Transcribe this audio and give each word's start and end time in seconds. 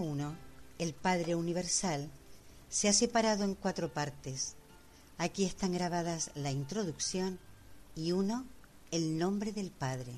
1, 0.00 0.36
el 0.78 0.94
Padre 0.94 1.34
Universal, 1.34 2.10
se 2.68 2.88
ha 2.88 2.92
separado 2.92 3.44
en 3.44 3.54
cuatro 3.54 3.92
partes. 3.92 4.56
Aquí 5.18 5.44
están 5.44 5.72
grabadas 5.72 6.30
la 6.34 6.50
introducción 6.50 7.38
y 7.94 8.12
uno, 8.12 8.44
el 8.90 9.18
nombre 9.18 9.52
del 9.52 9.70
Padre. 9.70 10.12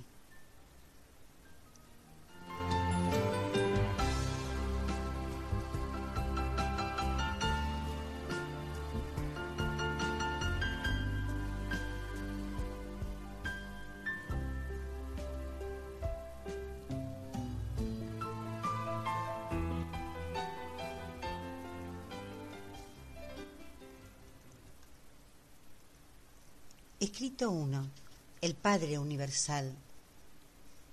Padre 28.76 28.98
Universal. 28.98 29.74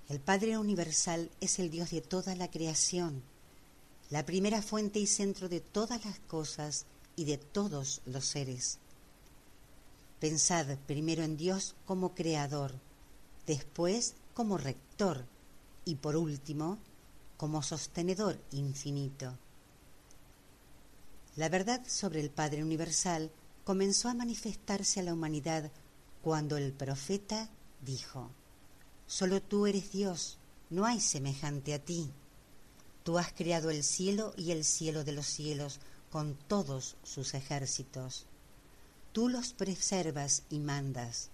El 0.07 0.21
Padre 0.21 0.57
Universal 0.57 1.29
es 1.41 1.59
el 1.59 1.69
Dios 1.69 1.91
de 1.91 1.99
toda 1.99 2.33
la 2.33 2.49
creación, 2.49 3.21
la 4.09 4.25
primera 4.25 4.61
fuente 4.61 4.99
y 4.99 5.05
centro 5.05 5.49
de 5.49 5.59
todas 5.59 6.05
las 6.05 6.17
cosas 6.19 6.85
y 7.17 7.25
de 7.25 7.37
todos 7.37 8.01
los 8.05 8.23
seres. 8.23 8.79
Pensad 10.21 10.77
primero 10.87 11.23
en 11.23 11.35
Dios 11.35 11.75
como 11.85 12.15
creador, 12.15 12.71
después 13.47 14.13
como 14.33 14.57
rector 14.57 15.25
y 15.83 15.95
por 15.95 16.15
último 16.15 16.77
como 17.35 17.61
sostenedor 17.63 18.39
infinito. 18.53 19.37
La 21.35 21.49
verdad 21.49 21.81
sobre 21.85 22.21
el 22.21 22.29
Padre 22.29 22.63
Universal 22.63 23.29
comenzó 23.65 24.07
a 24.07 24.13
manifestarse 24.13 25.01
a 25.01 25.03
la 25.03 25.13
humanidad 25.13 25.69
cuando 26.21 26.55
el 26.55 26.71
profeta 26.71 27.49
dijo, 27.83 28.29
Solo 29.07 29.41
tú 29.41 29.67
eres 29.67 29.91
Dios, 29.91 30.37
no 30.69 30.85
hay 30.85 30.99
semejante 30.99 31.73
a 31.73 31.79
ti. 31.79 32.09
Tú 33.03 33.17
has 33.17 33.33
creado 33.33 33.69
el 33.69 33.83
cielo 33.83 34.33
y 34.37 34.51
el 34.51 34.63
cielo 34.63 35.03
de 35.03 35.11
los 35.11 35.27
cielos 35.27 35.79
con 36.09 36.35
todos 36.47 36.95
sus 37.03 37.33
ejércitos. 37.33 38.25
Tú 39.11 39.29
los 39.29 39.53
preservas 39.53 40.43
y 40.49 40.59
mandas. 40.59 41.29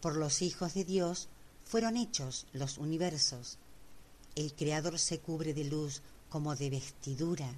Por 0.00 0.16
los 0.16 0.42
hijos 0.42 0.74
de 0.74 0.84
Dios 0.84 1.28
fueron 1.64 1.96
hechos 1.96 2.46
los 2.52 2.78
universos. 2.78 3.58
El 4.34 4.52
Creador 4.54 4.98
se 4.98 5.20
cubre 5.20 5.54
de 5.54 5.64
luz 5.64 6.02
como 6.28 6.56
de 6.56 6.70
vestidura 6.70 7.48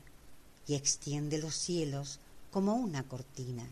y 0.67 0.75
extiende 0.75 1.39
los 1.39 1.55
cielos 1.55 2.21
como 2.51 2.75
una 2.75 3.03
cortina. 3.03 3.67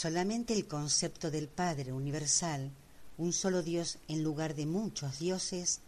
Solamente 0.00 0.54
el 0.54 0.66
concepto 0.66 1.30
del 1.30 1.46
Padre 1.46 1.92
universal, 1.92 2.70
un 3.18 3.34
solo 3.34 3.62
Dios 3.62 3.98
en 4.08 4.24
lugar 4.24 4.54
de 4.54 4.64
muchos 4.64 5.18
dioses, 5.18 5.80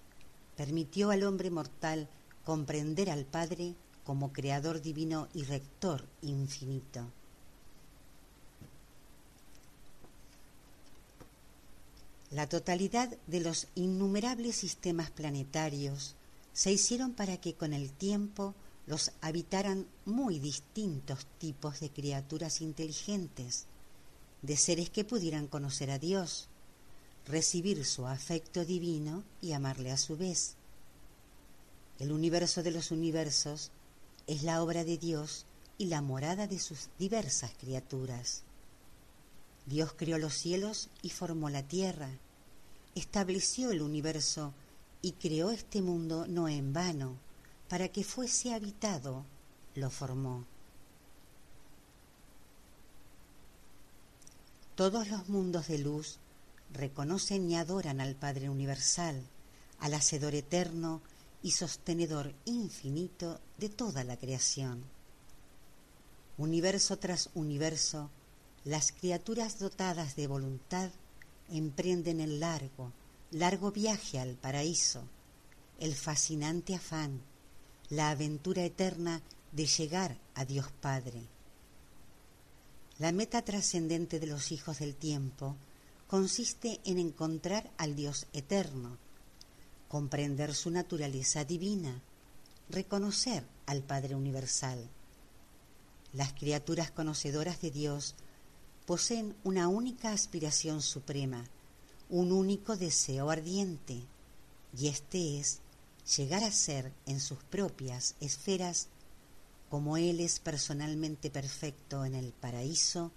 permitió 0.55 1.11
al 1.13 1.23
hombre 1.23 1.51
mortal 1.51 2.11
comprender 2.45 3.09
al 3.09 3.25
Padre 3.25 3.75
como 4.05 4.31
creador 4.31 4.83
divino 4.83 5.29
y 5.33 5.45
rector 5.45 6.07
infinito. 6.21 7.11
La 12.33 12.47
totalidad 12.51 13.17
de 13.29 13.41
los 13.41 13.67
innumerables 13.77 14.57
sistemas 14.57 15.11
planetarios 15.11 16.17
se 16.53 16.71
hicieron 16.71 17.15
para 17.15 17.39
que 17.39 17.55
con 17.55 17.73
el 17.73 17.91
tiempo 17.91 18.55
los 18.87 19.11
habitaran 19.23 19.87
muy 20.05 20.39
distintos 20.39 21.25
tipos 21.39 21.81
de 21.81 21.89
criaturas 21.89 22.61
inteligentes, 22.61 23.69
de 24.43 24.57
seres 24.57 24.91
que 24.91 25.05
pudieran 25.05 25.47
conocer 25.47 25.91
a 25.91 25.99
Dios, 25.99 26.49
recibir 27.27 27.85
su 27.85 28.07
afecto 28.07 28.65
divino 28.65 29.25
y 29.41 29.53
amarle 29.53 29.93
a 29.93 29.97
su 29.97 30.17
vez. 30.17 30.57
El 31.99 32.13
universo 32.13 32.63
de 32.63 32.73
los 32.73 32.91
universos 32.91 33.71
es 34.27 34.43
la 34.43 34.63
obra 34.63 34.85
de 34.85 34.99
Dios 34.99 35.47
y 35.79 35.87
la 35.87 36.03
morada 36.03 36.47
de 36.47 36.59
sus 36.59 36.91
diversas 36.99 37.53
criaturas. 37.59 38.43
Dios 39.67 39.95
creó 39.97 40.19
los 40.19 40.35
cielos 40.35 40.91
y 41.03 41.11
formó 41.11 41.49
la 41.49 41.63
tierra, 41.63 42.11
estableció 42.95 43.71
el 43.71 43.83
universo 43.83 44.53
y 45.01 45.13
creó 45.13 45.51
este 45.51 45.83
mundo 45.83 46.27
no 46.27 46.49
en 46.49 46.73
vano, 46.73 47.17
para 47.69 47.89
que 47.89 48.05
fuese 48.05 48.53
habitado, 48.53 49.25
lo 49.75 49.89
formó. 49.91 50.45
Todos 54.75 55.09
los 55.09 55.29
mundos 55.29 55.69
de 55.69 55.77
luz 55.77 56.17
reconocen 56.73 57.51
y 57.51 57.57
adoran 57.57 58.01
al 58.01 58.15
Padre 58.15 58.49
Universal, 58.49 59.23
al 59.79 59.93
Hacedor 59.93 60.35
eterno 60.35 61.03
y 61.43 61.51
sostenedor 61.51 62.33
infinito 62.47 63.39
de 63.59 63.69
toda 63.69 64.03
la 64.03 64.17
creación. 64.17 64.83
Universo 66.39 66.99
tras 66.99 67.29
universo, 67.35 68.09
las 68.65 68.93
criaturas 68.93 69.59
dotadas 69.59 70.17
de 70.17 70.27
voluntad 70.27 70.91
emprenden 71.51 72.21
el 72.23 72.41
largo, 72.41 72.93
largo 73.31 73.73
viaje 73.73 74.21
al 74.21 74.37
paraíso, 74.37 75.03
el 75.81 75.95
fascinante 75.95 76.75
afán, 76.75 77.21
la 77.91 78.09
aventura 78.09 78.65
eterna 78.65 79.21
de 79.53 79.67
llegar 79.67 80.17
a 80.35 80.47
Dios 80.47 80.73
Padre 80.81 81.29
la 83.03 83.11
meta 83.11 83.43
trascendente 83.43 84.21
de 84.21 84.29
los 84.29 84.53
hijos 84.53 84.79
del 84.79 84.95
tiempo 84.95 85.57
consiste 86.07 86.81
en 86.85 87.01
encontrar 87.01 87.69
al 87.77 87.97
Dios 87.97 88.29
eterno, 88.33 88.97
comprender 89.89 90.55
su 90.55 90.71
naturaleza 90.71 91.45
divina, 91.45 92.01
reconocer 92.71 93.45
al 93.67 93.83
Padre 93.83 94.15
Universal. 94.15 94.89
Las 96.13 96.33
criaturas 96.33 96.93
conocedoras 96.93 97.61
de 97.61 97.73
Dios 97.73 98.15
poseen 98.87 99.35
una 99.43 99.67
única 99.67 100.13
aspiración 100.13 100.81
suprema, 100.81 101.43
un 102.09 102.31
único 102.31 102.77
deseo 102.77 103.31
ardiente, 103.31 104.01
y 104.79 104.87
este 104.87 105.41
es 105.41 105.59
llegar 106.17 106.45
a 106.45 106.53
ser 106.53 106.93
en 107.07 107.19
sus 107.19 107.43
propias 107.43 108.15
esferas 108.21 108.87
como 109.73 109.97
Él 109.97 110.21
es 110.21 110.39
personalmente 110.39 111.31
perfecto 111.31 112.05
en 112.05 112.15
el 112.15 112.35
paraíso 112.35 113.11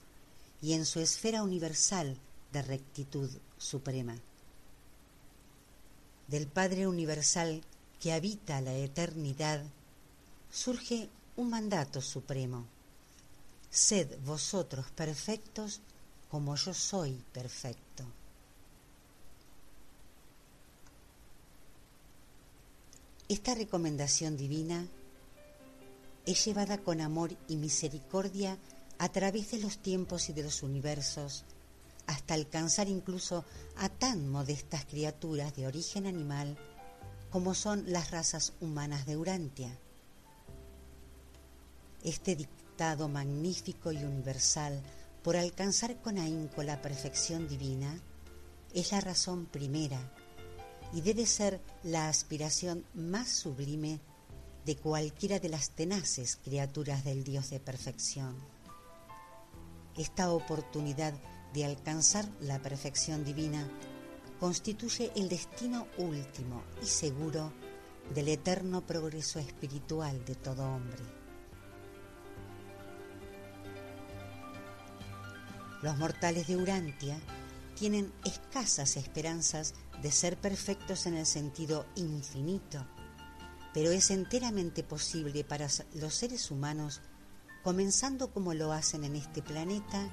y 0.62 0.72
en 0.72 0.86
su 0.86 1.02
esfera 1.02 1.44
universal 1.44 2.18
de 2.54 2.62
rectitud 2.62 3.30
suprema. 3.58 4.16
Del 6.30 6.48
Padre 6.48 6.88
Universal 6.88 7.62
que 8.00 8.14
habita 8.14 8.62
la 8.62 8.74
eternidad, 8.74 9.66
surge 10.50 11.10
un 11.36 11.50
mandato 11.50 12.00
supremo. 12.00 12.66
Sed 13.70 14.18
vosotros 14.24 14.86
perfectos 14.92 15.82
como 16.30 16.56
yo 16.56 16.74
soy 16.74 17.22
perfecto. 17.34 18.06
Esta 23.28 23.56
recomendación 23.56 24.38
divina 24.38 24.88
es 26.26 26.46
llevada 26.46 26.80
con 26.80 27.02
amor 27.02 27.36
y 27.48 27.56
misericordia 27.56 28.58
a 28.98 29.10
través 29.10 29.52
de 29.52 29.60
los 29.60 29.78
tiempos 29.78 30.30
y 30.30 30.34
de 30.34 30.44
los 30.44 30.64
universos, 30.64 31.44
hasta 32.08 32.34
alcanzar 32.34 32.88
incluso 32.88 33.46
a 33.78 33.90
tan 33.90 34.30
modestas 34.30 34.86
criaturas 34.86 35.56
de 35.56 35.68
origen 35.68 36.06
animal 36.06 36.58
como 37.30 37.54
son 37.54 37.92
las 37.92 38.12
razas 38.12 38.54
humanas 38.62 39.06
de 39.06 39.18
Urantia. 39.18 39.78
Este 42.04 42.36
dictado 42.36 43.10
magnífico 43.10 43.92
y 43.92 43.98
universal 43.98 44.82
por 45.24 45.36
alcanzar 45.36 46.02
con 46.02 46.18
ahínco 46.18 46.64
la 46.64 46.82
perfección 46.82 47.48
divina 47.48 48.00
es 48.74 48.92
la 48.92 49.02
razón 49.02 49.46
primera 49.48 50.00
y 50.94 51.02
debe 51.02 51.26
ser 51.26 51.60
la 51.84 52.08
aspiración 52.08 52.86
más 52.94 53.30
sublime 53.30 54.00
de 54.66 54.76
cualquiera 54.76 55.40
de 55.40 55.50
las 55.50 55.70
tenaces 55.70 56.38
criaturas 56.38 57.04
del 57.04 57.24
Dios 57.24 57.50
de 57.52 57.60
perfección. 57.60 58.36
Esta 59.96 60.32
oportunidad 60.32 61.14
de 61.54 61.66
alcanzar 61.66 62.28
la 62.42 62.60
perfección 62.60 63.24
divina 63.24 63.70
constituye 64.40 65.12
el 65.16 65.30
destino 65.30 65.88
último 65.98 66.64
y 66.82 66.86
seguro 66.86 67.54
del 68.14 68.28
eterno 68.28 68.86
progreso 68.86 69.40
espiritual 69.40 70.26
de 70.26 70.36
todo 70.36 70.66
hombre. 70.66 71.04
Los 75.82 75.98
mortales 75.98 76.48
de 76.48 76.58
Urantia 76.58 77.20
tienen 77.76 78.12
escasas 78.24 78.98
esperanzas 78.98 79.76
de 80.02 80.12
ser 80.12 80.38
perfectos 80.38 81.06
en 81.06 81.16
el 81.16 81.26
sentido 81.26 81.86
infinito, 81.96 82.86
pero 83.76 83.92
es 83.92 84.10
enteramente 84.10 84.84
posible 84.84 85.44
para 85.44 85.68
los 85.96 86.14
seres 86.14 86.50
humanos, 86.50 87.02
comenzando 87.62 88.32
como 88.32 88.54
lo 88.54 88.72
hacen 88.72 89.04
en 89.04 89.18
este 89.18 89.42
planeta, 89.42 90.08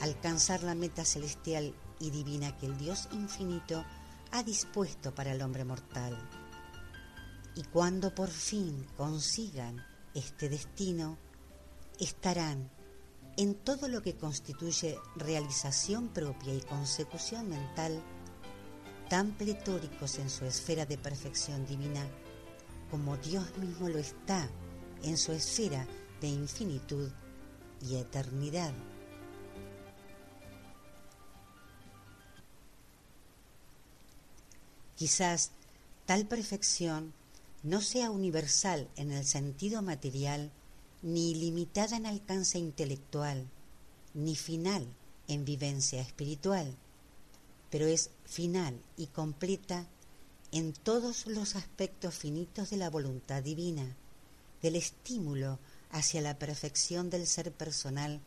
alcanzar 0.00 0.64
la 0.64 0.74
meta 0.74 1.04
celestial 1.04 1.72
y 2.00 2.10
divina 2.10 2.58
que 2.58 2.66
el 2.66 2.76
Dios 2.78 3.08
infinito 3.12 3.84
ha 4.32 4.42
dispuesto 4.42 5.14
para 5.14 5.30
el 5.30 5.40
hombre 5.40 5.64
mortal. 5.64 6.18
Y 7.54 7.62
cuando 7.62 8.12
por 8.12 8.28
fin 8.28 8.84
consigan 8.96 9.86
este 10.12 10.48
destino, 10.48 11.16
estarán 12.00 12.72
en 13.36 13.54
todo 13.54 13.86
lo 13.86 14.02
que 14.02 14.16
constituye 14.16 14.98
realización 15.14 16.08
propia 16.08 16.54
y 16.54 16.60
consecución 16.60 17.50
mental, 17.50 18.02
tan 19.08 19.30
pletóricos 19.30 20.18
en 20.18 20.28
su 20.28 20.44
esfera 20.44 20.86
de 20.86 20.98
perfección 20.98 21.64
divina 21.66 22.04
como 22.90 23.16
Dios 23.16 23.56
mismo 23.58 23.88
lo 23.88 23.98
está 23.98 24.48
en 25.02 25.16
su 25.16 25.32
esfera 25.32 25.86
de 26.20 26.28
infinitud 26.28 27.08
y 27.88 27.96
eternidad. 27.96 28.72
Quizás 34.96 35.52
tal 36.04 36.26
perfección 36.26 37.14
no 37.62 37.80
sea 37.80 38.10
universal 38.10 38.88
en 38.96 39.12
el 39.12 39.24
sentido 39.24 39.80
material, 39.80 40.50
ni 41.02 41.34
limitada 41.34 41.96
en 41.96 42.04
alcance 42.04 42.58
intelectual, 42.58 43.48
ni 44.12 44.36
final 44.36 44.86
en 45.28 45.44
vivencia 45.44 46.02
espiritual, 46.02 46.76
pero 47.70 47.86
es 47.86 48.10
final 48.26 48.78
y 48.96 49.06
completa 49.06 49.86
en 50.52 50.72
todos 50.72 51.26
los 51.26 51.54
aspectos 51.54 52.14
finitos 52.14 52.70
de 52.70 52.76
la 52.76 52.90
voluntad 52.90 53.42
divina, 53.42 53.96
del 54.62 54.76
estímulo 54.76 55.58
hacia 55.90 56.20
la 56.20 56.38
perfección 56.38 57.10
del 57.10 57.26
ser 57.26 57.52
personal 57.52 58.20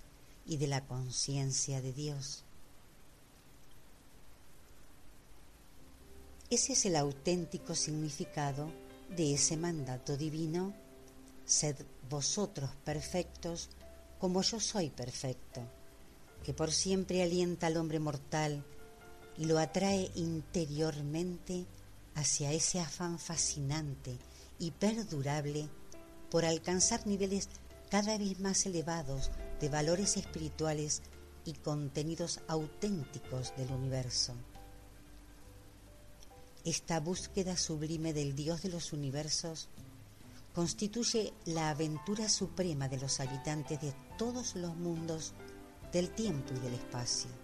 y 0.45 0.57
de 0.57 0.67
la 0.67 0.85
conciencia 0.85 1.81
de 1.81 1.93
Dios. 1.93 2.43
Ese 6.49 6.73
es 6.73 6.85
el 6.85 6.95
auténtico 6.95 7.75
significado 7.75 8.69
de 9.09 9.33
ese 9.33 9.57
mandato 9.57 10.17
divino. 10.17 10.73
Sed 11.45 11.75
vosotros 12.09 12.69
perfectos 12.85 13.69
como 14.19 14.41
yo 14.41 14.59
soy 14.59 14.89
perfecto, 14.89 15.61
que 16.45 16.53
por 16.53 16.71
siempre 16.71 17.23
alienta 17.23 17.67
al 17.67 17.75
hombre 17.75 17.99
mortal 17.99 18.63
y 19.37 19.45
lo 19.45 19.59
atrae 19.59 20.11
interiormente 20.15 21.65
hacia 22.15 22.51
ese 22.51 22.79
afán 22.79 23.19
fascinante 23.19 24.17
y 24.59 24.71
perdurable 24.71 25.69
por 26.29 26.45
alcanzar 26.45 27.05
niveles 27.05 27.49
cada 27.89 28.17
vez 28.17 28.39
más 28.39 28.65
elevados 28.65 29.31
de 29.59 29.69
valores 29.69 30.17
espirituales 30.17 31.01
y 31.45 31.53
contenidos 31.53 32.39
auténticos 32.47 33.53
del 33.55 33.71
universo. 33.71 34.33
Esta 36.65 36.99
búsqueda 36.99 37.57
sublime 37.57 38.13
del 38.13 38.35
Dios 38.35 38.61
de 38.61 38.69
los 38.69 38.93
universos 38.93 39.67
constituye 40.55 41.33
la 41.45 41.71
aventura 41.71 42.29
suprema 42.29 42.87
de 42.87 42.99
los 42.99 43.19
habitantes 43.19 43.81
de 43.81 43.93
todos 44.17 44.55
los 44.55 44.75
mundos 44.75 45.33
del 45.91 46.09
tiempo 46.11 46.53
y 46.55 46.59
del 46.59 46.75
espacio. 46.75 47.42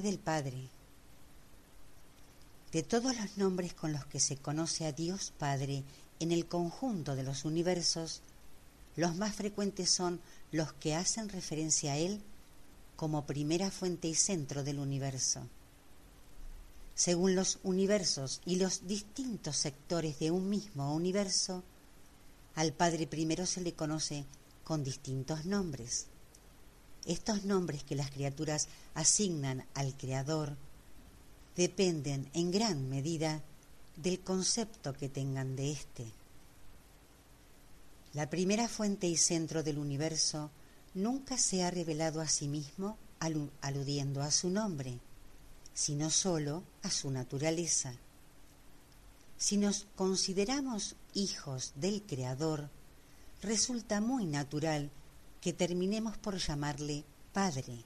Del 0.00 0.18
Padre. 0.18 0.68
De 2.72 2.82
todos 2.82 3.16
los 3.16 3.38
nombres 3.38 3.74
con 3.74 3.92
los 3.92 4.04
que 4.06 4.20
se 4.20 4.36
conoce 4.36 4.86
a 4.86 4.92
Dios 4.92 5.32
Padre 5.38 5.84
en 6.20 6.32
el 6.32 6.46
conjunto 6.46 7.16
de 7.16 7.22
los 7.22 7.44
universos, 7.44 8.20
los 8.96 9.14
más 9.16 9.34
frecuentes 9.34 9.90
son 9.90 10.20
los 10.52 10.72
que 10.74 10.94
hacen 10.94 11.28
referencia 11.28 11.92
a 11.92 11.96
Él 11.96 12.20
como 12.96 13.26
primera 13.26 13.70
fuente 13.70 14.08
y 14.08 14.14
centro 14.14 14.64
del 14.64 14.80
universo. 14.80 15.46
Según 16.94 17.36
los 17.36 17.60
universos 17.62 18.40
y 18.44 18.56
los 18.56 18.88
distintos 18.88 19.56
sectores 19.56 20.18
de 20.18 20.32
un 20.32 20.50
mismo 20.50 20.92
universo, 20.92 21.62
al 22.56 22.72
Padre 22.72 23.06
primero 23.06 23.46
se 23.46 23.60
le 23.60 23.72
conoce 23.72 24.24
con 24.64 24.82
distintos 24.82 25.44
nombres. 25.44 26.06
Estos 27.08 27.44
nombres 27.44 27.84
que 27.84 27.94
las 27.94 28.10
criaturas 28.10 28.68
asignan 28.92 29.64
al 29.72 29.96
Creador 29.96 30.54
dependen 31.56 32.28
en 32.34 32.50
gran 32.50 32.90
medida 32.90 33.42
del 33.96 34.20
concepto 34.20 34.92
que 34.92 35.08
tengan 35.08 35.56
de 35.56 35.72
éste. 35.72 36.04
La 38.12 38.28
primera 38.28 38.68
fuente 38.68 39.06
y 39.06 39.16
centro 39.16 39.62
del 39.62 39.78
universo 39.78 40.50
nunca 40.92 41.38
se 41.38 41.64
ha 41.64 41.70
revelado 41.70 42.20
a 42.20 42.28
sí 42.28 42.46
mismo 42.46 42.98
aludiendo 43.62 44.22
a 44.22 44.30
su 44.30 44.50
nombre, 44.50 44.98
sino 45.72 46.10
sólo 46.10 46.62
a 46.82 46.90
su 46.90 47.10
naturaleza. 47.10 47.94
Si 49.38 49.56
nos 49.56 49.86
consideramos 49.96 50.94
hijos 51.14 51.72
del 51.74 52.02
Creador, 52.02 52.68
resulta 53.40 54.02
muy 54.02 54.26
natural 54.26 54.90
que 55.40 55.52
terminemos 55.52 56.18
por 56.18 56.36
llamarle 56.36 57.04
Padre. 57.32 57.84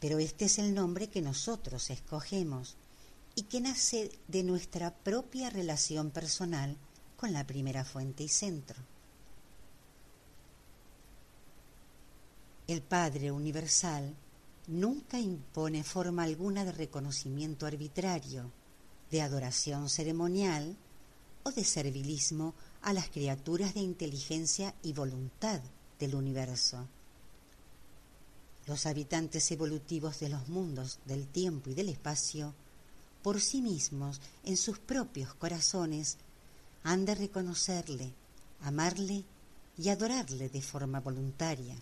Pero 0.00 0.18
este 0.18 0.46
es 0.46 0.58
el 0.58 0.74
nombre 0.74 1.08
que 1.08 1.22
nosotros 1.22 1.90
escogemos 1.90 2.76
y 3.34 3.44
que 3.44 3.60
nace 3.60 4.10
de 4.28 4.42
nuestra 4.42 4.94
propia 4.94 5.50
relación 5.50 6.10
personal 6.10 6.76
con 7.16 7.32
la 7.32 7.46
primera 7.46 7.84
fuente 7.84 8.22
y 8.24 8.28
centro. 8.28 8.76
El 12.66 12.82
Padre 12.82 13.30
Universal 13.30 14.14
nunca 14.66 15.18
impone 15.20 15.84
forma 15.84 16.24
alguna 16.24 16.64
de 16.64 16.72
reconocimiento 16.72 17.64
arbitrario, 17.64 18.50
de 19.10 19.22
adoración 19.22 19.88
ceremonial 19.88 20.76
o 21.44 21.52
de 21.52 21.64
servilismo 21.64 22.54
a 22.82 22.92
las 22.92 23.08
criaturas 23.08 23.74
de 23.74 23.80
inteligencia 23.80 24.74
y 24.82 24.92
voluntad 24.92 25.60
del 25.98 26.14
universo. 26.14 26.86
Los 28.66 28.86
habitantes 28.86 29.50
evolutivos 29.50 30.20
de 30.20 30.28
los 30.28 30.48
mundos 30.48 30.98
del 31.04 31.26
tiempo 31.26 31.70
y 31.70 31.74
del 31.74 31.88
espacio, 31.88 32.54
por 33.22 33.40
sí 33.40 33.62
mismos, 33.62 34.20
en 34.44 34.56
sus 34.56 34.78
propios 34.78 35.34
corazones, 35.34 36.16
han 36.82 37.04
de 37.04 37.14
reconocerle, 37.14 38.12
amarle 38.62 39.24
y 39.78 39.88
adorarle 39.88 40.48
de 40.48 40.62
forma 40.62 41.00
voluntaria. 41.00 41.76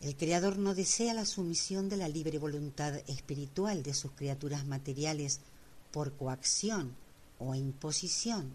El 0.00 0.16
Creador 0.16 0.58
no 0.58 0.74
desea 0.74 1.14
la 1.14 1.24
sumisión 1.24 1.88
de 1.88 1.96
la 1.96 2.08
libre 2.08 2.38
voluntad 2.38 2.94
espiritual 3.08 3.82
de 3.82 3.94
sus 3.94 4.12
criaturas 4.12 4.66
materiales 4.66 5.40
por 5.90 6.12
coacción 6.12 6.94
o 7.38 7.54
imposición 7.54 8.52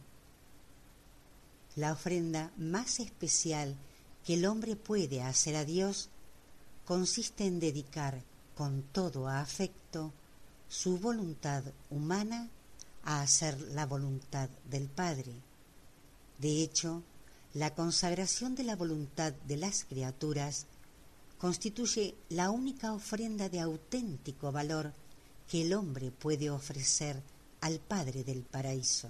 La 1.75 1.93
ofrenda 1.93 2.51
más 2.57 2.99
especial 2.99 3.75
que 4.25 4.35
el 4.35 4.45
hombre 4.45 4.75
puede 4.75 5.21
hacer 5.21 5.55
a 5.55 5.65
Dios 5.65 6.09
consiste 6.85 7.45
en 7.45 7.59
dedicar 7.59 8.21
con 8.55 8.83
todo 8.91 9.27
afecto 9.27 10.11
su 10.67 10.97
voluntad 10.99 11.63
humana 11.89 12.49
a 13.03 13.21
hacer 13.21 13.59
la 13.73 13.85
voluntad 13.85 14.49
del 14.69 14.87
Padre. 14.87 15.33
De 16.37 16.61
hecho, 16.61 17.03
la 17.53 17.73
consagración 17.73 18.55
de 18.55 18.63
la 18.63 18.75
voluntad 18.75 19.33
de 19.33 19.57
las 19.57 19.83
criaturas 19.85 20.65
constituye 21.37 22.15
la 22.29 22.51
única 22.51 22.93
ofrenda 22.93 23.49
de 23.49 23.59
auténtico 23.59 24.51
valor 24.51 24.93
que 25.49 25.63
el 25.63 25.73
hombre 25.73 26.11
puede 26.11 26.49
ofrecer 26.49 27.21
al 27.61 27.79
Padre 27.79 28.23
del 28.23 28.43
Paraíso. 28.43 29.09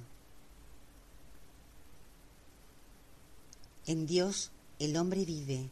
En 3.85 4.07
Dios 4.07 4.51
el 4.85 4.97
hombre 4.97 5.25
vive, 5.25 5.69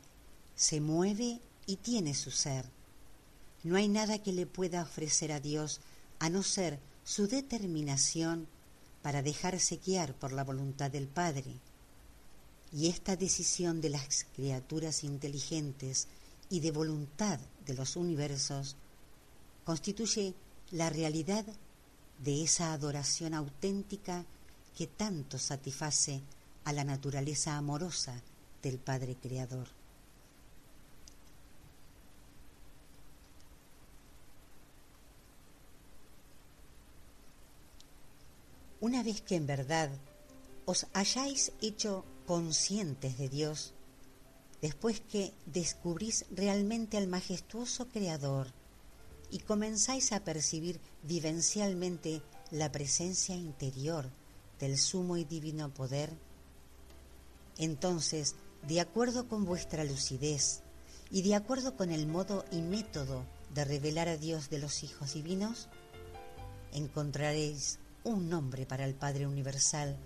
se 0.55 0.79
mueve 0.79 1.41
y 1.65 1.77
tiene 1.77 2.13
su 2.13 2.31
ser. 2.31 2.65
No 3.63 3.75
hay 3.75 3.87
nada 3.87 4.19
que 4.19 4.33
le 4.33 4.45
pueda 4.45 4.83
ofrecer 4.83 5.31
a 5.31 5.39
Dios 5.39 5.81
a 6.19 6.29
no 6.29 6.43
ser 6.43 6.79
su 7.03 7.27
determinación 7.27 8.47
para 9.01 9.23
dejarse 9.23 9.77
guiar 9.77 10.13
por 10.13 10.31
la 10.31 10.43
voluntad 10.43 10.91
del 10.91 11.07
Padre. 11.07 11.55
Y 12.71 12.87
esta 12.87 13.15
decisión 13.15 13.81
de 13.81 13.89
las 13.89 14.27
criaturas 14.35 15.03
inteligentes 15.03 16.07
y 16.49 16.59
de 16.59 16.71
voluntad 16.71 17.39
de 17.65 17.73
los 17.73 17.95
universos 17.95 18.75
constituye 19.63 20.35
la 20.71 20.89
realidad 20.89 21.45
de 22.23 22.43
esa 22.43 22.73
adoración 22.73 23.33
auténtica 23.33 24.25
que 24.77 24.85
tanto 24.85 25.39
satisface 25.39 26.21
a 26.63 26.73
la 26.73 26.83
naturaleza 26.83 27.57
amorosa 27.57 28.21
del 28.61 28.79
Padre 28.79 29.15
Creador. 29.15 29.67
Una 38.81 39.03
vez 39.03 39.21
que 39.21 39.35
en 39.35 39.45
verdad 39.45 39.89
os 40.65 40.87
hayáis 40.93 41.51
hecho 41.61 42.05
conscientes 42.25 43.17
de 43.17 43.27
Dios, 43.27 43.73
después 44.61 45.01
que 45.01 45.33
descubrís 45.45 46.25
realmente 46.31 46.97
al 46.97 47.07
majestuoso 47.07 47.87
Creador 47.89 48.47
y 49.31 49.39
comenzáis 49.39 50.11
a 50.11 50.23
percibir 50.23 50.79
vivencialmente 51.03 52.21
la 52.51 52.71
presencia 52.71 53.35
interior 53.35 54.09
del 54.59 54.77
sumo 54.77 55.17
y 55.17 55.23
divino 55.23 55.73
poder, 55.73 56.11
entonces, 57.57 58.35
de 58.67 58.81
acuerdo 58.81 59.27
con 59.27 59.45
vuestra 59.45 59.83
lucidez 59.83 60.61
y 61.11 61.21
de 61.21 61.35
acuerdo 61.35 61.75
con 61.75 61.91
el 61.91 62.07
modo 62.07 62.45
y 62.51 62.61
método 62.61 63.23
de 63.53 63.65
revelar 63.65 64.07
a 64.07 64.17
Dios 64.17 64.49
de 64.49 64.59
los 64.59 64.83
hijos 64.83 65.13
divinos, 65.13 65.67
encontraréis 66.71 67.79
un 68.03 68.29
nombre 68.29 68.65
para 68.65 68.85
el 68.85 68.93
Padre 68.93 69.27
Universal 69.27 69.97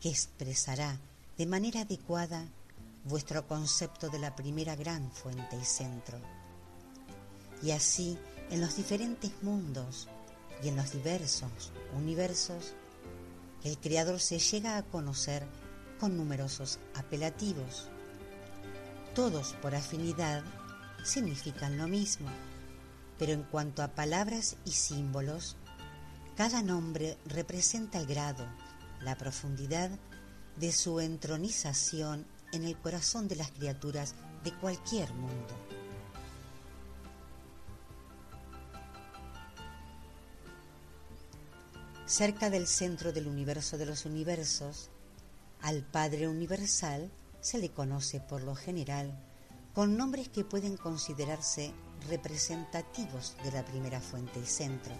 que 0.00 0.10
expresará 0.10 0.98
de 1.38 1.46
manera 1.46 1.82
adecuada 1.82 2.46
vuestro 3.04 3.46
concepto 3.46 4.08
de 4.10 4.18
la 4.18 4.36
primera 4.36 4.76
gran 4.76 5.10
fuente 5.10 5.56
y 5.56 5.64
centro. 5.64 6.18
Y 7.62 7.70
así, 7.70 8.18
en 8.50 8.60
los 8.60 8.76
diferentes 8.76 9.30
mundos 9.42 10.08
y 10.62 10.68
en 10.68 10.76
los 10.76 10.92
diversos 10.92 11.72
universos, 11.96 12.74
el 13.64 13.78
Creador 13.78 14.20
se 14.20 14.38
llega 14.38 14.76
a 14.76 14.82
conocer 14.82 15.46
con 16.00 16.16
numerosos 16.16 16.80
apelativos. 16.94 17.88
Todos 19.14 19.52
por 19.60 19.74
afinidad 19.74 20.42
significan 21.04 21.76
lo 21.76 21.86
mismo, 21.86 22.30
pero 23.18 23.32
en 23.32 23.42
cuanto 23.42 23.82
a 23.82 23.88
palabras 23.88 24.56
y 24.64 24.70
símbolos, 24.70 25.56
cada 26.34 26.62
nombre 26.62 27.18
representa 27.26 27.98
el 27.98 28.06
grado, 28.06 28.46
la 29.02 29.18
profundidad 29.18 29.90
de 30.56 30.72
su 30.72 30.98
entronización 30.98 32.26
en 32.52 32.64
el 32.64 32.74
corazón 32.78 33.28
de 33.28 33.36
las 33.36 33.50
criaturas 33.50 34.14
de 34.44 34.52
cualquier 34.54 35.12
mundo. 35.12 35.58
Cerca 42.06 42.48
del 42.48 42.66
centro 42.66 43.12
del 43.12 43.26
universo 43.26 43.76
de 43.76 43.84
los 43.84 44.06
universos, 44.06 44.88
al 45.60 45.82
Padre 45.82 46.28
Universal 46.28 47.10
se 47.42 47.58
le 47.58 47.70
conoce 47.70 48.20
por 48.20 48.42
lo 48.42 48.54
general 48.54 49.12
con 49.74 49.96
nombres 49.96 50.28
que 50.28 50.44
pueden 50.44 50.76
considerarse 50.76 51.74
representativos 52.08 53.36
de 53.42 53.52
la 53.52 53.64
primera 53.64 54.00
fuente 54.00 54.38
y 54.40 54.46
centro. 54.46 54.94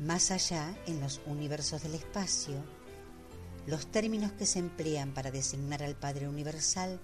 Más 0.00 0.30
allá, 0.30 0.74
en 0.86 1.00
los 1.00 1.20
universos 1.26 1.82
del 1.82 1.94
espacio, 1.94 2.54
los 3.66 3.86
términos 3.86 4.32
que 4.32 4.46
se 4.46 4.58
emplean 4.58 5.12
para 5.12 5.30
designar 5.30 5.82
al 5.82 5.94
Padre 5.94 6.26
Universal 6.26 6.98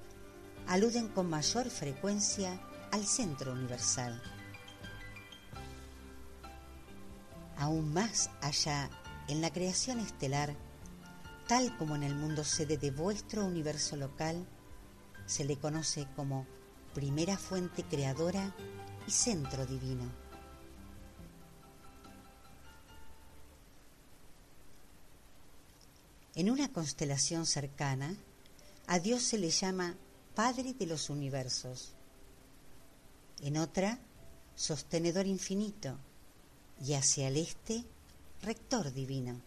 aluden 0.66 1.08
con 1.08 1.28
mayor 1.28 1.70
frecuencia 1.70 2.60
al 2.90 3.06
Centro 3.06 3.52
Universal. 3.52 4.20
Aún 7.58 7.92
más 7.92 8.30
allá, 8.40 8.90
en 9.28 9.40
la 9.40 9.52
creación 9.52 10.00
estelar, 10.00 10.56
tal 11.46 11.76
como 11.76 11.94
en 11.94 12.02
el 12.02 12.14
mundo 12.14 12.44
sede 12.44 12.76
de 12.76 12.90
vuestro 12.90 13.44
universo 13.44 13.96
local, 13.96 14.46
se 15.26 15.44
le 15.44 15.56
conoce 15.56 16.06
como 16.16 16.46
primera 16.94 17.36
fuente 17.36 17.84
creadora 17.84 18.54
y 19.06 19.10
centro 19.10 19.66
divino. 19.66 20.10
En 26.34 26.50
una 26.50 26.70
constelación 26.72 27.46
cercana, 27.46 28.14
a 28.86 28.98
Dios 28.98 29.22
se 29.22 29.38
le 29.38 29.50
llama 29.50 29.96
Padre 30.34 30.74
de 30.74 30.86
los 30.86 31.08
universos. 31.08 31.94
En 33.40 33.56
otra, 33.56 33.98
sostenedor 34.54 35.26
infinito, 35.26 35.98
y 36.84 36.92
hacia 36.92 37.28
el 37.28 37.38
este, 37.38 37.84
rector 38.42 38.92
divino. 38.92 39.40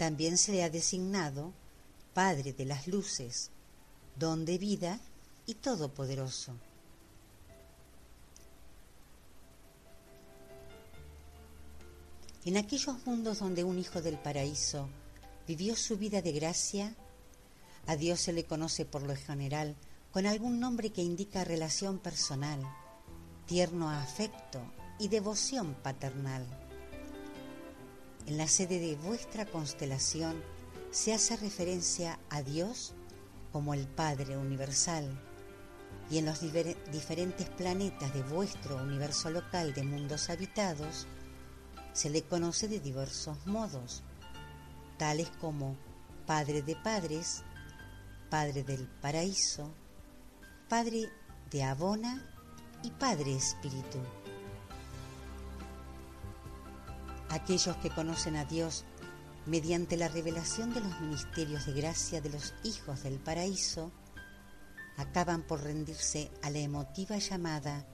También 0.00 0.38
se 0.38 0.52
le 0.52 0.64
ha 0.64 0.70
designado 0.70 1.52
Padre 2.14 2.54
de 2.54 2.64
las 2.64 2.86
Luces, 2.86 3.50
Don 4.16 4.46
de 4.46 4.56
Vida 4.56 4.98
y 5.44 5.56
Todopoderoso. 5.56 6.54
En 12.46 12.56
aquellos 12.56 13.06
mundos 13.06 13.40
donde 13.40 13.62
un 13.62 13.78
hijo 13.78 14.00
del 14.00 14.16
paraíso 14.16 14.88
vivió 15.46 15.76
su 15.76 15.98
vida 15.98 16.22
de 16.22 16.32
gracia, 16.32 16.94
a 17.86 17.94
Dios 17.94 18.20
se 18.20 18.32
le 18.32 18.44
conoce 18.44 18.86
por 18.86 19.02
lo 19.02 19.14
general 19.14 19.76
con 20.12 20.24
algún 20.24 20.60
nombre 20.60 20.88
que 20.88 21.02
indica 21.02 21.44
relación 21.44 21.98
personal, 21.98 22.62
tierno 23.44 23.90
afecto 23.90 24.62
y 24.98 25.08
devoción 25.08 25.74
paternal. 25.74 26.69
En 28.30 28.36
la 28.36 28.46
sede 28.46 28.78
de 28.78 28.94
vuestra 28.94 29.44
constelación 29.44 30.40
se 30.92 31.12
hace 31.12 31.36
referencia 31.36 32.20
a 32.30 32.42
Dios 32.42 32.94
como 33.50 33.74
el 33.74 33.88
Padre 33.88 34.36
Universal 34.36 35.20
y 36.12 36.18
en 36.18 36.26
los 36.26 36.40
diferentes 36.92 37.48
planetas 37.48 38.14
de 38.14 38.22
vuestro 38.22 38.76
universo 38.76 39.30
local 39.30 39.74
de 39.74 39.82
mundos 39.82 40.30
habitados 40.30 41.08
se 41.92 42.08
le 42.08 42.22
conoce 42.22 42.68
de 42.68 42.78
diversos 42.78 43.36
modos, 43.48 44.04
tales 44.96 45.28
como 45.40 45.76
Padre 46.24 46.62
de 46.62 46.76
Padres, 46.76 47.42
Padre 48.30 48.62
del 48.62 48.86
Paraíso, 48.86 49.74
Padre 50.68 51.10
de 51.50 51.64
Abona 51.64 52.30
y 52.84 52.92
Padre 52.92 53.34
Espíritu. 53.34 53.98
Aquellos 57.30 57.76
que 57.76 57.90
conocen 57.90 58.36
a 58.36 58.44
Dios 58.44 58.84
mediante 59.46 59.96
la 59.96 60.08
revelación 60.08 60.74
de 60.74 60.80
los 60.80 61.00
ministerios 61.00 61.66
de 61.66 61.72
gracia 61.72 62.20
de 62.20 62.30
los 62.30 62.54
hijos 62.64 63.02
del 63.02 63.18
paraíso, 63.18 63.92
acaban 64.96 65.42
por 65.42 65.62
rendirse 65.62 66.30
a 66.42 66.50
la 66.50 66.58
emotiva 66.58 67.16
llamada 67.16 67.86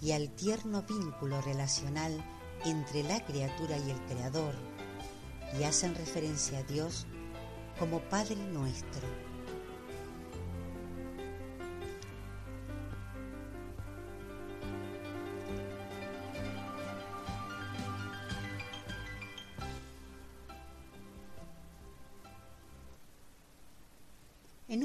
y 0.00 0.12
al 0.12 0.30
tierno 0.30 0.82
vínculo 0.82 1.40
relacional 1.40 2.24
entre 2.64 3.02
la 3.02 3.24
criatura 3.24 3.76
y 3.76 3.90
el 3.90 4.00
Creador, 4.04 4.54
y 5.58 5.64
hacen 5.64 5.94
referencia 5.94 6.58
a 6.58 6.62
Dios 6.62 7.06
como 7.78 8.00
Padre 8.08 8.36
nuestro. 8.36 9.23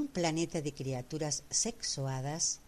Planeta 0.09 0.61
de 0.61 0.73
criaturas 0.73 1.43
sexuadas, 1.49 2.59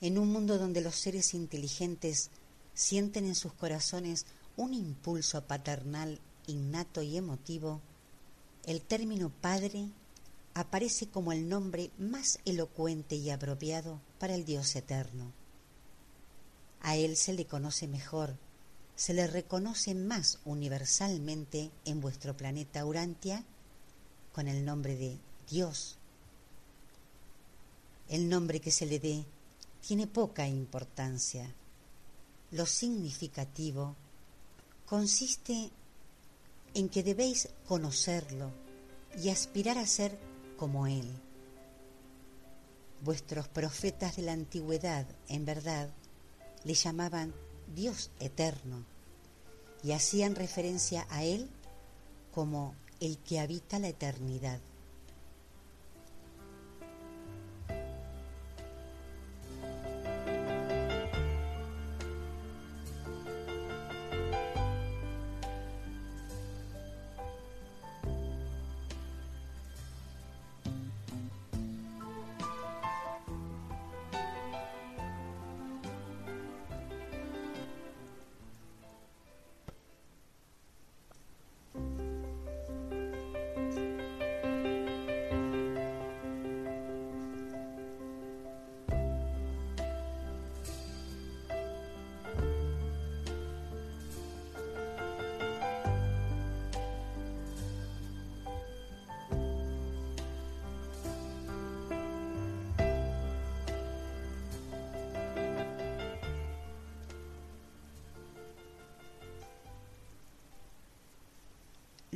en 0.00 0.18
un 0.18 0.32
mundo 0.32 0.58
donde 0.58 0.80
los 0.80 0.96
seres 0.96 1.34
inteligentes 1.34 2.30
sienten 2.74 3.26
en 3.26 3.34
sus 3.34 3.52
corazones 3.52 4.26
un 4.56 4.74
impulso 4.74 5.42
paternal 5.42 6.18
innato 6.46 7.02
y 7.02 7.16
emotivo, 7.16 7.80
el 8.66 8.80
término 8.80 9.30
padre 9.30 9.88
aparece 10.54 11.08
como 11.08 11.32
el 11.32 11.48
nombre 11.48 11.90
más 11.98 12.38
elocuente 12.44 13.16
y 13.16 13.30
apropiado 13.30 14.00
para 14.18 14.34
el 14.34 14.44
Dios 14.44 14.74
eterno. 14.76 15.32
A 16.82 16.96
Él 16.96 17.16
se 17.16 17.32
le 17.32 17.46
conoce 17.46 17.88
mejor, 17.88 18.36
se 18.96 19.14
le 19.14 19.26
reconoce 19.26 19.94
más 19.94 20.40
universalmente 20.44 21.70
en 21.84 22.00
vuestro 22.00 22.36
planeta 22.36 22.84
Urantia 22.84 23.44
con 24.34 24.48
el 24.48 24.64
nombre 24.64 24.96
de 24.96 25.18
Dios. 25.48 25.99
El 28.10 28.28
nombre 28.28 28.60
que 28.60 28.72
se 28.72 28.86
le 28.86 28.98
dé 28.98 29.24
tiene 29.86 30.08
poca 30.08 30.48
importancia. 30.48 31.54
Lo 32.50 32.66
significativo 32.66 33.94
consiste 34.84 35.70
en 36.74 36.88
que 36.88 37.04
debéis 37.04 37.48
conocerlo 37.68 38.50
y 39.16 39.28
aspirar 39.28 39.78
a 39.78 39.86
ser 39.86 40.18
como 40.56 40.88
Él. 40.88 41.08
Vuestros 43.02 43.46
profetas 43.46 44.16
de 44.16 44.22
la 44.22 44.32
antigüedad, 44.32 45.06
en 45.28 45.44
verdad, 45.44 45.88
le 46.64 46.74
llamaban 46.74 47.32
Dios 47.76 48.10
eterno 48.18 48.84
y 49.84 49.92
hacían 49.92 50.34
referencia 50.34 51.06
a 51.10 51.22
Él 51.22 51.48
como 52.32 52.74
el 52.98 53.18
que 53.18 53.38
habita 53.38 53.78
la 53.78 53.88
eternidad. 53.88 54.60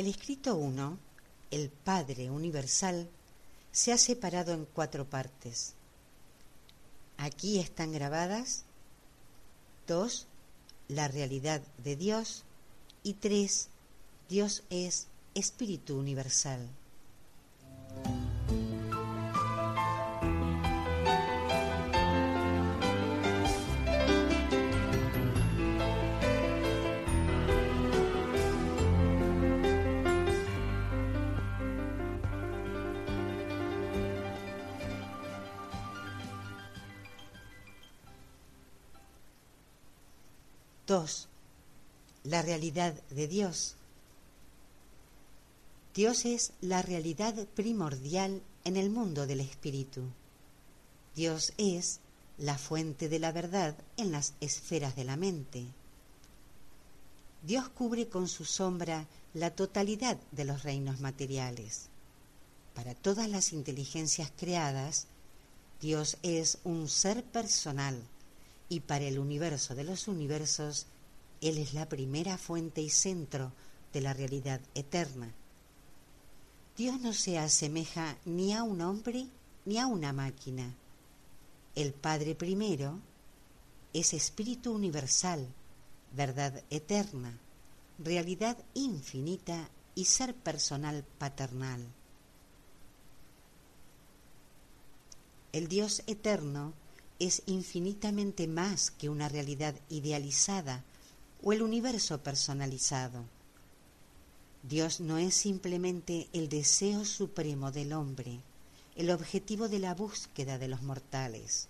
El 0.00 0.06
escrito 0.06 0.56
1, 0.56 0.98
el 1.50 1.68
Padre 1.68 2.30
Universal, 2.30 3.06
se 3.70 3.92
ha 3.92 3.98
separado 3.98 4.54
en 4.54 4.64
cuatro 4.64 5.04
partes. 5.04 5.74
Aquí 7.18 7.58
están 7.58 7.92
grabadas 7.92 8.64
dos, 9.86 10.26
la 10.88 11.06
realidad 11.06 11.60
de 11.84 11.96
Dios 11.96 12.44
y 13.02 13.12
tres, 13.12 13.68
Dios 14.30 14.62
es 14.70 15.06
Espíritu 15.34 15.98
Universal. 15.98 16.66
La 42.30 42.42
realidad 42.42 42.94
de 43.10 43.26
Dios. 43.26 43.74
Dios 45.96 46.24
es 46.26 46.52
la 46.60 46.80
realidad 46.80 47.34
primordial 47.56 48.40
en 48.62 48.76
el 48.76 48.88
mundo 48.88 49.26
del 49.26 49.40
espíritu. 49.40 50.02
Dios 51.16 51.52
es 51.58 51.98
la 52.38 52.56
fuente 52.56 53.08
de 53.08 53.18
la 53.18 53.32
verdad 53.32 53.74
en 53.96 54.12
las 54.12 54.34
esferas 54.40 54.94
de 54.94 55.02
la 55.02 55.16
mente. 55.16 55.64
Dios 57.42 57.68
cubre 57.68 58.06
con 58.08 58.28
su 58.28 58.44
sombra 58.44 59.08
la 59.34 59.50
totalidad 59.50 60.16
de 60.30 60.44
los 60.44 60.62
reinos 60.62 61.00
materiales. 61.00 61.88
Para 62.76 62.94
todas 62.94 63.28
las 63.28 63.52
inteligencias 63.52 64.30
creadas, 64.36 65.08
Dios 65.80 66.16
es 66.22 66.58
un 66.62 66.88
ser 66.88 67.24
personal 67.24 68.00
y 68.68 68.78
para 68.78 69.06
el 69.06 69.18
universo 69.18 69.74
de 69.74 69.82
los 69.82 70.06
universos, 70.06 70.86
Él 71.40 71.58
es 71.58 71.74
la 71.74 71.88
primera 71.88 72.36
fuente 72.36 72.82
y 72.82 72.90
centro 72.90 73.52
de 73.92 74.00
la 74.00 74.12
realidad 74.12 74.60
eterna. 74.74 75.32
Dios 76.76 77.00
no 77.00 77.12
se 77.12 77.38
asemeja 77.38 78.16
ni 78.24 78.54
a 78.54 78.62
un 78.62 78.80
hombre 78.80 79.26
ni 79.64 79.78
a 79.78 79.86
una 79.86 80.12
máquina. 80.12 80.74
El 81.74 81.92
Padre 81.92 82.34
primero 82.34 82.98
es 83.92 84.12
espíritu 84.14 84.72
universal, 84.72 85.46
verdad 86.12 86.62
eterna, 86.70 87.38
realidad 87.98 88.56
infinita 88.74 89.68
y 89.94 90.04
ser 90.04 90.34
personal 90.34 91.04
paternal. 91.18 91.86
El 95.52 95.68
Dios 95.68 96.02
eterno 96.06 96.72
es 97.18 97.42
infinitamente 97.46 98.46
más 98.46 98.90
que 98.90 99.08
una 99.08 99.28
realidad 99.28 99.74
idealizada 99.88 100.84
o 101.42 101.52
el 101.52 101.62
universo 101.62 102.22
personalizado. 102.22 103.24
Dios 104.62 105.00
no 105.00 105.16
es 105.18 105.34
simplemente 105.34 106.28
el 106.32 106.48
deseo 106.48 107.04
supremo 107.04 107.72
del 107.72 107.92
hombre, 107.92 108.40
el 108.94 109.10
objetivo 109.10 109.68
de 109.68 109.78
la 109.78 109.94
búsqueda 109.94 110.58
de 110.58 110.68
los 110.68 110.82
mortales. 110.82 111.68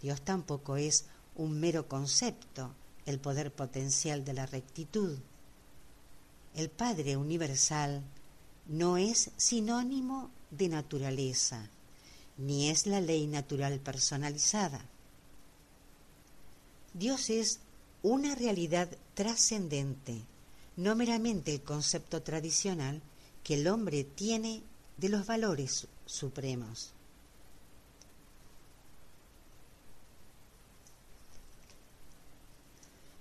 Dios 0.00 0.22
tampoco 0.22 0.76
es 0.76 1.04
un 1.34 1.60
mero 1.60 1.86
concepto, 1.86 2.72
el 3.04 3.18
poder 3.18 3.52
potencial 3.52 4.24
de 4.24 4.32
la 4.32 4.46
rectitud. 4.46 5.18
El 6.54 6.70
Padre 6.70 7.16
Universal 7.16 8.02
no 8.66 8.96
es 8.96 9.30
sinónimo 9.36 10.30
de 10.50 10.68
naturaleza, 10.68 11.68
ni 12.38 12.70
es 12.70 12.86
la 12.86 13.00
ley 13.00 13.26
natural 13.26 13.78
personalizada. 13.80 14.84
Dios 16.94 17.28
es 17.28 17.60
una 18.06 18.36
realidad 18.36 18.88
trascendente, 19.14 20.22
no 20.76 20.94
meramente 20.94 21.52
el 21.52 21.62
concepto 21.62 22.22
tradicional 22.22 23.02
que 23.42 23.54
el 23.54 23.66
hombre 23.66 24.04
tiene 24.04 24.62
de 24.96 25.08
los 25.08 25.26
valores 25.26 25.88
supremos. 26.04 26.92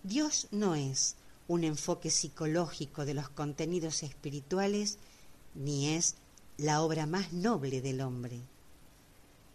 Dios 0.04 0.48
no 0.52 0.76
es 0.76 1.16
un 1.48 1.64
enfoque 1.64 2.12
psicológico 2.12 3.06
de 3.06 3.16
los 3.16 3.28
contenidos 3.30 4.04
espirituales 4.04 5.00
ni 5.56 5.96
es 5.96 6.14
la 6.58 6.84
obra 6.84 7.08
más 7.08 7.34
noble 7.34 7.82
del 7.82 8.02
hombre. 8.02 8.40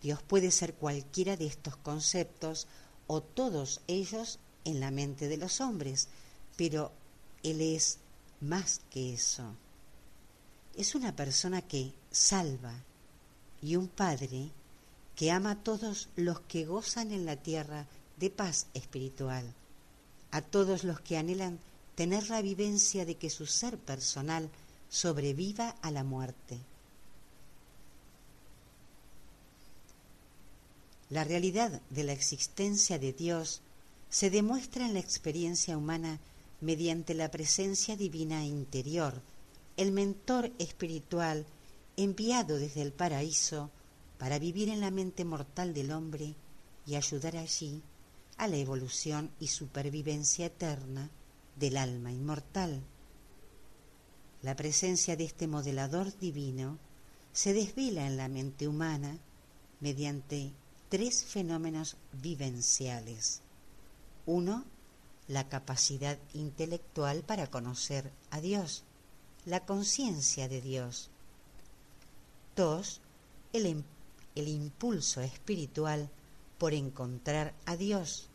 Dios 0.03 0.25
puede 0.25 0.51
ser 0.51 0.75
cualquiera 0.75 1.37
de 1.37 1.47
estos 1.47 1.77
conceptos 1.77 2.67
o 3.07 3.21
todos 3.21 3.81
ellos 3.87 4.41
en 4.65 4.81
la 4.81 4.91
mente 4.91 5.29
de 5.29 5.37
los 5.37 5.61
hombres, 5.61 6.09
pero 6.57 6.93
Él 7.43 7.61
es 7.61 7.99
más 8.41 8.81
que 8.91 9.15
eso. 9.15 9.55
Es 10.77 10.95
una 10.95 11.15
persona 11.15 11.63
que 11.63 11.93
salva 12.11 12.75
y 13.63 13.77
un 13.77 13.89
Padre 13.89 14.51
que 15.17 15.31
ama 15.31 15.53
a 15.53 15.63
todos 15.63 16.09
los 16.17 16.41
que 16.41 16.65
gozan 16.65 17.13
en 17.13 17.27
la 17.27 17.37
tierra 17.37 17.87
de 18.17 18.31
paz 18.31 18.67
espiritual, 18.75 19.53
a 20.31 20.41
todos 20.41 20.85
los 20.85 21.01
que 21.01 21.19
anhelan 21.19 21.59
tener 21.95 22.31
la 22.31 22.41
vivencia 22.41 23.05
de 23.05 23.17
que 23.17 23.29
su 23.29 23.47
ser 23.47 23.77
personal 23.77 24.49
sobreviva 24.89 25.77
a 25.83 25.91
la 25.91 26.05
muerte. 26.05 26.59
La 31.11 31.25
realidad 31.25 31.83
de 31.91 32.05
la 32.05 32.13
existencia 32.13 32.99
de 32.99 33.13
Dios 33.13 33.61
se 34.11 34.29
demuestra 34.29 34.87
en 34.87 34.95
la 34.95 35.01
experiencia 35.01 35.79
humana 35.79 36.19
mediante 36.61 37.15
la 37.15 37.31
presencia 37.31 37.97
divina 37.97 38.45
interior, 38.45 39.23
el 39.77 39.93
mentor 39.93 40.53
espiritual 40.59 41.47
enviado 41.97 42.59
desde 42.59 42.83
el 42.83 42.93
paraíso 42.93 43.71
para 44.19 44.39
vivir 44.39 44.69
en 44.69 44.81
la 44.81 44.91
mente 44.91 45.25
mortal 45.25 45.73
del 45.73 45.93
hombre 45.93 46.35
y 46.87 46.97
ayudar 46.97 47.37
allí 47.37 47.83
a 48.37 48.49
la 48.49 48.57
evolución 48.57 49.31
y 49.39 49.47
supervivencia 49.47 50.47
eterna 50.47 51.09
del 51.57 51.77
alma 51.77 52.11
inmortal. 52.11 52.83
La 54.43 54.57
presencia 54.57 55.17
de 55.17 55.25
este 55.25 55.47
modelador 55.47 56.17
divino 56.19 56.79
se 57.33 57.53
desvela 57.53 58.07
en 58.07 58.17
la 58.17 58.29
mente 58.29 58.67
humana 58.67 59.19
mediante 59.79 60.53
tres 60.89 61.25
fenómenos 61.25 61.97
vivenciales. 62.13 63.43
Uno, 64.33 64.65
la 65.27 65.49
capacidad 65.49 66.17
intelectual 66.35 67.25
para 67.25 67.49
conocer 67.49 68.13
a 68.31 68.41
Dios, 68.41 68.85
la 69.45 69.67
conciencia 69.67 70.47
de 70.47 70.61
Dios. 70.61 71.11
Dos, 72.55 73.01
el, 73.53 73.83
el 74.37 74.47
impulso 74.47 75.21
espiritual 75.21 76.09
por 76.59 76.75
encontrar 76.75 77.55
a 77.67 77.75
Dios, 77.77 78.29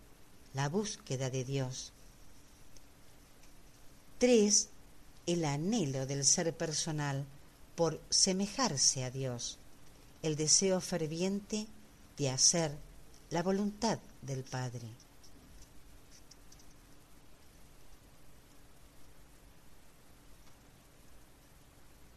la 0.53 0.67
búsqueda 0.67 1.29
de 1.29 1.45
Dios. 1.45 1.93
Tres, 4.17 4.67
el 5.27 5.45
anhelo 5.45 6.05
del 6.05 6.25
ser 6.25 6.53
personal 6.57 7.23
por 7.77 8.01
semejarse 8.09 9.05
a 9.05 9.11
Dios, 9.11 9.59
el 10.23 10.35
deseo 10.35 10.81
ferviente 10.81 11.67
de 12.17 12.31
hacer 12.31 12.75
la 13.29 13.41
voluntad 13.43 13.97
del 14.21 14.43
Padre. 14.43 15.04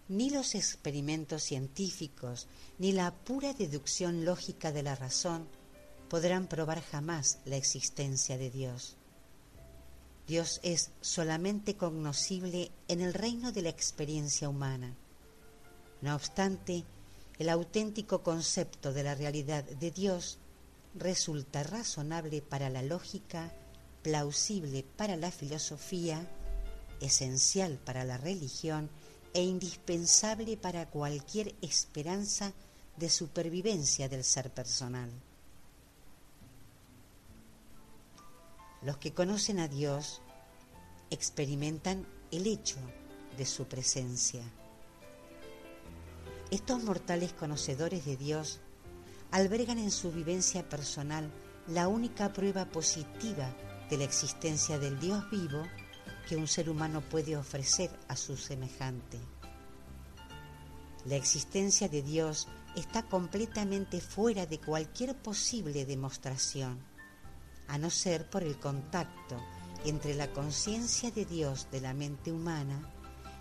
Ni 0.08 0.30
los 0.30 0.54
experimentos 0.54 1.42
científicos, 1.42 2.46
ni 2.78 2.92
la 2.92 3.12
pura 3.12 3.52
deducción 3.52 4.24
lógica 4.24 4.72
de 4.72 4.82
la 4.82 4.94
razón 4.94 5.46
podrán 6.08 6.46
probar 6.46 6.80
jamás 6.80 7.38
la 7.44 7.56
existencia 7.56 8.38
de 8.38 8.50
Dios. 8.50 8.96
Dios 10.26 10.60
es 10.62 10.90
solamente 11.02 11.76
cognoscible 11.76 12.70
en 12.88 13.02
el 13.02 13.12
reino 13.12 13.52
de 13.52 13.62
la 13.62 13.68
experiencia 13.68 14.48
humana. 14.48 14.94
No 16.00 16.14
obstante, 16.14 16.84
el 17.38 17.48
auténtico 17.50 18.22
concepto 18.22 18.92
de 18.92 19.02
la 19.02 19.14
realidad 19.14 19.64
de 19.64 19.90
Dios 19.90 20.38
resulta 20.94 21.62
razonable 21.62 22.40
para 22.40 22.70
la 22.70 22.82
lógica, 22.82 23.52
plausible 24.02 24.84
para 24.96 25.16
la 25.16 25.30
filosofía, 25.30 26.26
esencial 27.00 27.78
para 27.84 28.04
la 28.04 28.16
religión 28.16 28.90
e 29.34 29.42
indispensable 29.42 30.56
para 30.56 30.86
cualquier 30.86 31.54
esperanza 31.62 32.52
de 32.96 33.10
supervivencia 33.10 34.08
del 34.08 34.24
ser 34.24 34.50
personal. 34.50 35.10
Los 38.82 38.96
que 38.98 39.12
conocen 39.12 39.58
a 39.58 39.68
Dios 39.68 40.20
experimentan 41.10 42.06
el 42.30 42.46
hecho 42.46 42.78
de 43.36 43.46
su 43.46 43.66
presencia. 43.66 44.42
Estos 46.50 46.82
mortales 46.82 47.32
conocedores 47.32 48.04
de 48.04 48.16
Dios 48.16 48.60
albergan 49.30 49.78
en 49.78 49.90
su 49.90 50.12
vivencia 50.12 50.68
personal 50.68 51.30
la 51.66 51.88
única 51.88 52.32
prueba 52.32 52.64
positiva 52.66 53.54
de 53.90 53.98
la 53.98 54.04
existencia 54.04 54.78
del 54.78 54.98
Dios 54.98 55.28
vivo 55.30 55.64
que 56.28 56.36
un 56.36 56.46
ser 56.46 56.68
humano 56.68 57.00
puede 57.00 57.38
ofrecer 57.38 57.90
a 58.06 58.14
su 58.14 58.36
semejante. 58.36 59.18
La 61.06 61.16
existencia 61.16 61.88
de 61.88 62.02
Dios 62.02 62.48
está 62.76 63.02
completamente 63.02 64.02
fuera 64.02 64.44
de 64.44 64.60
cualquier 64.60 65.16
posible 65.16 65.86
demostración, 65.86 66.80
a 67.66 67.78
no 67.78 67.88
ser 67.88 68.28
por 68.28 68.42
el 68.42 68.60
contacto 68.60 69.42
entre 69.86 70.14
la 70.14 70.30
conciencia 70.30 71.10
de 71.10 71.24
Dios 71.24 71.68
de 71.70 71.80
la 71.80 71.94
mente 71.94 72.30
humana 72.30 72.92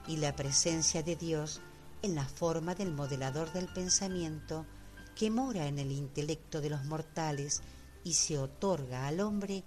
y 0.08 0.15
la 0.15 0.34
presencia 0.34 1.04
de 1.04 1.17
Dios 1.17 1.60
en 2.04 2.15
la 2.15 2.26
forma 2.26 2.73
del 2.73 2.93
modelador 2.93 3.52
del 3.52 3.67
pensamiento 3.67 4.65
que 5.13 5.30
mora 5.30 5.67
en 5.67 5.80
el 5.80 5.91
intelecto 5.91 6.62
de 6.62 6.69
los 6.69 6.86
mortales 6.86 7.62
y 8.06 8.13
se 8.13 8.38
otorga 8.38 9.08
al 9.08 9.19
hombre 9.19 9.65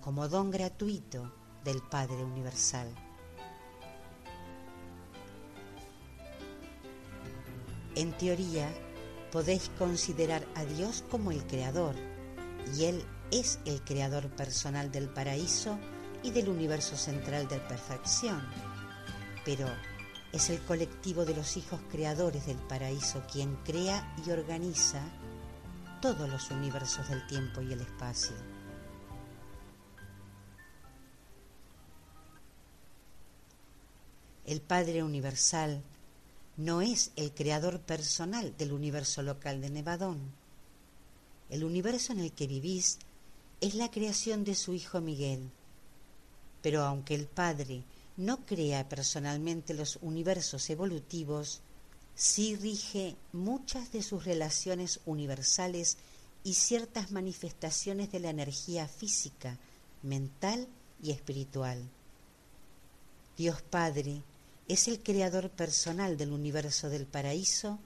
como 0.00 0.28
don 0.28 0.50
gratuito 0.50 1.43
del 1.64 1.82
Padre 1.82 2.22
Universal. 2.22 2.88
En 7.96 8.12
teoría, 8.12 8.68
podéis 9.32 9.70
considerar 9.78 10.46
a 10.54 10.64
Dios 10.64 11.04
como 11.10 11.30
el 11.30 11.44
Creador, 11.46 11.94
y 12.76 12.84
Él 12.84 13.04
es 13.30 13.58
el 13.64 13.82
Creador 13.82 14.28
personal 14.30 14.92
del 14.92 15.08
paraíso 15.08 15.78
y 16.22 16.30
del 16.30 16.48
universo 16.48 16.96
central 16.96 17.46
de 17.48 17.58
perfección. 17.58 18.40
Pero 19.44 19.66
es 20.32 20.50
el 20.50 20.60
colectivo 20.62 21.24
de 21.24 21.36
los 21.36 21.56
hijos 21.56 21.80
creadores 21.90 22.46
del 22.46 22.56
paraíso 22.56 23.22
quien 23.30 23.54
crea 23.64 24.14
y 24.26 24.30
organiza 24.30 25.00
todos 26.00 26.28
los 26.28 26.50
universos 26.50 27.08
del 27.08 27.24
tiempo 27.28 27.60
y 27.60 27.72
el 27.72 27.80
espacio. 27.80 28.53
El 34.46 34.60
Padre 34.60 35.02
Universal 35.02 35.82
no 36.58 36.82
es 36.82 37.12
el 37.16 37.32
creador 37.32 37.80
personal 37.80 38.54
del 38.58 38.72
universo 38.72 39.22
local 39.22 39.62
de 39.62 39.70
Nevadón. 39.70 40.20
El 41.48 41.64
universo 41.64 42.12
en 42.12 42.20
el 42.20 42.30
que 42.32 42.46
vivís 42.46 42.98
es 43.62 43.74
la 43.74 43.90
creación 43.90 44.44
de 44.44 44.54
su 44.54 44.74
Hijo 44.74 45.00
Miguel. 45.00 45.50
Pero 46.60 46.82
aunque 46.82 47.14
el 47.14 47.26
Padre 47.26 47.84
no 48.18 48.44
crea 48.44 48.86
personalmente 48.86 49.72
los 49.72 49.98
universos 50.02 50.68
evolutivos, 50.68 51.62
sí 52.14 52.54
rige 52.54 53.16
muchas 53.32 53.92
de 53.92 54.02
sus 54.02 54.26
relaciones 54.26 55.00
universales 55.06 55.96
y 56.44 56.52
ciertas 56.52 57.12
manifestaciones 57.12 58.12
de 58.12 58.20
la 58.20 58.28
energía 58.28 58.88
física, 58.88 59.58
mental 60.02 60.68
y 61.02 61.12
espiritual. 61.12 61.88
Dios 63.36 63.62
Padre 63.62 64.22
es 64.68 64.88
el 64.88 65.00
creador 65.00 65.50
personal 65.50 66.16
del 66.16 66.32
universo 66.32 66.88
del 66.88 67.06
paraíso 67.06 67.78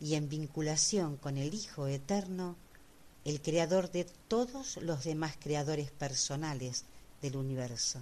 y 0.00 0.14
en 0.14 0.28
vinculación 0.28 1.16
con 1.16 1.36
el 1.36 1.54
Hijo 1.54 1.86
Eterno, 1.86 2.56
el 3.24 3.40
creador 3.40 3.90
de 3.90 4.04
todos 4.28 4.76
los 4.78 5.04
demás 5.04 5.36
creadores 5.38 5.90
personales 5.90 6.84
del 7.22 7.36
universo. 7.36 8.00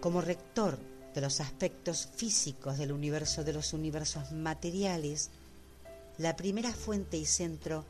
Como 0.00 0.22
rector 0.22 0.78
de 1.14 1.20
los 1.20 1.40
aspectos 1.40 2.08
físicos 2.16 2.78
del 2.78 2.92
universo 2.92 3.44
de 3.44 3.52
los 3.52 3.74
universos 3.74 4.32
materiales, 4.32 5.28
la 6.16 6.36
primera 6.36 6.72
fuente 6.72 7.18
y 7.18 7.26
centro 7.26 7.84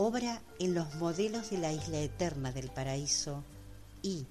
obra 0.00 0.40
en 0.60 0.74
los 0.74 0.94
modelos 0.94 1.50
de 1.50 1.58
la 1.58 1.72
isla 1.72 1.98
eterna 1.98 2.52
del 2.52 2.70
paraíso 2.70 3.42
y, 4.00 4.26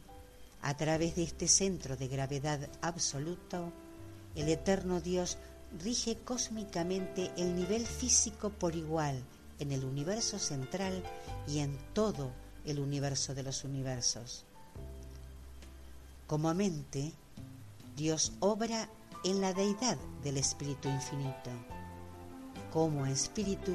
a 0.61 0.77
través 0.77 1.17
de 1.17 1.23
este 1.23 1.49
centro 1.49 1.97
de 1.97 2.07
gravedad 2.07 2.69
absoluto, 2.81 3.73
el 4.33 4.47
eterno 4.47 5.01
Dios 5.01 5.37
rige 5.83 6.19
cósmicamente 6.23 7.33
el 7.35 7.53
nivel 7.53 7.85
físico 7.85 8.49
por 8.49 8.77
igual 8.77 9.21
en 9.59 9.73
el 9.73 9.83
universo 9.83 10.39
central 10.39 11.03
y 11.49 11.59
en 11.59 11.77
todo 11.93 12.31
el 12.63 12.79
universo 12.79 13.35
de 13.35 13.43
los 13.43 13.65
universos. 13.65 14.45
Como 16.27 16.53
mente, 16.53 17.11
Dios 17.97 18.31
obra 18.39 18.89
en 19.25 19.41
la 19.41 19.51
deidad 19.51 19.97
del 20.23 20.37
Espíritu 20.37 20.87
Infinito. 20.87 21.51
Como 22.71 23.05
Espíritu, 23.05 23.73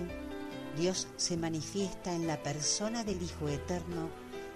Dios 0.77 1.09
se 1.17 1.37
manifiesta 1.37 2.15
en 2.15 2.27
la 2.27 2.43
persona 2.43 3.05
del 3.05 3.23
Hijo 3.23 3.49
Eterno 3.49 4.09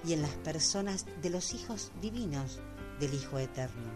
y 0.04 0.12
en 0.12 0.22
las 0.22 0.30
personas 0.30 1.04
de 1.22 1.30
los 1.30 1.52
hijos 1.52 1.92
divinos 2.00 2.60
del 3.00 3.14
Hijo 3.14 3.38
Eterno. 3.38 3.90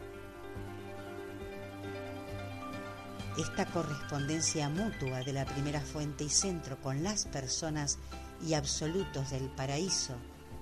Esta 3.39 3.65
correspondencia 3.67 4.69
mutua 4.69 5.21
de 5.21 5.33
la 5.33 5.47
primera 5.47 5.81
fuente 5.81 6.25
y 6.25 6.29
centro 6.29 6.79
con 6.83 7.03
las 7.03 7.25
personas 7.27 7.99
y 8.47 8.55
absolutos 8.55 9.31
del 9.31 9.49
paraíso 9.49 10.15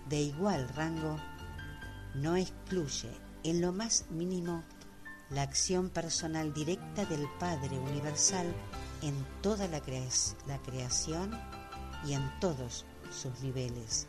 de 0.08 0.20
igual 0.20 0.68
rango 0.70 1.16
no 2.14 2.36
excluye 2.36 3.10
en 3.42 3.60
lo 3.60 3.72
más 3.72 4.06
mínimo 4.10 4.62
la 5.30 5.42
acción 5.42 5.90
personal 5.90 6.54
directa 6.54 7.04
del 7.04 7.26
Padre 7.38 7.78
Universal 7.78 8.46
en 9.02 9.26
toda 9.42 9.68
la, 9.68 9.80
creación 9.80 11.38
y 12.04 12.14
en 12.14 12.40
todos 12.40 12.84
sus 13.10 13.40
niveles. 13.40 14.06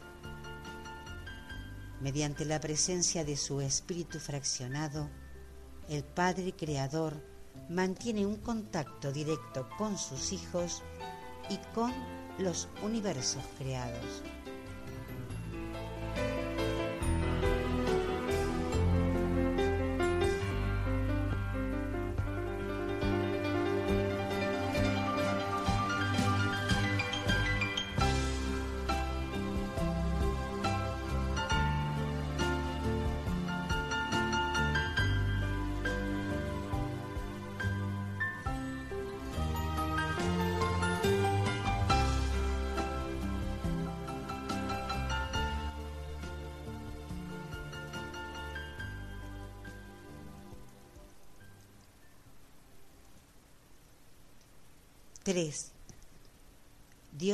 Mediante 2.01 2.45
la 2.45 2.59
presencia 2.59 3.23
de 3.23 3.35
su 3.35 3.61
espíritu 3.61 4.19
fraccionado, 4.19 5.09
el 5.89 6.03
Padre 6.03 6.53
Creador 6.53 7.21
mantiene 7.69 8.25
un 8.25 8.37
contacto 8.37 9.11
directo 9.11 9.67
con 9.77 9.97
sus 9.97 10.31
hijos 10.31 10.81
y 11.49 11.57
con 11.73 11.93
los 12.37 12.69
universos 12.81 13.43
creados. 13.57 14.23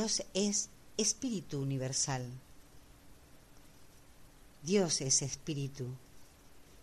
Dios 0.06 0.22
es 0.34 0.70
espíritu 0.96 1.60
universal. 1.60 2.30
Dios 4.62 5.00
es 5.00 5.20
espíritu. 5.20 5.88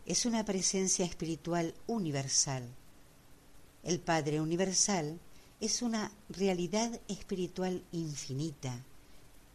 Es 0.06 0.26
una 0.26 0.44
presencia 0.44 1.06
espiritual 1.06 1.74
universal. 1.88 2.68
El 3.82 4.02
Padre 4.02 4.42
universal 4.42 5.22
es 5.62 5.82
una 5.82 6.12
realidad 6.28 7.00
espiritual 7.08 7.82
infinita. 7.94 8.84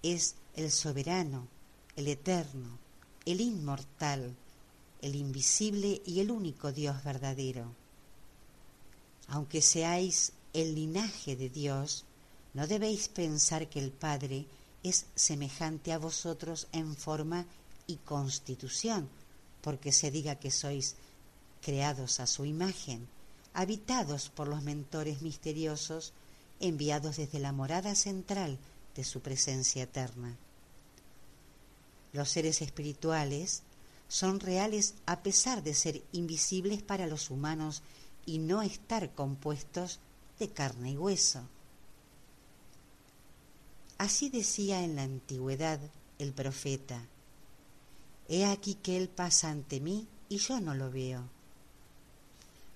Es 0.02 0.37
el 0.57 0.70
soberano, 0.70 1.46
el 1.94 2.09
eterno, 2.09 2.78
el 3.26 3.42
inmortal, 3.42 4.35
el 5.02 5.14
invisible 5.14 6.00
y 6.07 6.20
el 6.20 6.31
único 6.31 6.72
Dios 6.72 7.04
verdadero. 7.04 7.74
Aunque 9.26 9.61
seáis 9.61 10.33
el 10.54 10.74
linaje 10.74 11.37
de 11.37 11.50
Dios, 11.50 12.07
no 12.55 12.67
debéis 12.67 13.09
pensar 13.09 13.69
que 13.69 13.79
el 13.79 13.91
Padre 13.91 14.47
es 14.83 15.07
semejante 15.15 15.93
a 15.93 15.99
vosotros 15.99 16.69
en 16.73 16.97
forma 16.97 17.47
y 17.87 17.97
constitución, 17.97 19.09
porque 19.63 19.93
se 19.93 20.11
diga 20.11 20.37
que 20.37 20.51
sois 20.51 20.97
creados 21.61 22.21
a 22.21 22.27
su 22.27 22.45
imagen, 22.45 23.09
habitados 23.55 24.29
por 24.29 24.49
los 24.49 24.63
mentores 24.63 25.23
misteriosos 25.23 26.13
enviados 26.61 27.17
desde 27.17 27.39
la 27.39 27.53
morada 27.53 27.95
central 27.95 28.59
de 28.95 29.05
su 29.05 29.21
presencia 29.21 29.83
eterna. 29.83 30.37
Los 32.13 32.31
seres 32.31 32.63
espirituales 32.63 33.63
son 34.09 34.41
reales 34.41 34.95
a 35.07 35.23
pesar 35.23 35.63
de 35.63 35.75
ser 35.75 36.03
invisibles 36.13 36.83
para 36.83 37.07
los 37.07 37.31
humanos 37.31 37.83
y 38.25 38.39
no 38.39 38.63
estar 38.63 39.15
compuestos 39.15 40.01
de 40.39 40.49
carne 40.49 40.93
y 40.93 40.97
hueso. 40.97 41.43
Así 43.99 44.31
decía 44.31 44.83
en 44.83 44.97
la 44.97 45.03
antigüedad 45.03 45.81
el 46.19 46.33
profeta, 46.33 47.05
He 48.29 48.45
aquí 48.47 48.75
que 48.75 48.97
Él 48.97 49.09
pasa 49.09 49.51
ante 49.51 49.81
mí 49.81 50.07
y 50.29 50.39
yo 50.39 50.61
no 50.61 50.75
lo 50.75 50.91
veo. 50.91 51.25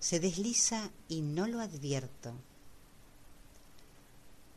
Se 0.01 0.19
desliza 0.19 0.91
y 1.09 1.21
no 1.21 1.47
lo 1.47 1.61
advierto. 1.61 2.33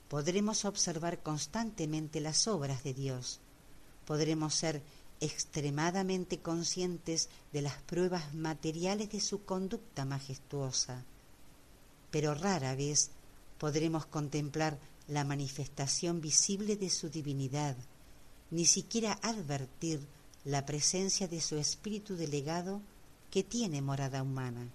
Podremos 0.09 0.65
observar 0.65 1.21
constantemente 1.21 2.19
las 2.19 2.47
obras 2.47 2.83
de 2.83 2.93
Dios. 2.93 3.39
Podremos 4.05 4.55
ser 4.55 4.81
extremadamente 5.19 6.39
conscientes 6.39 7.29
de 7.53 7.61
las 7.61 7.81
pruebas 7.83 8.33
materiales 8.33 9.11
de 9.11 9.19
su 9.19 9.45
conducta 9.45 10.05
majestuosa 10.05 11.03
pero 12.15 12.33
rara 12.33 12.75
vez 12.75 13.09
podremos 13.57 14.05
contemplar 14.05 14.77
la 15.07 15.23
manifestación 15.23 16.21
visible 16.21 16.75
de 16.75 16.89
su 16.89 17.09
divinidad, 17.09 17.75
ni 18.51 18.65
siquiera 18.65 19.19
advertir 19.21 19.99
la 20.43 20.65
presencia 20.65 21.27
de 21.27 21.41
su 21.41 21.57
espíritu 21.57 22.15
delegado 22.15 22.81
que 23.31 23.43
tiene 23.43 23.81
morada 23.81 24.23
humana. 24.23 24.67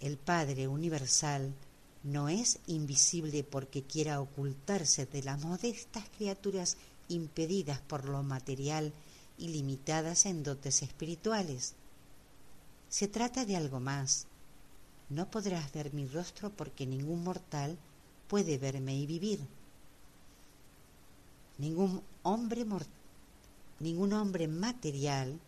El 0.00 0.16
Padre 0.16 0.66
Universal 0.66 1.52
no 2.02 2.28
es 2.28 2.58
invisible 2.66 3.44
porque 3.44 3.82
quiera 3.82 4.20
ocultarse 4.20 5.06
de 5.06 5.22
las 5.22 5.40
modestas 5.44 6.04
criaturas 6.16 6.76
impedidas 7.08 7.80
por 7.80 8.08
lo 8.08 8.22
material 8.22 8.92
y 9.38 9.48
limitadas 9.48 10.26
en 10.26 10.42
dotes 10.42 10.82
espirituales. 10.82 11.74
Se 12.88 13.08
trata 13.08 13.44
de 13.44 13.56
algo 13.56 13.80
más, 13.80 14.26
no 15.08 15.30
podrás 15.30 15.72
ver 15.72 15.92
mi 15.92 16.06
rostro 16.06 16.50
porque 16.50 16.86
ningún 16.86 17.22
mortal 17.22 17.78
puede 18.32 18.56
verme 18.56 18.96
y 18.96 19.04
vivir. 19.04 19.40
Ningún 21.58 22.02
hombre, 22.22 22.64
ningún 23.78 24.14
hombre 24.14 24.48
material 24.48 25.38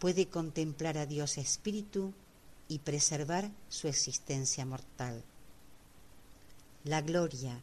puede 0.00 0.26
contemplar 0.26 0.98
a 0.98 1.06
Dios 1.06 1.38
espíritu 1.38 2.12
y 2.66 2.80
preservar 2.80 3.48
su 3.68 3.86
existencia 3.86 4.66
mortal. 4.66 5.22
La 6.82 7.00
gloria 7.00 7.62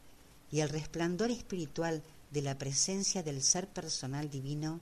y 0.50 0.62
el 0.62 0.70
resplandor 0.70 1.30
espiritual 1.30 2.02
de 2.32 2.42
la 2.42 2.58
presencia 2.58 3.22
del 3.22 3.44
ser 3.44 3.68
personal 3.68 4.30
divino 4.30 4.80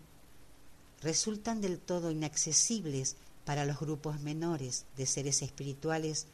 resultan 1.02 1.60
del 1.60 1.80
todo 1.80 2.12
inaccesibles 2.12 3.16
para 3.46 3.66
los 3.66 3.80
grupos 3.80 4.20
menores 4.20 4.86
de 4.96 5.08
seres 5.08 5.42
espirituales 5.42 6.28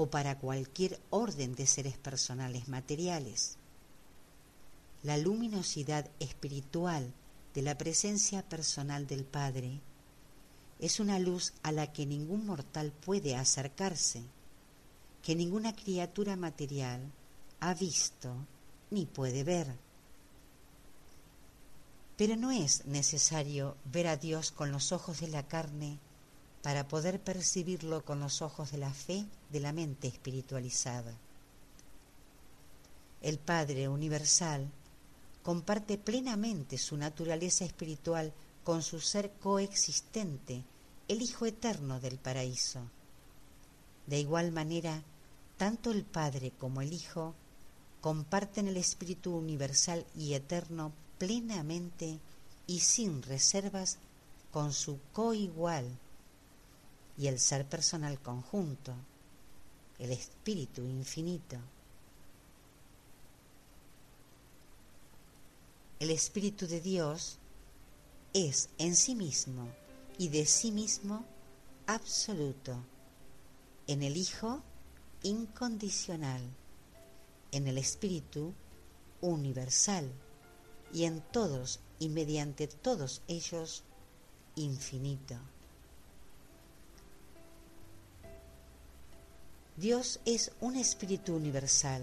o 0.00 0.06
para 0.06 0.38
cualquier 0.38 1.00
orden 1.10 1.56
de 1.56 1.66
seres 1.66 1.98
personales 1.98 2.68
materiales. 2.68 3.56
La 5.02 5.18
luminosidad 5.18 6.08
espiritual 6.20 7.12
de 7.52 7.62
la 7.62 7.76
presencia 7.76 8.48
personal 8.48 9.08
del 9.08 9.24
Padre 9.24 9.80
es 10.78 11.00
una 11.00 11.18
luz 11.18 11.52
a 11.64 11.72
la 11.72 11.92
que 11.92 12.06
ningún 12.06 12.46
mortal 12.46 12.92
puede 12.92 13.34
acercarse, 13.34 14.22
que 15.20 15.34
ninguna 15.34 15.74
criatura 15.74 16.36
material 16.36 17.00
ha 17.58 17.74
visto 17.74 18.36
ni 18.92 19.04
puede 19.04 19.42
ver. 19.42 19.74
Pero 22.16 22.36
no 22.36 22.52
es 22.52 22.86
necesario 22.86 23.76
ver 23.84 24.06
a 24.06 24.16
Dios 24.16 24.52
con 24.52 24.70
los 24.70 24.92
ojos 24.92 25.18
de 25.18 25.26
la 25.26 25.48
carne 25.48 25.98
para 26.62 26.86
poder 26.86 27.20
percibirlo 27.20 28.04
con 28.04 28.20
los 28.20 28.42
ojos 28.42 28.70
de 28.70 28.78
la 28.78 28.94
fe 28.94 29.26
de 29.50 29.60
la 29.60 29.72
mente 29.72 30.08
espiritualizada. 30.08 31.14
El 33.20 33.38
Padre 33.38 33.88
Universal 33.88 34.70
comparte 35.42 35.98
plenamente 35.98 36.78
su 36.78 36.96
naturaleza 36.96 37.64
espiritual 37.64 38.32
con 38.64 38.82
su 38.82 39.00
ser 39.00 39.32
coexistente, 39.40 40.62
el 41.08 41.22
Hijo 41.22 41.46
Eterno 41.46 42.00
del 42.00 42.18
Paraíso. 42.18 42.82
De 44.06 44.20
igual 44.20 44.52
manera, 44.52 45.02
tanto 45.56 45.90
el 45.90 46.04
Padre 46.04 46.52
como 46.58 46.82
el 46.82 46.92
Hijo 46.92 47.34
comparten 48.00 48.68
el 48.68 48.76
Espíritu 48.76 49.36
Universal 49.36 50.06
y 50.14 50.34
Eterno 50.34 50.92
plenamente 51.18 52.20
y 52.66 52.80
sin 52.80 53.22
reservas 53.22 53.98
con 54.50 54.72
su 54.72 55.00
coigual 55.12 55.98
y 57.16 57.26
el 57.26 57.40
ser 57.40 57.66
personal 57.66 58.20
conjunto, 58.20 58.94
el 59.98 60.12
espíritu 60.12 60.82
infinito. 60.82 61.56
El 65.98 66.10
espíritu 66.10 66.66
de 66.66 66.80
Dios 66.80 67.38
es 68.32 68.68
en 68.78 68.94
sí 68.94 69.14
mismo 69.14 69.68
y 70.16 70.28
de 70.28 70.46
sí 70.46 70.70
mismo 70.70 71.24
absoluto, 71.86 72.84
en 73.86 74.02
el 74.02 74.16
Hijo 74.16 74.62
incondicional, 75.22 76.42
en 77.50 77.66
el 77.66 77.78
Espíritu 77.78 78.54
universal 79.20 80.08
y 80.92 81.04
en 81.04 81.20
todos 81.32 81.80
y 81.98 82.08
mediante 82.08 82.68
todos 82.68 83.22
ellos 83.26 83.82
infinito. 84.54 85.36
Dios 89.80 90.18
es 90.24 90.50
un 90.60 90.74
espíritu 90.74 91.36
universal. 91.36 92.02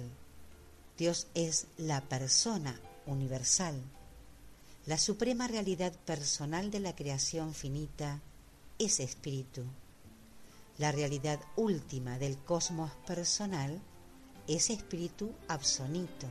Dios 0.98 1.28
es 1.34 1.68
la 1.78 2.00
persona 2.00 2.80
universal. 3.06 3.76
La 4.86 4.98
suprema 4.98 5.50
realidad 5.50 5.92
personal 6.06 6.72
de 6.72 6.80
la 6.80 6.96
creación 6.96 7.54
finita 7.54 8.22
es 8.80 9.02
espíritu. 9.02 9.66
La 10.78 10.94
realidad 10.94 11.42
última 11.58 12.18
del 12.18 12.38
cosmos 12.38 12.92
personal 13.06 13.78
es 14.48 14.70
espíritu 14.70 15.34
absonito. 15.50 16.28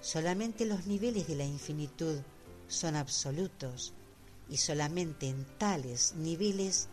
Solamente 0.00 0.66
los 0.66 0.86
niveles 0.86 1.26
de 1.26 1.34
la 1.34 1.44
infinitud 1.44 2.20
son 2.68 2.94
absolutos 2.94 3.92
y 4.48 4.58
solamente 4.58 5.28
en 5.28 5.44
tales 5.58 6.14
niveles 6.14 6.86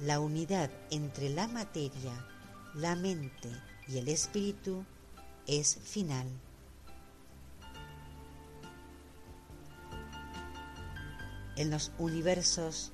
la 0.00 0.20
unidad 0.20 0.70
entre 0.90 1.30
la 1.30 1.48
materia, 1.48 2.12
la 2.74 2.96
mente 2.96 3.50
y 3.86 3.98
el 3.98 4.08
espíritu 4.08 4.84
es 5.46 5.78
final. 5.82 6.26
En 11.56 11.70
los 11.70 11.92
universos, 11.98 12.92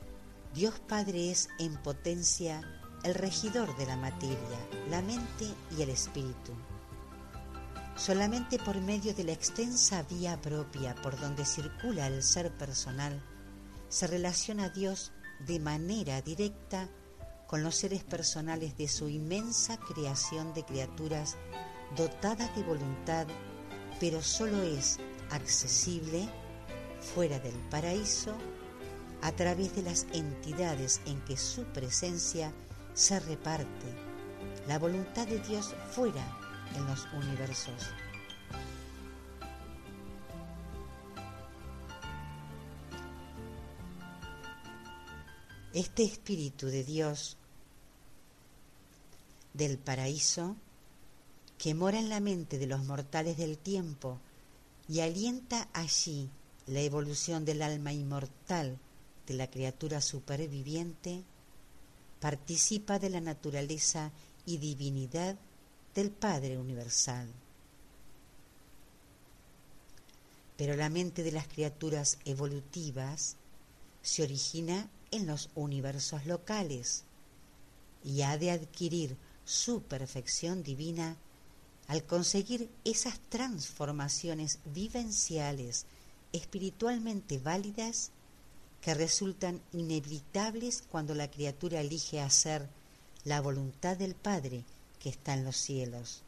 Dios 0.52 0.78
Padre 0.80 1.30
es 1.30 1.48
en 1.58 1.76
potencia 1.78 2.60
el 3.04 3.14
regidor 3.14 3.74
de 3.78 3.86
la 3.86 3.96
materia, 3.96 4.68
la 4.90 5.00
mente 5.00 5.46
y 5.78 5.80
el 5.80 5.88
espíritu. 5.88 6.52
Solamente 7.96 8.58
por 8.58 8.78
medio 8.82 9.14
de 9.14 9.24
la 9.24 9.32
extensa 9.32 10.02
vía 10.02 10.38
propia 10.42 10.94
por 10.96 11.18
donde 11.18 11.46
circula 11.46 12.06
el 12.06 12.22
ser 12.22 12.52
personal, 12.58 13.22
se 13.88 14.06
relaciona 14.06 14.68
Dios 14.68 15.12
de 15.46 15.58
manera 15.58 16.20
directa 16.20 16.88
con 17.50 17.64
los 17.64 17.74
seres 17.74 18.04
personales 18.04 18.76
de 18.76 18.86
su 18.86 19.08
inmensa 19.08 19.76
creación 19.76 20.54
de 20.54 20.64
criaturas 20.64 21.36
dotadas 21.96 22.54
de 22.54 22.62
voluntad, 22.62 23.26
pero 23.98 24.22
solo 24.22 24.62
es 24.62 25.00
accesible 25.30 26.28
fuera 27.00 27.40
del 27.40 27.56
paraíso 27.68 28.36
a 29.20 29.32
través 29.32 29.74
de 29.74 29.82
las 29.82 30.06
entidades 30.12 31.00
en 31.06 31.20
que 31.22 31.36
su 31.36 31.64
presencia 31.64 32.52
se 32.94 33.18
reparte, 33.18 33.96
la 34.68 34.78
voluntad 34.78 35.26
de 35.26 35.40
Dios 35.40 35.74
fuera 35.90 36.24
en 36.76 36.86
los 36.86 37.04
universos. 37.14 37.88
Este 45.72 46.04
Espíritu 46.04 46.66
de 46.66 46.84
Dios 46.84 47.39
del 49.54 49.78
paraíso 49.78 50.56
que 51.58 51.74
mora 51.74 51.98
en 51.98 52.08
la 52.08 52.20
mente 52.20 52.58
de 52.58 52.66
los 52.66 52.84
mortales 52.84 53.36
del 53.36 53.58
tiempo 53.58 54.18
y 54.88 55.00
alienta 55.00 55.68
allí 55.72 56.30
la 56.66 56.80
evolución 56.80 57.44
del 57.44 57.62
alma 57.62 57.92
inmortal 57.92 58.78
de 59.26 59.34
la 59.34 59.50
criatura 59.50 60.00
superviviente, 60.00 61.22
participa 62.20 62.98
de 62.98 63.10
la 63.10 63.20
naturaleza 63.20 64.10
y 64.46 64.58
divinidad 64.58 65.36
del 65.94 66.10
Padre 66.10 66.58
Universal. 66.58 67.28
Pero 70.56 70.76
la 70.76 70.88
mente 70.88 71.22
de 71.22 71.32
las 71.32 71.46
criaturas 71.46 72.18
evolutivas 72.24 73.36
se 74.02 74.22
origina 74.22 74.88
en 75.10 75.26
los 75.26 75.50
universos 75.54 76.26
locales 76.26 77.04
y 78.04 78.22
ha 78.22 78.38
de 78.38 78.50
adquirir 78.50 79.16
su 79.50 79.82
perfección 79.82 80.62
divina 80.62 81.16
al 81.88 82.04
conseguir 82.04 82.70
esas 82.84 83.18
transformaciones 83.30 84.60
vivenciales 84.64 85.86
espiritualmente 86.32 87.40
válidas 87.40 88.12
que 88.80 88.94
resultan 88.94 89.60
inevitables 89.72 90.84
cuando 90.88 91.16
la 91.16 91.28
criatura 91.28 91.80
elige 91.80 92.20
hacer 92.20 92.68
la 93.24 93.40
voluntad 93.40 93.96
del 93.96 94.14
Padre 94.14 94.62
que 95.00 95.08
está 95.08 95.34
en 95.34 95.44
los 95.44 95.56
cielos. 95.56 96.22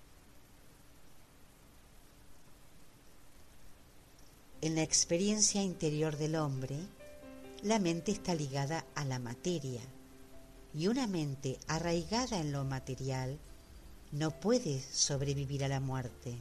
En 4.62 4.74
la 4.74 4.82
experiencia 4.82 5.62
interior 5.62 6.16
del 6.16 6.34
hombre, 6.34 6.76
la 7.62 7.78
mente 7.78 8.10
está 8.10 8.34
ligada 8.34 8.84
a 8.96 9.04
la 9.04 9.20
materia 9.20 9.80
y 10.74 10.88
una 10.88 11.06
mente 11.06 11.58
arraigada 11.66 12.38
en 12.38 12.52
lo 12.52 12.64
material 12.64 13.38
no 14.10 14.30
puede 14.30 14.82
sobrevivir 14.92 15.64
a 15.64 15.68
la 15.68 15.80
muerte. 15.80 16.38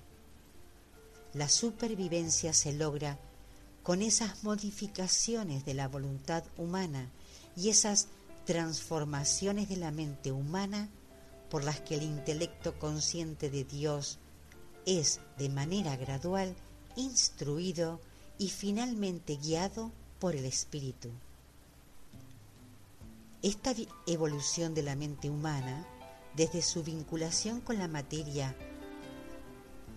La 1.34 1.50
supervivencia 1.50 2.54
se 2.54 2.74
logra 2.74 3.18
con 3.84 4.02
esas 4.02 4.44
modificaciones 4.44 5.66
de 5.66 5.74
la 5.74 5.88
voluntad 5.88 6.44
humana 6.58 7.10
y 7.56 7.70
esas 7.70 8.08
transformaciones 8.46 9.70
de 9.70 9.78
la 9.78 9.92
mente 9.92 10.32
humana 10.32 10.90
por 11.50 11.64
las 11.64 11.80
que 11.82 11.96
el 11.96 12.04
intelecto 12.04 12.78
consciente 12.80 13.50
de 13.50 13.64
Dios 13.64 14.20
es 14.86 15.20
de 15.38 15.50
manera 15.50 15.96
gradual 15.96 16.56
instruido 16.96 18.00
y 18.38 18.50
finalmente 18.50 19.38
guiado 19.38 19.92
por 20.20 20.36
el 20.36 20.46
espíritu. 20.46 21.12
Esta 23.44 23.74
evolución 24.06 24.76
de 24.76 24.84
la 24.84 24.96
mente 24.96 25.28
humana, 25.28 25.84
desde 26.36 26.62
su 26.62 26.84
vinculación 26.84 27.60
con 27.60 27.80
la 27.80 27.88
materia 27.88 28.56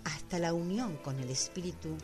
hasta 0.03 0.39
la 0.39 0.51
unión 0.51 0.97
con 0.97 1.19
el 1.19 1.29
espíritu, 1.29 1.95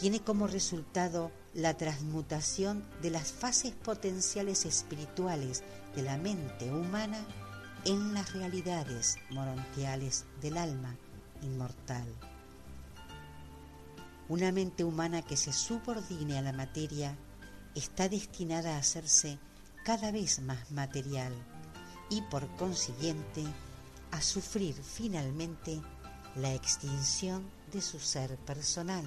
tiene 0.00 0.20
como 0.20 0.46
resultado 0.46 1.30
la 1.52 1.76
transmutación 1.76 2.82
de 3.02 3.10
las 3.10 3.30
fases 3.30 3.72
potenciales 3.72 4.64
espirituales 4.64 5.64
de 5.94 6.02
la 6.02 6.16
mente 6.16 6.70
humana 6.70 7.18
en 7.84 8.14
las 8.14 8.32
realidades 8.32 9.16
morontiales 9.28 10.24
del 10.40 10.56
alma 10.56 10.96
inmortal. 11.42 12.06
Una 14.30 14.50
mente 14.50 14.82
humana 14.82 15.20
que 15.20 15.36
se 15.36 15.52
subordine 15.52 16.38
a 16.38 16.42
la 16.42 16.54
materia 16.54 17.18
está 17.74 18.08
destinada 18.08 18.76
a 18.76 18.78
hacerse 18.78 19.38
cada 19.88 20.12
vez 20.12 20.42
más 20.42 20.70
material 20.70 21.32
y 22.10 22.20
por 22.20 22.46
consiguiente 22.56 23.42
a 24.10 24.20
sufrir 24.20 24.74
finalmente 24.74 25.80
la 26.36 26.52
extinción 26.52 27.50
de 27.72 27.80
su 27.80 27.98
ser 27.98 28.36
personal. 28.36 29.06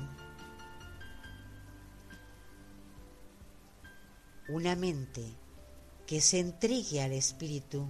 Una 4.50 4.76
mente 4.76 5.24
que 6.08 6.20
se 6.20 6.40
entregue 6.40 7.04
al 7.04 7.12
espíritu 7.12 7.86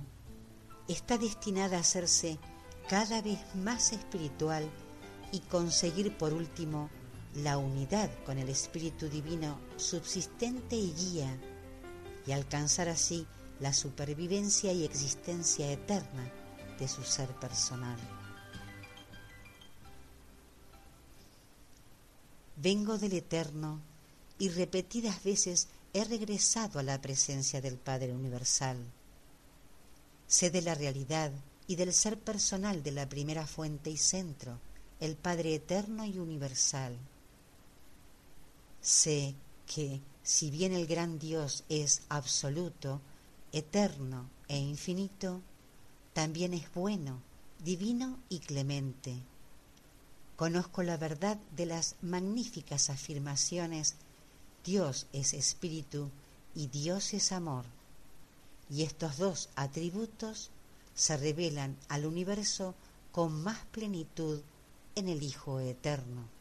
está 0.89 1.17
destinada 1.17 1.77
a 1.77 1.81
hacerse 1.87 2.39
cada 2.89 3.21
vez 3.21 3.39
más 3.55 3.93
espiritual 3.93 4.69
y 5.31 5.39
conseguir 5.39 6.17
por 6.17 6.33
último 6.33 6.89
la 7.35 7.57
unidad 7.57 8.09
con 8.25 8.37
el 8.37 8.49
Espíritu 8.49 9.07
Divino 9.07 9.57
subsistente 9.77 10.75
y 10.75 10.91
guía, 10.91 11.39
y 12.25 12.31
alcanzar 12.31 12.89
así 12.89 13.25
la 13.59 13.73
supervivencia 13.73 14.73
y 14.73 14.83
existencia 14.83 15.71
eterna 15.71 16.31
de 16.79 16.87
su 16.87 17.03
ser 17.03 17.29
personal. 17.39 17.97
Vengo 22.57 22.97
del 22.97 23.13
Eterno 23.13 23.81
y 24.37 24.49
repetidas 24.49 25.23
veces 25.23 25.67
he 25.93 26.03
regresado 26.03 26.79
a 26.79 26.83
la 26.83 27.01
presencia 27.01 27.61
del 27.61 27.77
Padre 27.77 28.13
Universal. 28.13 28.77
Sé 30.27 30.49
de 30.49 30.61
la 30.61 30.75
realidad 30.75 31.31
y 31.67 31.75
del 31.75 31.93
ser 31.93 32.19
personal 32.19 32.83
de 32.83 32.91
la 32.91 33.09
primera 33.09 33.45
fuente 33.45 33.89
y 33.89 33.97
centro, 33.97 34.59
el 34.99 35.15
Padre 35.15 35.55
Eterno 35.55 36.05
y 36.05 36.19
Universal 36.19 36.97
sé 38.81 39.35
que 39.67 40.01
si 40.23 40.51
bien 40.51 40.73
el 40.73 40.87
gran 40.87 41.19
Dios 41.19 41.63
es 41.69 42.03
absoluto, 42.09 43.01
eterno 43.51 44.29
e 44.47 44.57
infinito, 44.57 45.41
también 46.13 46.53
es 46.53 46.71
bueno, 46.73 47.21
divino 47.63 48.19
y 48.29 48.39
clemente. 48.39 49.15
Conozco 50.35 50.83
la 50.83 50.97
verdad 50.97 51.37
de 51.55 51.65
las 51.65 51.95
magníficas 52.01 52.89
afirmaciones 52.89 53.95
Dios 54.63 55.07
es 55.11 55.33
espíritu 55.33 56.09
y 56.53 56.67
Dios 56.67 57.13
es 57.13 57.31
amor. 57.31 57.65
Y 58.69 58.83
estos 58.83 59.17
dos 59.17 59.49
atributos 59.55 60.51
se 60.93 61.17
revelan 61.17 61.77
al 61.89 62.05
universo 62.05 62.75
con 63.11 63.41
más 63.43 63.65
plenitud 63.71 64.41
en 64.95 65.09
el 65.09 65.23
Hijo 65.23 65.59
Eterno. 65.59 66.40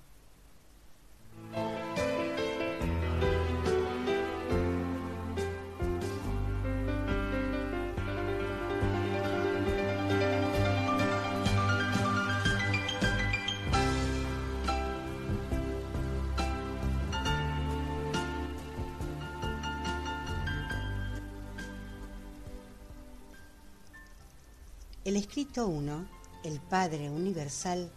Escrito 25.61 25.77
1, 25.77 26.07
el 26.43 26.59
Padre 26.59 27.11
Universal, 27.11 27.91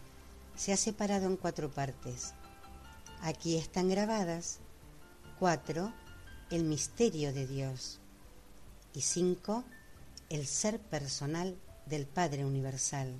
se 0.55 0.75
ha 0.75 0.77
separado 0.77 1.25
en 1.25 1.39
cuatro 1.39 1.71
partes. 1.71 2.35
Aquí 3.23 3.57
están 3.57 3.89
grabadas 3.89 4.59
4. 5.39 5.91
El 6.51 6.65
misterio 6.65 7.33
de 7.33 7.47
Dios 7.47 8.01
y 8.93 9.01
5. 9.01 9.65
El 10.29 10.47
ser 10.47 10.79
personal 10.79 11.57
del 11.87 12.05
Padre 12.05 12.45
Universal. 12.45 13.15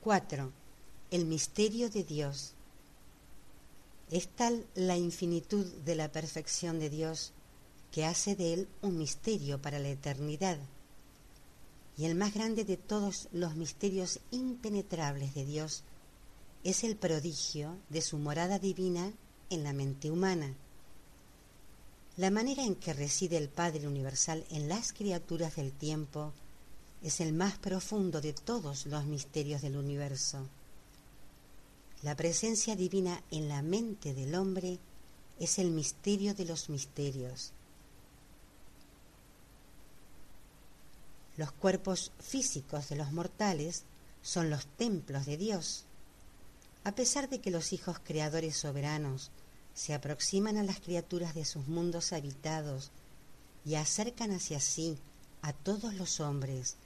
4. 0.00 0.52
El 1.10 1.26
misterio 1.26 1.90
de 1.90 2.04
Dios. 2.04 2.52
Es 4.12 4.28
tal 4.28 4.64
la 4.76 4.96
infinitud 4.96 5.66
de 5.84 5.96
la 5.96 6.12
perfección 6.12 6.78
de 6.78 6.88
Dios 6.88 7.32
que 7.90 8.04
hace 8.04 8.36
de 8.36 8.54
él 8.54 8.68
un 8.80 8.96
misterio 8.96 9.60
para 9.60 9.80
la 9.80 9.88
eternidad. 9.88 10.56
Y 11.96 12.04
el 12.04 12.14
más 12.14 12.32
grande 12.32 12.64
de 12.64 12.76
todos 12.76 13.28
los 13.32 13.56
misterios 13.56 14.20
impenetrables 14.30 15.34
de 15.34 15.44
Dios 15.44 15.82
es 16.62 16.84
el 16.84 16.96
prodigio 16.96 17.76
de 17.88 18.00
su 18.00 18.18
morada 18.18 18.60
divina 18.60 19.12
en 19.50 19.64
la 19.64 19.72
mente 19.72 20.12
humana. 20.12 20.54
La 22.16 22.30
manera 22.30 22.62
en 22.62 22.76
que 22.76 22.92
reside 22.92 23.36
el 23.36 23.48
Padre 23.48 23.88
Universal 23.88 24.44
en 24.50 24.68
las 24.68 24.92
criaturas 24.92 25.56
del 25.56 25.72
tiempo 25.72 26.32
es 27.02 27.20
el 27.20 27.32
más 27.32 27.58
profundo 27.58 28.20
de 28.20 28.32
todos 28.32 28.86
los 28.86 29.04
misterios 29.04 29.62
del 29.62 29.76
universo. 29.76 30.46
La 32.02 32.16
presencia 32.16 32.76
divina 32.76 33.22
en 33.30 33.48
la 33.48 33.62
mente 33.62 34.14
del 34.14 34.34
hombre 34.34 34.78
es 35.38 35.58
el 35.58 35.70
misterio 35.70 36.34
de 36.34 36.44
los 36.44 36.68
misterios. 36.68 37.52
Los 41.36 41.52
cuerpos 41.52 42.10
físicos 42.18 42.88
de 42.88 42.96
los 42.96 43.12
mortales 43.12 43.84
son 44.22 44.50
los 44.50 44.66
templos 44.66 45.26
de 45.26 45.36
Dios. 45.36 45.84
A 46.84 46.92
pesar 46.92 47.28
de 47.28 47.40
que 47.40 47.50
los 47.50 47.72
hijos 47.72 47.98
creadores 48.02 48.56
soberanos 48.56 49.30
se 49.74 49.94
aproximan 49.94 50.56
a 50.56 50.64
las 50.64 50.80
criaturas 50.80 51.34
de 51.34 51.44
sus 51.44 51.68
mundos 51.68 52.12
habitados 52.12 52.90
y 53.64 53.76
acercan 53.76 54.32
hacia 54.32 54.58
sí 54.58 54.98
a 55.42 55.52
todos 55.52 55.94
los 55.94 56.18
hombres, 56.18 56.76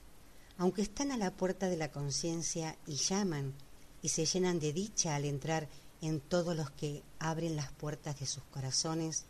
aunque 0.59 0.82
están 0.82 1.11
a 1.11 1.16
la 1.16 1.30
puerta 1.30 1.68
de 1.68 1.76
la 1.76 1.90
conciencia 1.90 2.76
y 2.86 2.96
llaman 2.96 3.55
y 4.03 4.09
se 4.09 4.26
llenan 4.26 4.59
de 4.59 4.72
dicha 4.72 5.14
al 5.14 5.24
entrar 5.24 5.68
en 6.00 6.20
todos 6.20 6.57
los 6.57 6.70
que 6.70 7.03
abren 7.18 7.57
las 7.57 7.70
puertas 7.72 8.18
de 8.20 8.26
sus 8.26 8.42
corazones, 8.44 9.24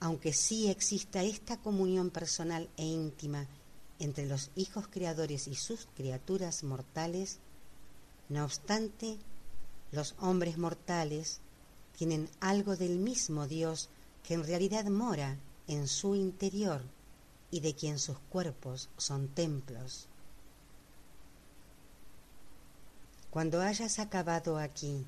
aunque 0.00 0.32
sí 0.32 0.68
exista 0.68 1.22
esta 1.22 1.56
comunión 1.58 2.10
personal 2.10 2.68
e 2.76 2.84
íntima 2.84 3.46
entre 3.98 4.26
los 4.26 4.50
hijos 4.56 4.88
creadores 4.88 5.46
y 5.46 5.54
sus 5.54 5.86
criaturas 5.94 6.64
mortales, 6.64 7.38
no 8.28 8.44
obstante, 8.44 9.18
los 9.92 10.14
hombres 10.18 10.58
mortales 10.58 11.40
tienen 11.96 12.28
algo 12.40 12.76
del 12.76 12.98
mismo 12.98 13.46
Dios 13.46 13.88
que 14.22 14.34
en 14.34 14.44
realidad 14.44 14.86
mora 14.86 15.36
en 15.68 15.86
su 15.86 16.14
interior 16.14 16.82
y 17.50 17.60
de 17.60 17.74
quien 17.74 17.98
sus 17.98 18.18
cuerpos 18.30 18.88
son 18.96 19.28
templos. 19.28 20.08
Cuando 23.30 23.60
hayas 23.60 24.00
acabado 24.00 24.58
aquí, 24.58 25.06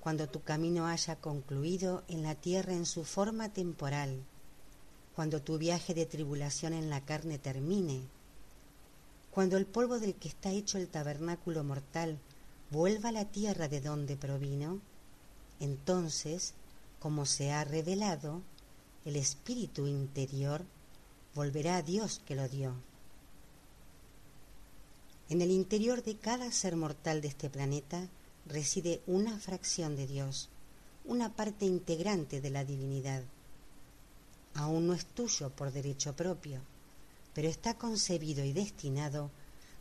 cuando 0.00 0.28
tu 0.28 0.42
camino 0.42 0.86
haya 0.86 1.16
concluido 1.16 2.04
en 2.08 2.22
la 2.22 2.34
tierra 2.34 2.72
en 2.72 2.86
su 2.86 3.04
forma 3.04 3.50
temporal, 3.50 4.24
cuando 5.14 5.42
tu 5.42 5.58
viaje 5.58 5.92
de 5.92 6.06
tribulación 6.06 6.72
en 6.72 6.88
la 6.88 7.04
carne 7.04 7.38
termine, 7.38 8.00
cuando 9.30 9.58
el 9.58 9.66
polvo 9.66 9.98
del 9.98 10.14
que 10.14 10.28
está 10.28 10.50
hecho 10.50 10.78
el 10.78 10.88
tabernáculo 10.88 11.62
mortal 11.62 12.18
vuelva 12.70 13.10
a 13.10 13.12
la 13.12 13.26
tierra 13.26 13.68
de 13.68 13.82
donde 13.82 14.16
provino, 14.16 14.80
entonces, 15.60 16.54
como 16.98 17.26
se 17.26 17.52
ha 17.52 17.64
revelado, 17.64 18.40
el 19.04 19.16
espíritu 19.16 19.86
interior 19.86 20.64
volverá 21.34 21.76
a 21.76 21.82
Dios 21.82 22.22
que 22.24 22.36
lo 22.36 22.48
dio. 22.48 22.89
En 25.30 25.42
el 25.42 25.52
interior 25.52 26.02
de 26.02 26.16
cada 26.16 26.50
ser 26.50 26.74
mortal 26.74 27.20
de 27.20 27.28
este 27.28 27.48
planeta 27.48 28.08
reside 28.46 29.00
una 29.06 29.38
fracción 29.38 29.94
de 29.94 30.08
Dios, 30.08 30.48
una 31.04 31.32
parte 31.36 31.66
integrante 31.66 32.40
de 32.40 32.50
la 32.50 32.64
divinidad. 32.64 33.22
Aún 34.54 34.88
no 34.88 34.92
es 34.92 35.06
tuyo 35.06 35.50
por 35.50 35.70
derecho 35.70 36.16
propio, 36.16 36.60
pero 37.32 37.48
está 37.48 37.74
concebido 37.74 38.44
y 38.44 38.52
destinado 38.52 39.30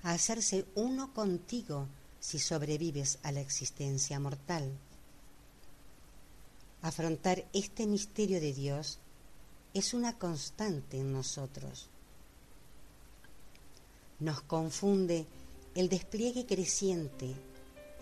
a 0.03 0.11
hacerse 0.11 0.65
uno 0.75 1.15
contigo 1.15 1.87
si 2.19 2.37
sobrevives 2.37 3.17
a 3.23 3.31
la 3.31 3.41
existencia 3.41 4.19
mortal. 4.19 4.71
Afrontar 6.83 7.43
este 7.53 7.87
misterio 7.87 8.39
de 8.39 8.53
Dios 8.53 8.99
es 9.73 9.95
una 9.95 10.15
constante 10.19 10.99
en 10.99 11.11
nosotros. 11.11 11.89
Nos 14.19 14.41
confunde 14.41 15.25
el 15.79 15.87
despliegue 15.87 16.45
creciente 16.45 17.33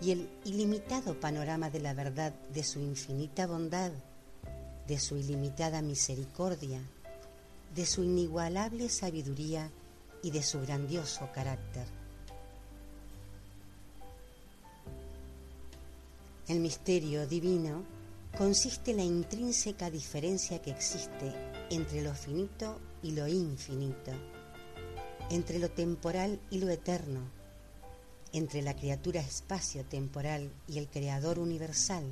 y 0.00 0.10
el 0.10 0.28
ilimitado 0.44 1.20
panorama 1.20 1.70
de 1.70 1.78
la 1.78 1.94
verdad 1.94 2.32
de 2.52 2.64
su 2.64 2.80
infinita 2.80 3.46
bondad, 3.46 3.92
de 4.88 4.98
su 4.98 5.16
ilimitada 5.16 5.80
misericordia, 5.80 6.80
de 7.76 7.86
su 7.86 8.02
inigualable 8.02 8.88
sabiduría 8.88 9.70
y 10.24 10.32
de 10.32 10.42
su 10.42 10.60
grandioso 10.60 11.30
carácter. 11.32 11.86
El 16.48 16.58
misterio 16.58 17.28
divino 17.28 17.84
consiste 18.36 18.90
en 18.90 18.96
la 18.96 19.04
intrínseca 19.04 19.88
diferencia 19.88 20.60
que 20.60 20.72
existe 20.72 21.32
entre 21.70 22.02
lo 22.02 22.12
finito 22.12 22.80
y 23.04 23.12
lo 23.12 23.28
infinito, 23.28 24.10
entre 25.30 25.60
lo 25.60 25.70
temporal 25.70 26.40
y 26.50 26.58
lo 26.58 26.70
eterno, 26.70 27.37
entre 28.38 28.62
la 28.62 28.76
criatura 28.76 29.20
espacio-temporal 29.20 30.52
y 30.68 30.78
el 30.78 30.88
creador 30.88 31.40
universal, 31.40 32.04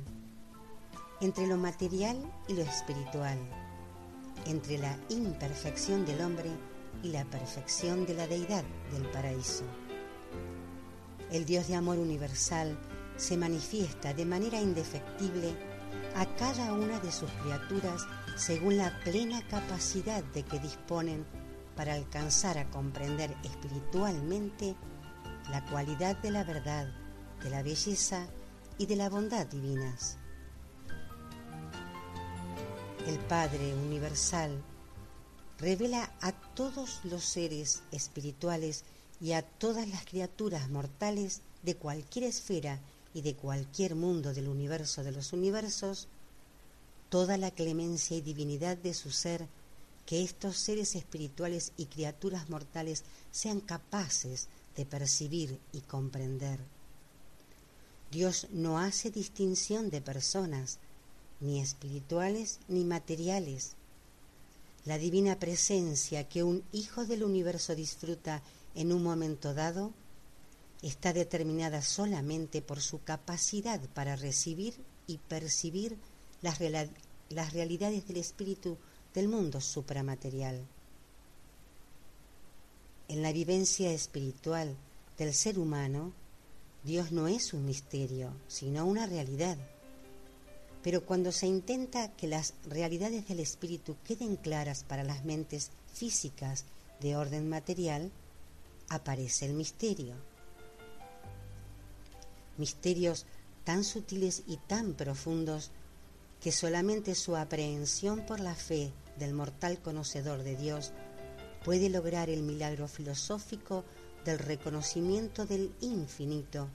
entre 1.21 1.47
lo 1.47 1.55
material 1.55 2.17
y 2.49 2.53
lo 2.53 2.63
espiritual, 2.63 3.37
entre 4.45 4.77
la 4.77 4.99
imperfección 5.07 6.05
del 6.05 6.19
hombre 6.19 6.49
y 7.01 7.09
la 7.13 7.23
perfección 7.23 8.05
de 8.05 8.13
la 8.13 8.27
deidad 8.27 8.65
del 8.91 9.09
paraíso. 9.09 9.63
El 11.31 11.45
Dios 11.45 11.69
de 11.69 11.75
amor 11.75 11.97
universal 11.97 12.77
se 13.15 13.37
manifiesta 13.37 14.13
de 14.13 14.25
manera 14.25 14.59
indefectible 14.59 15.55
a 16.13 16.25
cada 16.35 16.73
una 16.73 16.99
de 16.99 17.11
sus 17.11 17.31
criaturas 17.41 18.05
según 18.35 18.75
la 18.77 18.99
plena 19.05 19.47
capacidad 19.47 20.23
de 20.25 20.43
que 20.43 20.59
disponen 20.59 21.25
para 21.77 21.93
alcanzar 21.93 22.57
a 22.57 22.69
comprender 22.69 23.33
espiritualmente 23.45 24.75
la 25.51 25.63
cualidad 25.65 26.17
de 26.17 26.31
la 26.31 26.43
verdad, 26.43 26.87
de 27.43 27.49
la 27.49 27.63
belleza 27.63 28.27
y 28.77 28.85
de 28.85 28.95
la 28.95 29.09
bondad 29.09 29.47
divinas. 29.47 30.17
El 33.07 33.19
Padre 33.19 33.73
Universal 33.73 34.61
revela 35.59 36.11
a 36.21 36.33
todos 36.33 36.99
los 37.05 37.23
seres 37.23 37.81
espirituales 37.91 38.83
y 39.21 39.31
a 39.31 39.41
todas 39.41 39.87
las 39.87 40.05
criaturas 40.05 40.69
mortales 40.69 41.41
de 41.63 41.75
cualquier 41.75 42.25
esfera 42.25 42.79
y 43.13 43.21
de 43.21 43.35
cualquier 43.35 43.95
mundo 43.95 44.33
del 44.33 44.47
universo 44.47 45.03
de 45.03 45.11
los 45.11 45.33
universos, 45.33 46.07
toda 47.09 47.37
la 47.37 47.51
clemencia 47.51 48.17
y 48.17 48.21
divinidad 48.21 48.77
de 48.77 48.93
su 48.93 49.11
ser, 49.11 49.47
que 50.05 50.23
estos 50.23 50.57
seres 50.57 50.95
espirituales 50.95 51.71
y 51.77 51.85
criaturas 51.85 52.49
mortales 52.49 53.03
sean 53.31 53.59
capaces 53.59 54.47
de 54.77 54.85
percibir 54.85 55.59
y 55.73 55.81
comprender. 55.81 56.59
Dios 58.11 58.47
no 58.51 58.79
hace 58.79 59.11
distinción 59.11 59.89
de 59.89 59.99
personas, 59.99 60.77
ni 61.41 61.59
espirituales 61.59 62.59
ni 62.69 62.85
materiales. 62.85 63.73
La 64.85 64.97
divina 64.97 65.39
presencia 65.39 66.29
que 66.29 66.43
un 66.43 66.63
hijo 66.71 67.05
del 67.05 67.23
universo 67.23 67.75
disfruta 67.75 68.41
en 68.75 68.93
un 68.93 69.03
momento 69.03 69.53
dado 69.53 69.91
está 70.81 71.11
determinada 71.11 71.81
solamente 71.81 72.61
por 72.61 72.79
su 72.79 73.03
capacidad 73.03 73.81
para 73.89 74.15
recibir 74.15 74.75
y 75.07 75.17
percibir 75.17 75.97
las, 76.41 76.59
las 77.29 77.53
realidades 77.53 78.07
del 78.07 78.17
espíritu 78.17 78.77
del 79.13 79.27
mundo 79.27 79.59
supramaterial. 79.59 80.65
En 83.07 83.21
la 83.21 83.31
vivencia 83.31 83.91
espiritual 83.91 84.75
del 85.17 85.33
ser 85.33 85.59
humano, 85.59 86.13
Dios 86.83 87.11
no 87.11 87.27
es 87.27 87.53
un 87.53 87.65
misterio, 87.65 88.31
sino 88.47 88.85
una 88.85 89.05
realidad. 89.05 89.57
Pero 90.83 91.05
cuando 91.05 91.31
se 91.31 91.47
intenta 91.47 92.11
que 92.15 92.27
las 92.27 92.53
realidades 92.65 93.27
del 93.27 93.39
espíritu 93.39 93.95
queden 94.05 94.35
claras 94.35 94.83
para 94.83 95.03
las 95.03 95.25
mentes 95.25 95.71
físicas 95.93 96.65
de 97.01 97.15
orden 97.15 97.49
material, 97.49 98.11
aparece 98.89 99.45
el 99.45 99.53
misterio 99.53 100.15
misterios 102.57 103.25
tan 103.63 103.83
sutiles 103.83 104.43
y 104.47 104.57
tan 104.57 104.93
profundos 104.93 105.71
que 106.41 106.51
solamente 106.51 107.15
su 107.15 107.35
aprehensión 107.35 108.25
por 108.25 108.39
la 108.39 108.55
fe 108.55 108.91
del 109.17 109.33
mortal 109.33 109.79
conocedor 109.79 110.43
de 110.43 110.55
Dios 110.55 110.91
puede 111.63 111.89
lograr 111.89 112.29
el 112.29 112.43
milagro 112.43 112.87
filosófico 112.87 113.83
del 114.25 114.39
reconocimiento 114.39 115.45
del 115.45 115.71
infinito 115.81 116.67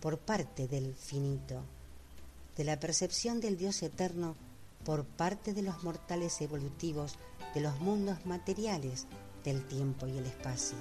por 0.00 0.18
parte 0.18 0.68
del 0.68 0.94
finito, 0.94 1.62
de 2.56 2.64
la 2.64 2.78
percepción 2.78 3.40
del 3.40 3.56
Dios 3.56 3.82
eterno 3.82 4.36
por 4.84 5.04
parte 5.04 5.52
de 5.52 5.62
los 5.62 5.82
mortales 5.82 6.40
evolutivos 6.40 7.16
de 7.54 7.60
los 7.60 7.80
mundos 7.80 8.24
materiales 8.26 9.06
del 9.44 9.66
tiempo 9.66 10.06
y 10.06 10.18
el 10.18 10.26
espacio. 10.26 10.76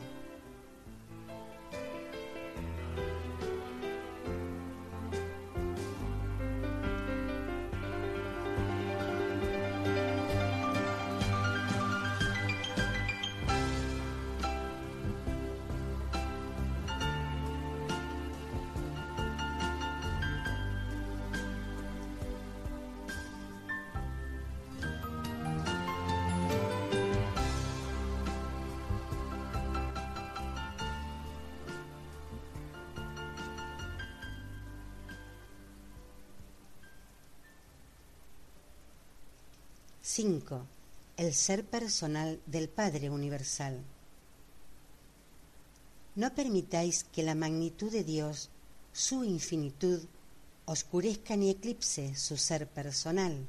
El 41.26 41.34
ser 41.34 41.66
personal 41.66 42.40
del 42.46 42.70
Padre 42.70 43.10
Universal. 43.10 43.84
No 46.14 46.36
permitáis 46.36 47.04
que 47.04 47.24
la 47.24 47.34
magnitud 47.34 47.92
de 47.92 48.04
Dios, 48.04 48.52
su 48.94 49.24
infinitud, 49.24 50.04
oscurezca 50.66 51.36
ni 51.36 51.50
eclipse 51.50 52.16
su 52.16 52.38
ser 52.38 52.68
personal. 52.68 53.48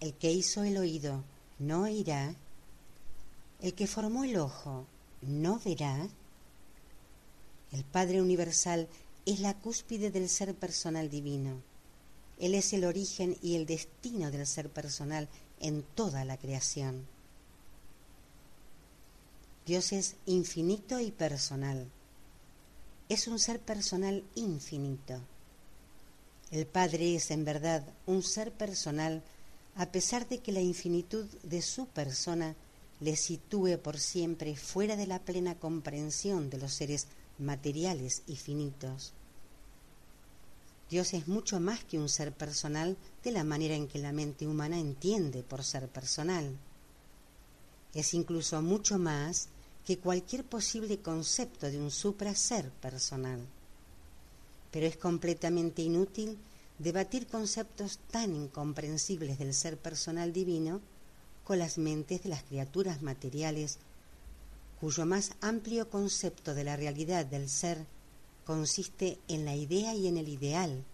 El 0.00 0.14
que 0.14 0.32
hizo 0.32 0.64
el 0.64 0.78
oído 0.78 1.22
no 1.58 1.82
oirá, 1.82 2.34
el 3.60 3.74
que 3.74 3.86
formó 3.86 4.24
el 4.24 4.38
ojo 4.38 4.86
no 5.20 5.60
verá. 5.62 6.08
El 7.72 7.84
Padre 7.84 8.22
Universal 8.22 8.88
es 9.26 9.40
la 9.40 9.52
cúspide 9.52 10.10
del 10.10 10.30
ser 10.30 10.54
personal 10.54 11.10
divino. 11.10 11.60
Él 12.38 12.54
es 12.54 12.72
el 12.72 12.86
origen 12.86 13.36
y 13.42 13.56
el 13.56 13.66
destino 13.66 14.30
del 14.30 14.46
ser 14.46 14.70
personal 14.70 15.28
en 15.64 15.82
toda 15.82 16.26
la 16.26 16.36
creación. 16.36 17.06
Dios 19.64 19.92
es 19.92 20.16
infinito 20.26 21.00
y 21.00 21.10
personal. 21.10 21.88
Es 23.08 23.28
un 23.28 23.38
ser 23.38 23.60
personal 23.60 24.22
infinito. 24.34 25.18
El 26.50 26.66
Padre 26.66 27.16
es 27.16 27.30
en 27.30 27.46
verdad 27.46 27.82
un 28.04 28.22
ser 28.22 28.52
personal 28.52 29.22
a 29.74 29.86
pesar 29.86 30.28
de 30.28 30.38
que 30.38 30.52
la 30.52 30.60
infinitud 30.60 31.24
de 31.42 31.62
su 31.62 31.86
persona 31.86 32.54
le 33.00 33.16
sitúe 33.16 33.78
por 33.82 33.98
siempre 33.98 34.56
fuera 34.56 34.96
de 34.96 35.06
la 35.06 35.18
plena 35.18 35.54
comprensión 35.54 36.50
de 36.50 36.58
los 36.58 36.74
seres 36.74 37.06
materiales 37.38 38.22
y 38.26 38.36
finitos. 38.36 39.14
Dios 40.90 41.14
es 41.14 41.28
mucho 41.28 41.60
más 41.60 41.82
que 41.84 41.98
un 41.98 42.08
ser 42.08 42.32
personal 42.32 42.96
de 43.22 43.32
la 43.32 43.44
manera 43.44 43.74
en 43.74 43.88
que 43.88 43.98
la 43.98 44.12
mente 44.12 44.46
humana 44.46 44.78
entiende 44.78 45.42
por 45.42 45.64
ser 45.64 45.88
personal. 45.88 46.56
Es 47.94 48.12
incluso 48.14 48.60
mucho 48.60 48.98
más 48.98 49.48
que 49.86 49.98
cualquier 49.98 50.44
posible 50.44 50.98
concepto 51.00 51.70
de 51.70 51.78
un 51.78 51.90
supraser 51.90 52.70
personal. 52.70 53.40
Pero 54.70 54.86
es 54.86 54.96
completamente 54.96 55.82
inútil 55.82 56.38
debatir 56.78 57.26
conceptos 57.26 57.98
tan 58.10 58.34
incomprensibles 58.34 59.38
del 59.38 59.54
ser 59.54 59.78
personal 59.78 60.32
divino 60.32 60.80
con 61.44 61.58
las 61.58 61.78
mentes 61.78 62.22
de 62.22 62.30
las 62.30 62.42
criaturas 62.42 63.02
materiales, 63.02 63.78
cuyo 64.80 65.06
más 65.06 65.32
amplio 65.40 65.88
concepto 65.88 66.54
de 66.54 66.64
la 66.64 66.76
realidad 66.76 67.26
del 67.26 67.48
ser 67.48 67.86
consiste 68.44 69.18
en 69.28 69.44
la 69.44 69.54
idea 69.54 69.94
y 69.94 70.06
en 70.06 70.16
el 70.16 70.28
ideal 70.28 70.84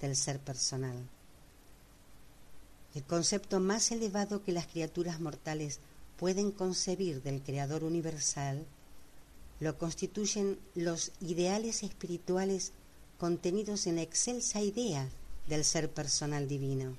del 0.00 0.16
ser 0.16 0.38
personal. 0.38 0.96
El 2.94 3.04
concepto 3.04 3.60
más 3.60 3.90
elevado 3.92 4.42
que 4.42 4.52
las 4.52 4.66
criaturas 4.66 5.20
mortales 5.20 5.80
pueden 6.16 6.50
concebir 6.50 7.22
del 7.22 7.42
Creador 7.42 7.84
universal 7.84 8.66
lo 9.60 9.76
constituyen 9.76 10.58
los 10.74 11.12
ideales 11.20 11.82
espirituales 11.82 12.72
contenidos 13.18 13.86
en 13.86 13.96
la 13.96 14.02
excelsa 14.02 14.60
idea 14.60 15.08
del 15.48 15.64
ser 15.64 15.90
personal 15.90 16.46
divino. 16.46 16.96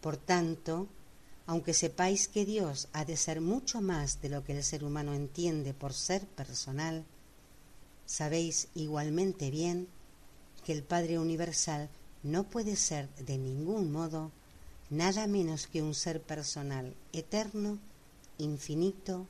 Por 0.00 0.16
tanto, 0.16 0.88
aunque 1.46 1.74
sepáis 1.74 2.28
que 2.28 2.44
Dios 2.46 2.88
ha 2.92 3.04
de 3.04 3.16
ser 3.16 3.40
mucho 3.40 3.80
más 3.80 4.22
de 4.22 4.30
lo 4.30 4.44
que 4.44 4.56
el 4.56 4.64
ser 4.64 4.84
humano 4.84 5.12
entiende 5.12 5.74
por 5.74 5.92
ser 5.92 6.26
personal, 6.26 7.04
sabéis 8.12 8.68
igualmente 8.74 9.50
bien 9.50 9.88
que 10.66 10.74
el 10.74 10.82
Padre 10.82 11.18
Universal 11.18 11.88
no 12.22 12.44
puede 12.44 12.76
ser 12.76 13.08
de 13.14 13.38
ningún 13.38 13.90
modo 13.90 14.30
nada 14.90 15.26
menos 15.26 15.66
que 15.66 15.82
un 15.82 15.94
ser 15.94 16.20
personal, 16.20 16.94
eterno, 17.14 17.78
infinito, 18.36 19.26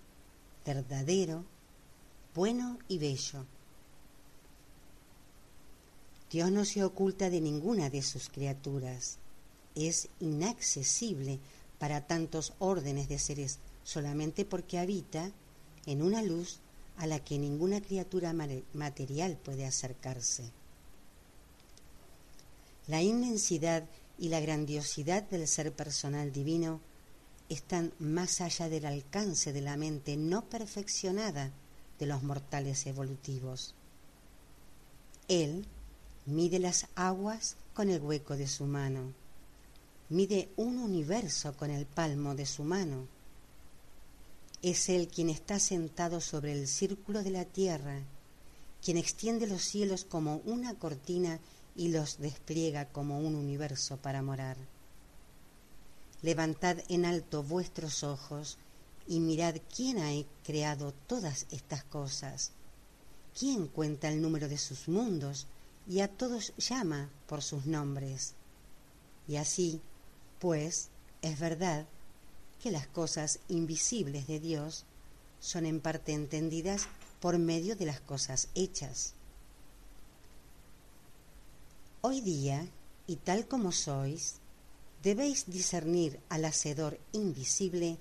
verdadero, 0.66 1.44
bueno 2.34 2.76
y 2.88 2.98
bello. 2.98 3.46
Dios 6.28 6.50
no 6.50 6.64
se 6.64 6.82
oculta 6.82 7.30
de 7.30 7.40
ninguna 7.40 7.88
de 7.88 8.02
sus 8.02 8.30
criaturas. 8.30 9.18
Es 9.76 10.08
inaccesible 10.18 11.38
para 11.78 12.08
tantos 12.08 12.52
órdenes 12.58 13.08
de 13.08 13.20
seres 13.20 13.60
solamente 13.84 14.44
porque 14.44 14.80
habita 14.80 15.30
en 15.86 16.02
una 16.02 16.20
luz 16.20 16.58
a 16.96 17.06
la 17.06 17.18
que 17.20 17.38
ninguna 17.38 17.80
criatura 17.80 18.32
material 18.32 19.36
puede 19.36 19.66
acercarse. 19.66 20.44
La 22.86 23.02
inmensidad 23.02 23.84
y 24.18 24.28
la 24.28 24.40
grandiosidad 24.40 25.22
del 25.22 25.48
ser 25.48 25.72
personal 25.72 26.32
divino 26.32 26.80
están 27.48 27.92
más 27.98 28.40
allá 28.40 28.68
del 28.68 28.86
alcance 28.86 29.52
de 29.52 29.60
la 29.60 29.76
mente 29.76 30.16
no 30.16 30.48
perfeccionada 30.48 31.50
de 31.98 32.06
los 32.06 32.22
mortales 32.22 32.86
evolutivos. 32.86 33.74
Él 35.28 35.66
Mide 36.24 36.60
las 36.60 36.86
aguas 36.94 37.56
con 37.74 37.90
el 37.90 38.00
hueco 38.00 38.36
de 38.36 38.46
su 38.46 38.64
mano. 38.64 39.12
Mide 40.08 40.50
un 40.56 40.78
universo 40.78 41.56
con 41.56 41.70
el 41.70 41.84
palmo 41.84 42.36
de 42.36 42.46
su 42.46 42.62
mano. 42.62 43.08
Es 44.62 44.88
Él 44.88 45.08
quien 45.08 45.28
está 45.28 45.58
sentado 45.58 46.20
sobre 46.20 46.52
el 46.52 46.68
círculo 46.68 47.22
de 47.22 47.30
la 47.30 47.44
tierra, 47.44 48.00
quien 48.82 48.96
extiende 48.96 49.46
los 49.46 49.62
cielos 49.62 50.04
como 50.04 50.36
una 50.44 50.74
cortina 50.74 51.40
y 51.76 51.88
los 51.88 52.18
despliega 52.18 52.86
como 52.86 53.18
un 53.18 53.34
universo 53.34 53.96
para 53.96 54.22
morar. 54.22 54.56
Levantad 56.22 56.78
en 56.88 57.04
alto 57.04 57.42
vuestros 57.42 58.04
ojos 58.04 58.58
y 59.08 59.20
mirad 59.20 59.56
quién 59.74 59.98
ha 59.98 60.10
creado 60.44 60.92
todas 61.06 61.46
estas 61.50 61.82
cosas. 61.84 62.52
¿Quién 63.38 63.66
cuenta 63.66 64.08
el 64.08 64.22
número 64.22 64.48
de 64.48 64.58
sus 64.58 64.88
mundos? 64.88 65.46
y 65.86 66.00
a 66.00 66.08
todos 66.08 66.52
llama 66.56 67.10
por 67.26 67.42
sus 67.42 67.66
nombres. 67.66 68.34
Y 69.26 69.36
así, 69.36 69.80
pues, 70.38 70.88
es 71.22 71.38
verdad 71.38 71.86
que 72.62 72.70
las 72.70 72.86
cosas 72.86 73.40
invisibles 73.48 74.28
de 74.28 74.38
Dios 74.38 74.84
son 75.40 75.66
en 75.66 75.80
parte 75.80 76.12
entendidas 76.12 76.86
por 77.20 77.38
medio 77.38 77.74
de 77.74 77.86
las 77.86 78.00
cosas 78.00 78.48
hechas. 78.54 79.14
Hoy 82.02 82.20
día, 82.20 82.68
y 83.08 83.16
tal 83.16 83.48
como 83.48 83.72
sois, 83.72 84.36
debéis 85.02 85.46
discernir 85.46 86.20
al 86.28 86.44
Hacedor 86.44 87.00
invisible 87.12 87.98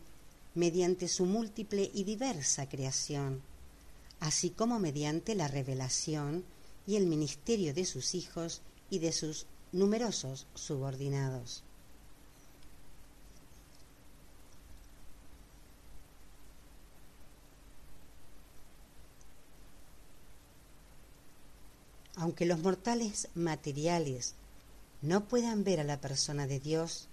mediante 0.53 1.07
su 1.07 1.25
múltiple 1.25 1.89
y 1.91 2.03
diversa 2.03 2.69
creación, 2.69 3.41
así 4.19 4.51
como 4.51 4.79
mediante 4.79 5.33
la 5.33 5.47
revelación 5.47 6.43
y 6.85 6.97
el 6.97 7.07
ministerio 7.07 7.73
de 7.73 7.85
sus 7.85 8.13
hijos 8.13 8.61
y 8.91 8.99
de 8.99 9.11
sus 9.11 9.47
numerosos 9.71 10.45
subordinados. 10.53 11.63
Aunque 22.21 22.45
los 22.45 22.59
mortales 22.59 23.29
materiales 23.33 24.35
no 25.01 25.27
puedan 25.27 25.63
ver 25.63 25.79
a 25.79 25.83
la 25.83 25.99
persona 25.99 26.45
de 26.45 26.59
Dios, 26.59 27.07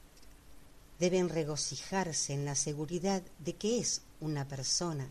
deben 1.00 1.30
regocijarse 1.30 2.34
en 2.34 2.44
la 2.44 2.54
seguridad 2.54 3.22
de 3.38 3.54
que 3.54 3.78
es 3.78 4.02
una 4.20 4.46
persona. 4.46 5.08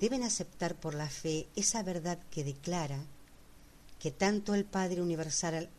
Deben 0.00 0.24
aceptar 0.24 0.74
por 0.74 0.94
la 0.94 1.08
fe 1.08 1.46
esa 1.54 1.84
verdad 1.84 2.18
que 2.32 2.42
declara 2.42 2.98
que 4.00 4.10
tanto 4.10 4.56
el 4.56 4.64
Padre 4.64 5.02
Universal 5.02 5.70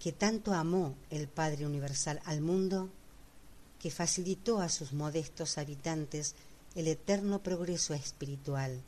que 0.00 0.10
tanto 0.10 0.54
amó 0.54 0.96
el 1.08 1.28
Padre 1.28 1.66
Universal 1.66 2.20
al 2.24 2.40
mundo 2.40 2.88
que 3.78 3.92
facilitó 3.92 4.60
a 4.60 4.68
sus 4.68 4.92
modestos 4.92 5.56
habitantes 5.56 6.34
el 6.74 6.88
eterno 6.88 7.44
progreso 7.44 7.94
espiritual 7.94 8.82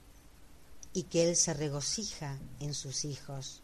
y 0.93 1.05
que 1.05 1.28
Él 1.28 1.36
se 1.36 1.55
regocija 1.55 2.38
en 2.59 2.74
sus 2.74 3.05
hijos. 3.05 3.62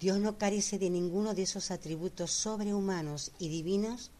Dios 0.00 0.18
no 0.18 0.36
carece 0.36 0.78
de 0.78 0.90
ninguno 0.90 1.34
de 1.34 1.42
esos 1.42 1.70
atributos 1.70 2.32
sobrehumanos 2.32 3.30
y 3.38 3.48
divinos 3.48 4.10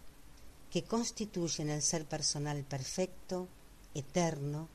que 0.71 0.85
constituyen 0.85 1.71
el 1.71 1.83
ser 1.83 2.05
personal 2.05 2.65
perfecto, 2.65 3.49
eterno, 3.95 4.69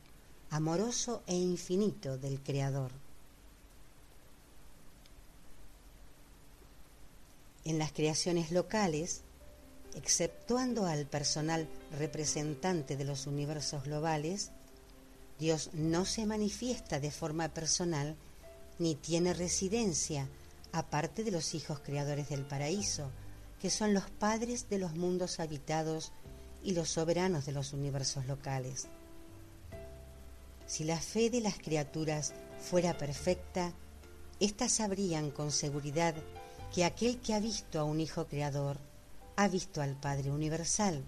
amoroso 0.50 1.24
e 1.26 1.36
infinito 1.36 2.18
del 2.18 2.42
Creador. 2.42 2.92
En 7.66 7.80
las 7.80 7.92
creaciones 7.92 8.52
locales, 8.52 9.22
exceptuando 9.96 10.86
al 10.86 11.06
personal 11.06 11.68
representante 11.98 12.96
de 12.96 13.04
los 13.04 13.28
universos 13.28 13.84
globales, 13.84 14.52
Dios 15.40 15.70
no 15.74 16.06
se 16.06 16.26
manifiesta 16.26 17.00
de 17.00 17.12
forma 17.12 17.50
personal 17.50 18.16
ni 18.80 18.96
tiene 18.96 19.34
residencia 19.34 20.28
aparte 20.72 21.24
de 21.24 21.32
los 21.32 21.54
hijos 21.54 21.80
creadores 21.80 22.30
del 22.30 22.46
paraíso, 22.46 23.10
que 23.62 23.70
son 23.70 23.94
los 23.94 24.10
padres 24.10 24.70
de 24.70 24.80
los 24.80 24.96
mundos 24.96 25.40
habitados 25.40 26.12
y 26.64 26.74
los 26.74 26.90
soberanos 26.90 27.46
de 27.46 27.52
los 27.52 27.74
universos 27.74 28.26
locales. 28.26 28.88
Si 30.68 30.84
la 30.84 31.00
fe 31.00 31.30
de 31.30 31.42
las 31.42 31.58
criaturas 31.58 32.34
fuera 32.60 32.98
perfecta, 32.98 33.72
éstas 34.40 34.74
sabrían 34.74 35.32
con 35.32 35.52
seguridad 35.52 36.14
que 36.74 36.84
aquel 36.84 37.20
que 37.20 37.34
ha 37.34 37.40
visto 37.40 37.80
a 37.80 37.84
un 37.84 38.02
Hijo 38.02 38.28
Creador 38.28 38.78
ha 39.38 39.48
visto 39.48 39.82
al 39.82 39.96
Padre 39.96 40.32
Universal. 40.32 41.04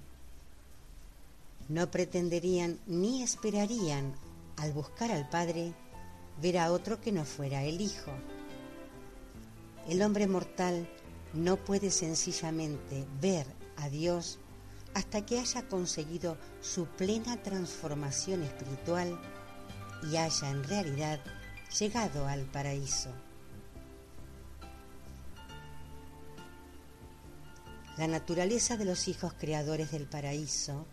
No 1.69 1.91
pretenderían 1.91 2.79
ni 2.87 3.21
esperarían, 3.21 4.15
al 4.57 4.73
buscar 4.73 5.11
al 5.11 5.29
Padre, 5.29 5.75
ver 6.41 6.57
a 6.57 6.71
otro 6.71 6.99
que 6.99 7.11
no 7.11 7.25
fuera 7.25 7.63
el 7.63 7.79
Hijo. 7.79 8.11
El 9.87 10.01
hombre 10.01 10.25
mortal 10.25 10.89
no 11.33 11.57
puede 11.57 11.91
sencillamente 11.91 13.05
ver 13.21 13.45
a 13.77 13.87
Dios 13.87 14.39
hasta 14.95 15.23
que 15.27 15.37
haya 15.37 15.67
conseguido 15.67 16.37
su 16.59 16.87
plena 16.87 17.41
transformación 17.43 18.41
espiritual 18.41 19.19
y 20.11 20.17
haya 20.17 20.49
en 20.49 20.63
realidad 20.63 21.19
llegado 21.77 22.27
al 22.27 22.45
paraíso. 22.45 23.11
La 27.95 28.07
naturaleza 28.07 28.75
de 28.75 28.85
los 28.85 29.07
hijos 29.07 29.33
creadores 29.37 29.91
del 29.91 30.07
paraíso 30.07 30.87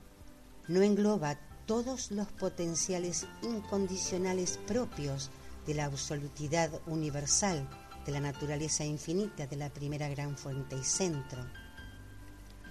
no 0.69 0.83
engloba 0.83 1.39
todos 1.67 2.11
los 2.11 2.29
potenciales 2.29 3.27
incondicionales 3.43 4.59
propios 4.67 5.31
de 5.67 5.75
la 5.75 5.85
absolutidad 5.85 6.71
universal 6.87 7.69
de 8.05 8.13
la 8.13 8.21
naturaleza 8.21 8.85
infinita 8.85 9.47
de 9.47 9.57
la 9.57 9.69
primera 9.69 10.09
gran 10.09 10.39
fuente 10.39 10.77
y 10.77 10.85
centro. 10.85 11.45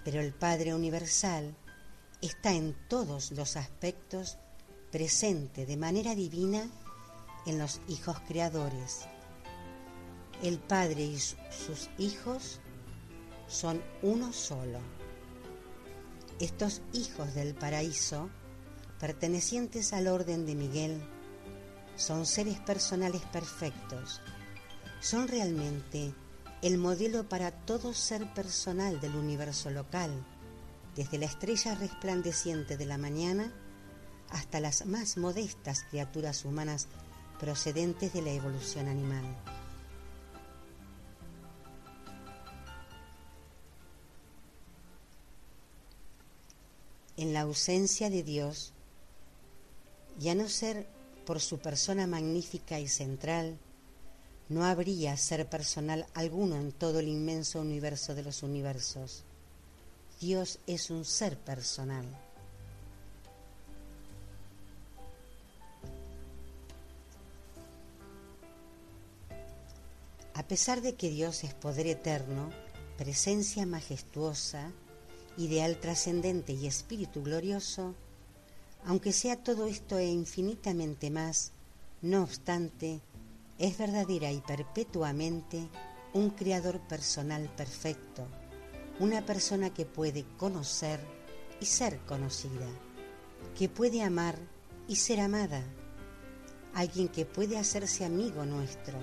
Pero 0.04 0.22
el 0.22 0.34
Padre 0.34 0.74
Universal 0.74 1.56
está 2.22 2.54
en 2.54 2.76
todos 2.88 3.32
los 3.32 3.58
aspectos 3.58 4.38
presente 4.92 5.66
de 5.66 5.76
manera 5.76 6.16
divina 6.16 6.70
en 7.46 7.60
los 7.60 7.82
hijos 7.90 8.18
creadores. 8.28 9.02
El 10.42 10.58
Padre 10.58 11.04
y 11.04 11.20
sus 11.20 11.90
hijos 11.98 12.60
son 13.48 13.82
uno 14.02 14.32
solo. 14.32 14.80
Estos 16.40 16.82
hijos 16.92 17.34
del 17.34 17.56
paraíso, 17.56 18.30
pertenecientes 19.00 19.94
al 19.94 20.08
orden 20.08 20.46
de 20.46 20.56
Miguel, 20.56 21.02
son 21.96 22.26
seres 22.26 22.60
personales 22.60 23.22
perfectos. 23.32 24.22
Son 25.00 25.30
realmente 25.30 26.14
el 26.62 26.78
modelo 26.78 27.30
para 27.30 27.52
todo 27.52 27.94
ser 27.94 28.34
personal 28.34 29.00
del 29.00 29.16
universo 29.16 29.70
local, 29.70 30.12
desde 30.96 31.18
la 31.18 31.26
estrella 31.26 31.76
resplandeciente 31.76 32.76
de 32.76 32.86
la 32.86 32.98
mañana 32.98 33.54
hasta 34.30 34.60
las 34.60 34.86
más 34.86 35.16
modestas 35.18 35.84
criaturas 35.90 36.44
humanas 36.44 36.90
procedentes 37.40 38.12
de 38.12 38.22
la 38.22 38.32
evolución 38.32 38.90
animal. 38.90 39.24
En 47.18 47.34
la 47.34 47.42
ausencia 47.42 48.10
de 48.10 48.24
Dios, 48.24 48.74
y 50.20 50.30
a 50.30 50.36
no 50.36 50.50
ser 50.50 50.88
por 51.26 51.40
su 51.40 51.60
persona 51.60 52.08
magnífica 52.08 52.80
y 52.80 52.88
central, 52.88 53.58
no 54.48 54.64
habría 54.64 55.18
ser 55.18 55.50
personal 55.50 56.06
alguno 56.14 56.58
en 56.58 56.72
todo 56.72 57.00
el 57.00 57.08
inmenso 57.08 57.60
universo 57.60 58.14
de 58.14 58.24
los 58.24 58.44
universos. 58.44 59.24
Dios 60.22 60.60
es 60.68 60.90
un 60.90 61.04
ser 61.04 61.38
personal. 61.38 62.06
A 70.34 70.44
pesar 70.48 70.82
de 70.82 70.96
que 70.96 71.10
Dios 71.10 71.44
es 71.44 71.54
poder 71.54 71.88
eterno, 71.88 72.52
presencia 72.98 73.66
majestuosa, 73.66 74.72
ideal 75.38 75.78
trascendente 75.80 76.54
y 76.54 76.68
espíritu 76.68 77.24
glorioso, 77.24 77.96
aunque 78.86 79.12
sea 79.12 79.44
todo 79.44 79.68
esto 79.68 79.98
e 79.98 80.06
infinitamente 80.06 81.10
más, 81.10 81.52
no 82.02 82.24
obstante, 82.24 83.02
es 83.58 83.78
verdadera 83.78 84.32
y 84.32 84.42
perpetuamente 84.42 85.70
un 86.14 86.30
creador 86.30 86.80
personal 86.82 87.50
perfecto, 87.56 88.28
una 89.00 89.26
persona 89.26 89.74
que 89.74 89.86
puede 89.86 90.26
conocer 90.38 91.00
y 91.60 91.66
ser 91.66 92.00
conocida, 92.00 92.68
que 93.58 93.70
puede 93.70 94.04
amar 94.04 94.38
y 94.88 94.98
ser 94.98 95.20
amada, 95.20 95.64
alguien 96.74 97.08
que 97.08 97.26
puede 97.26 97.58
hacerse 97.58 98.06
amigo 98.06 98.46
nuestro, 98.46 99.00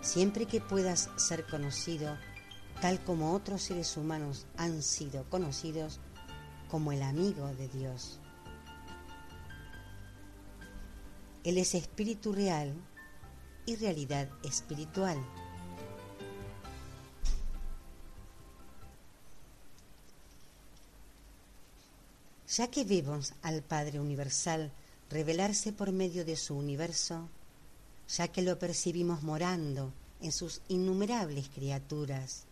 siempre 0.00 0.46
que 0.46 0.60
puedas 0.60 1.10
ser 1.16 1.46
conocido 1.46 2.16
tal 2.80 3.02
como 3.02 3.32
otros 3.32 3.62
seres 3.62 3.96
humanos 3.96 4.46
han 4.56 4.82
sido 4.82 5.24
conocidos 5.30 5.98
como 6.70 6.92
el 6.92 7.02
amigo 7.02 7.46
de 7.54 7.68
Dios. 7.68 8.20
Él 11.44 11.58
es 11.58 11.74
espíritu 11.74 12.32
real 12.32 12.74
y 13.66 13.76
realidad 13.76 14.28
espiritual. 14.44 15.18
Ya 22.48 22.68
que 22.68 22.84
vemos 22.84 23.34
al 23.42 23.62
Padre 23.62 24.00
Universal 24.00 24.72
revelarse 25.10 25.72
por 25.72 25.92
medio 25.92 26.24
de 26.24 26.36
su 26.36 26.56
universo, 26.56 27.28
ya 28.08 28.28
que 28.28 28.42
lo 28.42 28.58
percibimos 28.58 29.22
morando 29.22 29.92
en 30.20 30.32
sus 30.32 30.60
innumerables 30.68 31.48
criaturas, 31.48 32.47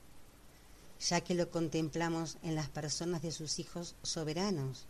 ya 1.01 1.21
que 1.21 1.35
lo 1.35 1.51
contemplamos 1.51 2.39
en 2.43 2.55
las 2.55 2.69
personas 2.69 3.23
de 3.23 3.33
sus 3.33 3.59
hijos 3.59 3.97
soberanos, 4.03 4.87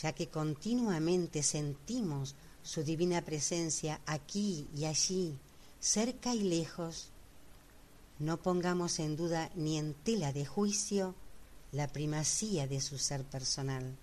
ya 0.00 0.12
que 0.12 0.28
continuamente 0.28 1.42
sentimos 1.42 2.34
su 2.62 2.82
divina 2.82 3.22
presencia 3.22 4.00
aquí 4.06 4.68
y 4.76 4.84
allí, 4.84 5.38
cerca 5.80 6.34
y 6.34 6.42
lejos, 6.42 7.10
no 8.18 8.36
pongamos 8.42 8.98
en 8.98 9.16
duda 9.16 9.50
ni 9.54 9.78
en 9.78 9.94
tela 9.94 10.32
de 10.32 10.44
juicio 10.44 11.14
la 11.72 11.88
primacía 11.88 12.66
de 12.66 12.80
su 12.80 12.98
ser 12.98 13.24
personal. 13.24 13.96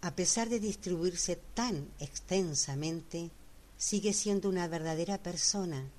A 0.00 0.14
pesar 0.14 0.48
de 0.48 0.60
distribuirse 0.60 1.36
tan 1.54 1.88
extensamente, 1.98 3.30
sigue 3.76 4.12
siendo 4.12 4.48
una 4.48 4.68
verdadera 4.68 5.18
persona 5.18 5.90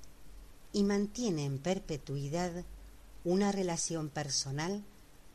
y 0.77 0.83
mantiene 0.83 1.43
en 1.45 1.57
perpetuidad 1.57 2.51
una 3.23 3.51
relación 3.51 4.09
personal 4.09 4.83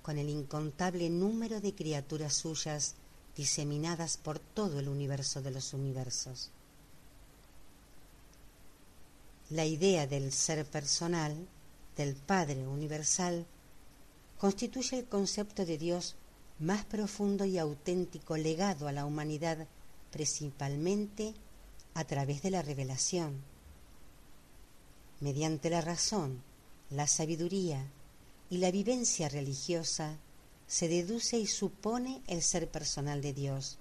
con 0.01 0.17
el 0.17 0.29
incontable 0.29 1.11
número 1.11 1.61
de 1.61 1.75
criaturas 1.75 2.35
suyas 2.35 2.95
diseminadas 3.37 4.19
por 4.19 4.39
todo 4.39 4.79
el 4.79 4.89
universo 4.89 5.43
de 5.43 5.51
los 5.51 5.75
universos. 5.75 6.51
La 9.51 9.67
idea 9.67 10.07
del 10.07 10.31
ser 10.31 10.65
personal, 10.65 11.35
del 11.97 12.15
Padre 12.15 12.69
Universal, 12.69 13.45
constituye 14.39 15.01
el 15.01 15.07
concepto 15.07 15.67
de 15.67 15.77
Dios 15.77 16.15
más 16.61 16.85
profundo 16.85 17.45
y 17.45 17.59
auténtico 17.59 18.37
legado 18.37 18.87
a 18.87 18.93
la 18.93 19.05
humanidad 19.07 19.67
principalmente 20.13 21.35
a 21.95 22.05
través 22.05 22.43
de 22.43 22.53
la 22.53 22.63
revelación. 22.63 23.52
Mediante 25.23 25.71
la 25.71 25.81
razón, 25.81 26.43
la 26.91 27.07
sabiduría 27.07 27.87
y 28.51 28.57
la 28.57 28.73
vivencia 28.73 29.29
religiosa, 29.29 30.19
se 30.67 30.89
deduce 30.89 31.39
y 31.39 31.47
supone 31.47 32.23
el 32.27 32.43
ser 32.43 32.69
personal 32.69 33.23
de 33.23 33.33
Dios, 33.33 33.79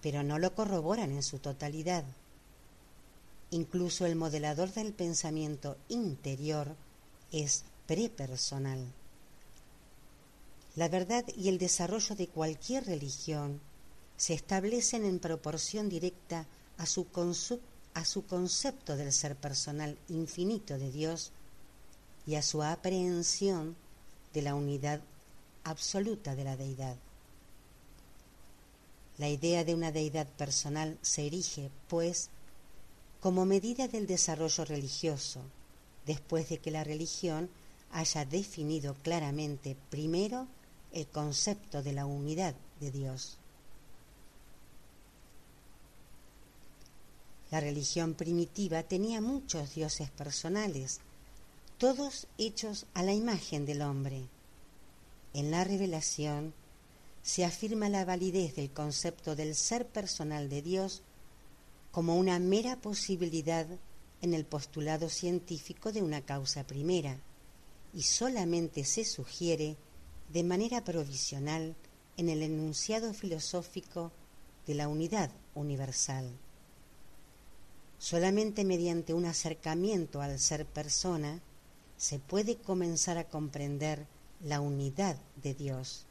pero 0.00 0.22
no 0.22 0.38
lo 0.38 0.54
corroboran 0.54 1.12
en 1.12 1.22
su 1.22 1.40
totalidad. 1.40 2.04
Incluso 3.50 4.06
el 4.06 4.16
modelador 4.16 4.72
del 4.72 4.94
pensamiento 4.94 5.76
interior 5.90 6.74
es 7.32 7.64
prepersonal. 7.86 8.82
La 10.74 10.88
verdad 10.88 11.26
y 11.36 11.50
el 11.50 11.58
desarrollo 11.58 12.16
de 12.16 12.28
cualquier 12.28 12.86
religión 12.86 13.60
se 14.16 14.32
establecen 14.32 15.04
en 15.04 15.18
proporción 15.18 15.90
directa 15.90 16.46
a 16.78 16.86
su, 16.86 17.06
a 17.96 18.04
su 18.04 18.26
concepto 18.26 18.94
del 18.94 19.10
ser 19.10 19.36
personal 19.36 19.96
infinito 20.10 20.76
de 20.76 20.90
Dios 20.92 21.32
y 22.26 22.34
a 22.34 22.42
su 22.42 22.62
aprehensión 22.62 23.74
de 24.34 24.42
la 24.42 24.54
unidad 24.54 25.00
absoluta 25.64 26.36
de 26.36 26.44
la 26.44 26.58
deidad. 26.58 26.96
La 29.16 29.30
idea 29.30 29.64
de 29.64 29.74
una 29.74 29.92
deidad 29.92 30.26
personal 30.26 30.98
se 31.00 31.26
erige, 31.26 31.70
pues, 31.88 32.28
como 33.18 33.46
medida 33.46 33.88
del 33.88 34.06
desarrollo 34.06 34.66
religioso, 34.66 35.40
después 36.04 36.50
de 36.50 36.58
que 36.58 36.70
la 36.70 36.84
religión 36.84 37.48
haya 37.92 38.26
definido 38.26 38.92
claramente 39.02 39.74
primero 39.88 40.46
el 40.92 41.06
concepto 41.06 41.82
de 41.82 41.94
la 41.94 42.04
unidad 42.04 42.54
de 42.78 42.90
Dios. 42.90 43.38
La 47.50 47.60
religión 47.60 48.14
primitiva 48.14 48.82
tenía 48.82 49.20
muchos 49.20 49.74
dioses 49.74 50.10
personales, 50.10 51.00
todos 51.78 52.26
hechos 52.38 52.86
a 52.94 53.02
la 53.02 53.12
imagen 53.12 53.66
del 53.66 53.82
hombre. 53.82 54.22
En 55.32 55.50
la 55.50 55.62
revelación 55.62 56.54
se 57.22 57.44
afirma 57.44 57.88
la 57.88 58.04
validez 58.04 58.56
del 58.56 58.70
concepto 58.70 59.36
del 59.36 59.54
ser 59.54 59.86
personal 59.86 60.48
de 60.48 60.62
Dios 60.62 61.02
como 61.92 62.16
una 62.16 62.38
mera 62.38 62.76
posibilidad 62.76 63.66
en 64.22 64.34
el 64.34 64.44
postulado 64.44 65.08
científico 65.08 65.92
de 65.92 66.02
una 66.02 66.22
causa 66.22 66.66
primera 66.66 67.18
y 67.94 68.02
solamente 68.02 68.84
se 68.84 69.04
sugiere 69.04 69.76
de 70.32 70.42
manera 70.42 70.82
provisional 70.82 71.76
en 72.16 72.28
el 72.28 72.42
enunciado 72.42 73.14
filosófico 73.14 74.12
de 74.66 74.74
la 74.74 74.88
unidad 74.88 75.30
universal. 75.54 76.30
Solamente 77.98 78.64
mediante 78.64 79.14
un 79.14 79.24
acercamiento 79.24 80.20
al 80.20 80.38
ser 80.38 80.66
persona 80.66 81.40
se 81.96 82.18
puede 82.18 82.56
comenzar 82.56 83.18
a 83.18 83.24
comprender 83.24 84.06
la 84.42 84.60
unidad 84.60 85.16
de 85.42 85.54
Dios. 85.54 86.04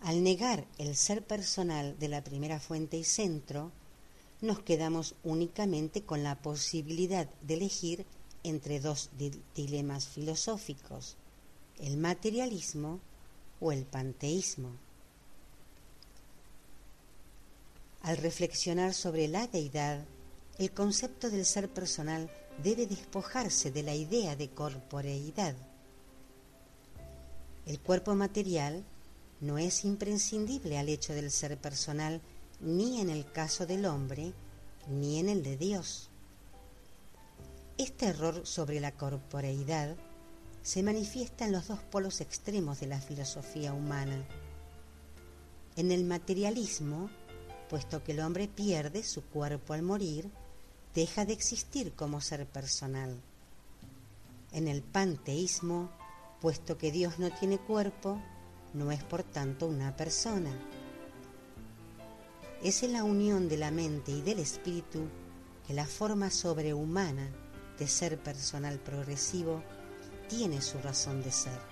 Al 0.00 0.22
negar 0.22 0.66
el 0.78 0.94
ser 0.94 1.24
personal 1.24 1.98
de 1.98 2.08
la 2.08 2.22
primera 2.22 2.60
fuente 2.60 2.96
y 2.96 3.04
centro, 3.04 3.72
nos 4.40 4.60
quedamos 4.60 5.16
únicamente 5.24 6.02
con 6.02 6.22
la 6.22 6.36
posibilidad 6.36 7.28
de 7.42 7.54
elegir 7.54 8.06
entre 8.44 8.78
dos 8.78 9.10
dilemas 9.54 10.06
filosóficos, 10.06 11.16
el 11.78 11.96
materialismo 11.96 13.00
o 13.60 13.72
el 13.72 13.84
panteísmo. 13.84 14.70
Al 18.08 18.16
reflexionar 18.16 18.94
sobre 18.94 19.28
la 19.28 19.46
deidad, 19.46 20.04
el 20.58 20.72
concepto 20.72 21.28
del 21.30 21.44
ser 21.44 21.68
personal 21.68 22.30
debe 22.64 22.86
despojarse 22.86 23.70
de 23.70 23.82
la 23.82 23.94
idea 23.94 24.34
de 24.34 24.48
corporeidad 24.48 25.54
el 27.68 27.78
cuerpo 27.80 28.14
material 28.14 28.82
no 29.42 29.58
es 29.58 29.84
imprescindible 29.84 30.78
al 30.78 30.88
hecho 30.88 31.12
del 31.12 31.30
ser 31.30 31.58
personal 31.58 32.22
ni 32.60 32.98
en 32.98 33.10
el 33.10 33.30
caso 33.30 33.66
del 33.66 33.84
hombre 33.84 34.32
ni 34.88 35.18
en 35.18 35.28
el 35.28 35.42
de 35.42 35.58
Dios. 35.58 36.08
Este 37.76 38.06
error 38.06 38.46
sobre 38.46 38.80
la 38.80 38.92
corporeidad 38.92 39.96
se 40.62 40.82
manifiesta 40.82 41.44
en 41.44 41.52
los 41.52 41.68
dos 41.68 41.80
polos 41.80 42.22
extremos 42.22 42.80
de 42.80 42.86
la 42.86 43.02
filosofía 43.02 43.74
humana. 43.74 44.24
En 45.76 45.92
el 45.92 46.04
materialismo, 46.04 47.10
puesto 47.68 48.02
que 48.02 48.12
el 48.12 48.20
hombre 48.20 48.48
pierde 48.48 49.02
su 49.02 49.22
cuerpo 49.24 49.74
al 49.74 49.82
morir, 49.82 50.30
deja 50.94 51.24
de 51.24 51.32
existir 51.32 51.92
como 51.92 52.20
ser 52.20 52.46
personal. 52.46 53.20
En 54.52 54.68
el 54.68 54.82
panteísmo, 54.82 55.90
puesto 56.40 56.78
que 56.78 56.90
Dios 56.90 57.18
no 57.18 57.30
tiene 57.30 57.58
cuerpo, 57.58 58.20
no 58.74 58.90
es 58.90 59.02
por 59.04 59.22
tanto 59.22 59.66
una 59.66 59.96
persona. 59.96 60.50
Es 62.62 62.82
en 62.82 62.94
la 62.94 63.04
unión 63.04 63.48
de 63.48 63.56
la 63.56 63.70
mente 63.70 64.10
y 64.12 64.22
del 64.22 64.40
espíritu 64.40 65.06
que 65.66 65.74
la 65.74 65.86
forma 65.86 66.30
sobrehumana 66.30 67.30
de 67.78 67.86
ser 67.86 68.18
personal 68.18 68.78
progresivo 68.78 69.62
tiene 70.28 70.60
su 70.60 70.78
razón 70.78 71.22
de 71.22 71.30
ser. 71.30 71.67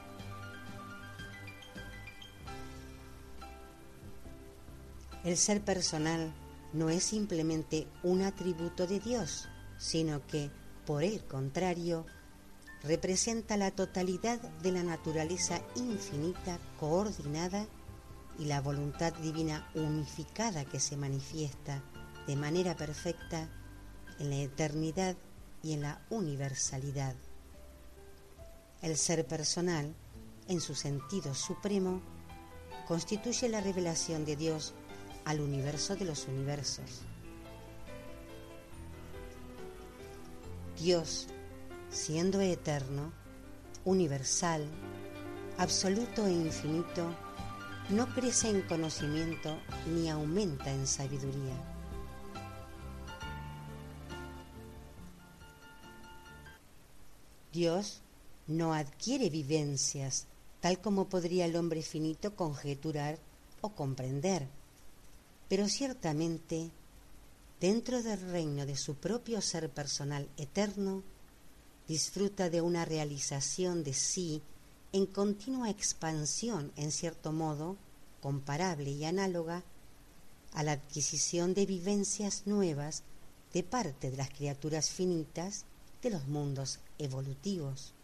El 5.26 5.36
ser 5.36 5.60
personal 5.60 6.32
no 6.72 6.88
es 6.88 7.02
simplemente 7.02 7.88
un 8.04 8.22
atributo 8.22 8.86
de 8.86 9.00
Dios, 9.00 9.48
sino 9.76 10.24
que, 10.28 10.52
por 10.86 11.02
el 11.02 11.24
contrario, 11.24 12.06
representa 12.84 13.56
la 13.56 13.72
totalidad 13.72 14.40
de 14.62 14.70
la 14.70 14.84
naturaleza 14.84 15.60
infinita, 15.74 16.60
coordinada 16.78 17.66
y 18.38 18.44
la 18.44 18.60
voluntad 18.60 19.14
divina 19.14 19.68
unificada 19.74 20.64
que 20.64 20.78
se 20.78 20.96
manifiesta 20.96 21.82
de 22.28 22.36
manera 22.36 22.76
perfecta 22.76 23.48
en 24.20 24.30
la 24.30 24.36
eternidad 24.36 25.16
y 25.60 25.72
en 25.72 25.82
la 25.82 26.06
universalidad. 26.08 27.16
El 28.80 28.96
ser 28.96 29.26
personal, 29.26 29.92
en 30.46 30.60
su 30.60 30.76
sentido 30.76 31.34
supremo, 31.34 32.00
constituye 32.86 33.48
la 33.48 33.60
revelación 33.60 34.24
de 34.24 34.36
Dios 34.36 34.72
al 35.26 35.40
universo 35.40 35.96
de 35.96 36.04
los 36.04 36.26
universos. 36.28 37.02
Dios, 40.80 41.26
siendo 41.90 42.40
eterno, 42.40 43.12
universal, 43.84 44.64
absoluto 45.58 46.26
e 46.26 46.32
infinito, 46.32 47.12
no 47.90 48.06
crece 48.14 48.50
en 48.50 48.62
conocimiento 48.62 49.58
ni 49.86 50.08
aumenta 50.08 50.70
en 50.70 50.86
sabiduría. 50.86 51.56
Dios 57.52 58.00
no 58.46 58.74
adquiere 58.74 59.28
vivencias 59.28 60.26
tal 60.60 60.80
como 60.80 61.08
podría 61.08 61.46
el 61.46 61.56
hombre 61.56 61.82
finito 61.82 62.36
conjeturar 62.36 63.18
o 63.60 63.70
comprender, 63.70 64.46
pero 65.48 65.68
ciertamente 65.68 66.70
dentro 67.60 68.02
del 68.02 68.20
reino 68.20 68.66
de 68.66 68.76
su 68.76 68.96
propio 68.96 69.40
ser 69.40 69.70
personal 69.70 70.28
eterno, 70.36 71.02
disfruta 71.88 72.50
de 72.50 72.60
una 72.60 72.84
realización 72.84 73.84
de 73.84 73.94
sí 73.94 74.42
en 74.92 75.06
continua 75.06 75.70
expansión, 75.70 76.72
en 76.76 76.90
cierto 76.90 77.32
modo, 77.32 77.76
comparable 78.20 78.90
y 78.90 79.04
análoga 79.04 79.62
a 80.52 80.62
la 80.62 80.72
adquisición 80.72 81.54
de 81.54 81.66
vivencias 81.66 82.42
nuevas 82.46 83.02
de 83.52 83.62
parte 83.62 84.10
de 84.10 84.16
las 84.16 84.30
criaturas 84.30 84.90
finitas 84.90 85.64
de 86.02 86.10
los 86.10 86.26
mundos 86.26 86.80
evolutivos. 86.98 87.95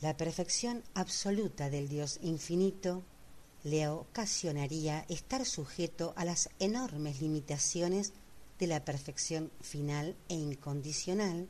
La 0.00 0.16
perfección 0.16 0.84
absoluta 0.94 1.70
del 1.70 1.88
Dios 1.88 2.20
infinito 2.22 3.02
le 3.64 3.88
ocasionaría 3.88 5.04
estar 5.08 5.44
sujeto 5.44 6.12
a 6.16 6.24
las 6.24 6.50
enormes 6.60 7.20
limitaciones 7.20 8.12
de 8.60 8.68
la 8.68 8.84
perfección 8.84 9.50
final 9.60 10.14
e 10.28 10.34
incondicional, 10.34 11.48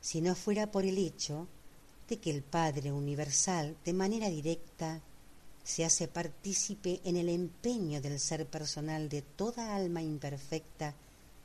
si 0.00 0.20
no 0.20 0.34
fuera 0.34 0.70
por 0.70 0.84
el 0.84 0.98
hecho 0.98 1.48
de 2.08 2.18
que 2.18 2.30
el 2.30 2.42
Padre 2.42 2.92
Universal 2.92 3.76
de 3.82 3.92
manera 3.94 4.28
directa 4.28 5.00
se 5.64 5.84
hace 5.84 6.06
partícipe 6.06 7.00
en 7.04 7.16
el 7.16 7.30
empeño 7.30 8.00
del 8.00 8.20
ser 8.20 8.46
personal 8.46 9.08
de 9.08 9.22
toda 9.22 9.74
alma 9.74 10.02
imperfecta 10.02 10.94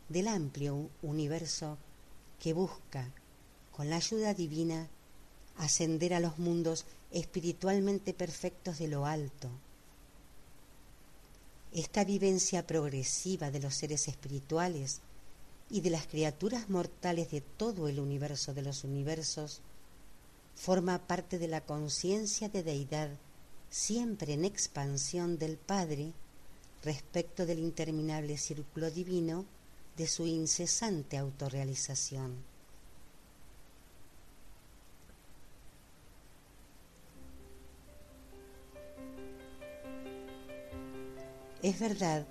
del 0.10 0.28
amplio 0.28 0.90
universo 1.02 1.78
que 2.40 2.54
busca, 2.54 3.10
con 3.72 3.90
la 3.90 3.98
ayuda 3.98 4.34
divina, 4.34 4.90
ascender 5.58 6.14
a 6.14 6.20
los 6.20 6.40
mundos 6.40 6.86
espiritualmente 7.12 8.14
perfectos 8.14 8.80
de 8.80 8.88
lo 8.88 9.06
alto, 9.06 9.50
esta 11.74 12.04
vivencia 12.04 12.68
progresiva 12.68 13.50
de 13.50 13.60
los 13.60 13.74
seres 13.76 14.08
espirituales 14.08 15.02
y 15.70 15.82
de 15.82 15.90
las 15.90 16.06
criaturas 16.06 16.70
mortales 16.70 17.32
de 17.32 17.42
todo 17.42 17.88
el 17.88 18.00
universo 18.00 18.54
de 18.54 18.62
los 18.62 18.84
universos 18.84 19.62
forma 20.56 21.00
parte 21.00 21.40
de 21.40 21.48
la 21.48 21.62
conciencia 21.62 22.48
de 22.48 22.62
deidad 22.62 23.10
siempre 23.72 24.34
en 24.34 24.46
expansión 24.46 25.40
del 25.40 25.58
Padre 25.58 26.14
respecto 26.84 27.48
del 27.48 27.58
interminable 27.58 28.38
círculo 28.38 28.92
divino 28.92 29.46
de 29.98 30.08
su 30.08 30.28
incesante 30.28 31.18
autorrealización. 31.18 32.53
Es 41.64 41.80
verdad 41.80 42.28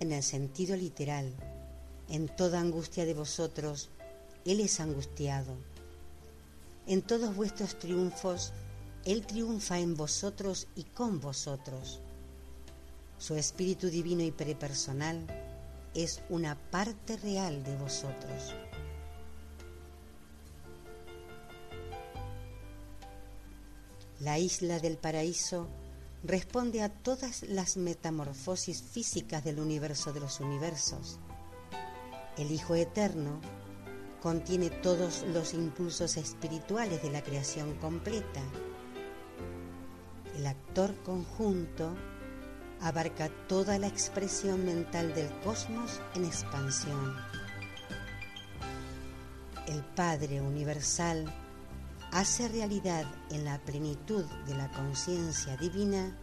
en 0.00 0.12
el 0.12 0.22
sentido 0.22 0.76
literal. 0.76 1.30
En 2.08 2.26
toda 2.26 2.58
angustia 2.58 3.04
de 3.04 3.12
vosotros, 3.12 3.90
Él 4.46 4.60
es 4.60 4.80
angustiado. 4.80 5.54
En 6.86 7.02
todos 7.02 7.36
vuestros 7.36 7.78
triunfos, 7.78 8.54
Él 9.04 9.26
triunfa 9.26 9.78
en 9.78 9.94
vosotros 9.94 10.68
y 10.74 10.84
con 10.84 11.20
vosotros. 11.20 12.00
Su 13.18 13.34
espíritu 13.34 13.90
divino 13.90 14.22
y 14.22 14.30
prepersonal 14.30 15.26
es 15.92 16.22
una 16.30 16.54
parte 16.70 17.18
real 17.18 17.62
de 17.64 17.76
vosotros. 17.76 18.54
La 24.20 24.38
isla 24.38 24.78
del 24.78 24.96
paraíso 24.96 25.68
responde 26.24 26.82
a 26.82 26.88
todas 26.88 27.42
las 27.42 27.76
metamorfosis 27.76 28.82
físicas 28.82 29.42
del 29.44 29.58
universo 29.58 30.12
de 30.12 30.20
los 30.20 30.40
universos. 30.40 31.18
El 32.38 32.50
Hijo 32.50 32.74
Eterno 32.74 33.40
contiene 34.22 34.70
todos 34.70 35.24
los 35.34 35.52
impulsos 35.52 36.16
espirituales 36.16 37.02
de 37.02 37.10
la 37.10 37.22
creación 37.22 37.74
completa. 37.74 38.40
El 40.36 40.46
actor 40.46 40.94
conjunto 41.02 41.92
abarca 42.80 43.28
toda 43.48 43.78
la 43.78 43.88
expresión 43.88 44.64
mental 44.64 45.14
del 45.14 45.28
cosmos 45.40 46.00
en 46.14 46.24
expansión. 46.24 47.16
El 49.66 49.82
Padre 49.96 50.40
Universal 50.40 51.41
hace 52.12 52.46
realidad 52.48 53.06
en 53.30 53.44
la 53.44 53.58
plenitud 53.58 54.24
de 54.46 54.54
la 54.54 54.70
conciencia 54.70 55.56
divina 55.56 56.14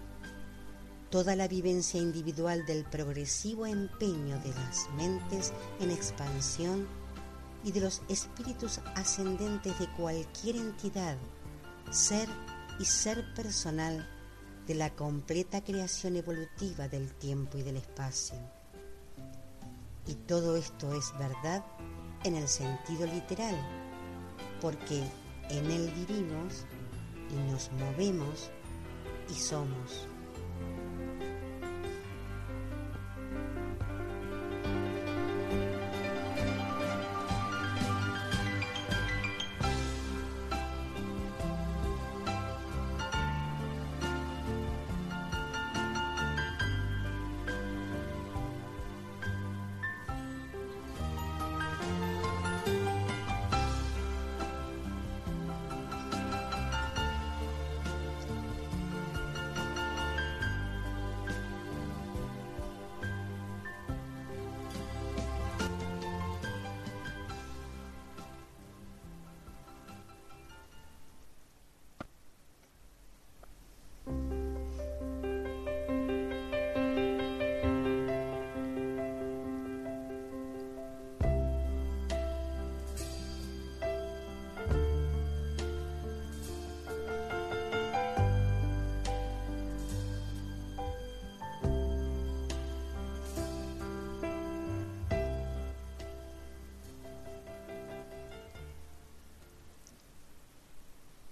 toda 1.09 1.35
la 1.35 1.47
vivencia 1.47 1.99
individual 1.99 2.63
del 2.67 2.85
progresivo 2.85 3.65
empeño 3.65 4.39
de 4.39 4.49
las 4.49 4.87
mentes 4.95 5.51
en 5.79 5.89
expansión 5.89 6.87
y 7.63 7.71
de 7.71 7.81
los 7.81 8.03
espíritus 8.07 8.79
ascendentes 8.95 9.77
de 9.79 9.87
cualquier 9.93 10.57
entidad, 10.57 11.17
ser 11.89 12.29
y 12.79 12.85
ser 12.85 13.33
personal 13.33 14.07
de 14.67 14.75
la 14.75 14.91
completa 14.91 15.63
creación 15.63 16.15
evolutiva 16.15 16.87
del 16.87 17.11
tiempo 17.15 17.57
y 17.57 17.63
del 17.63 17.77
espacio. 17.77 18.37
Y 20.05 20.13
todo 20.13 20.55
esto 20.55 20.93
es 20.93 21.11
verdad 21.17 21.65
en 22.23 22.35
el 22.35 22.47
sentido 22.47 23.07
literal, 23.07 23.55
porque 24.61 25.03
en 25.49 25.71
Él 25.71 25.91
vivimos 25.95 26.65
y 27.31 27.51
nos 27.51 27.71
movemos 27.73 28.49
y 29.29 29.33
somos. 29.33 30.08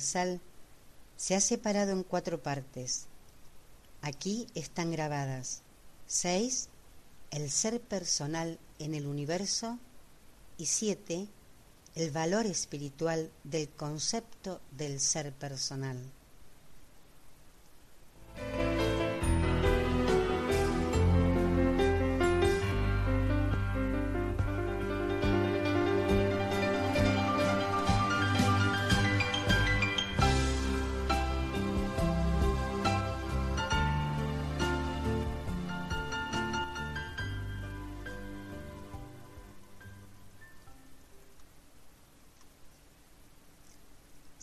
Se 0.00 1.34
ha 1.34 1.40
separado 1.40 1.92
en 1.92 2.02
cuatro 2.02 2.42
partes. 2.42 3.06
Aquí 4.00 4.46
están 4.54 4.90
grabadas. 4.90 5.62
Seis, 6.06 6.68
el 7.30 7.50
ser 7.50 7.80
personal 7.80 8.58
en 8.78 8.94
el 8.94 9.06
universo. 9.06 9.78
Y 10.58 10.66
siete, 10.66 11.28
el 11.94 12.10
valor 12.10 12.46
espiritual 12.46 13.30
del 13.44 13.68
concepto 13.70 14.60
del 14.70 15.00
ser 15.00 15.32
personal. 15.32 15.98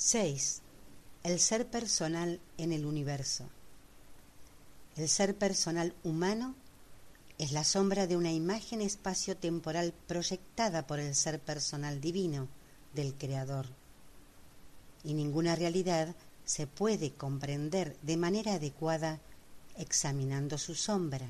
6. 0.10 0.64
El 1.22 1.40
ser 1.40 1.68
personal 1.68 2.40
en 2.58 2.72
el 2.72 2.88
universo. 2.88 3.48
El 4.96 5.08
ser 5.08 5.38
personal 5.38 5.94
humano 6.04 6.56
es 7.38 7.52
la 7.52 7.64
sombra 7.64 8.08
de 8.08 8.18
una 8.18 8.32
imagen 8.32 8.82
espacio-temporal 8.82 9.94
proyectada 10.08 10.88
por 10.88 11.00
el 11.00 11.14
ser 11.14 11.40
personal 11.40 12.02
divino 12.02 12.48
del 12.96 13.14
Creador. 13.14 13.68
Y 15.04 15.14
ninguna 15.14 15.56
realidad 15.56 16.16
se 16.44 16.66
puede 16.66 17.12
comprender 17.12 17.96
de 18.02 18.18
manera 18.18 18.56
adecuada 18.56 19.20
examinando 19.78 20.58
su 20.58 20.74
sombra. 20.74 21.28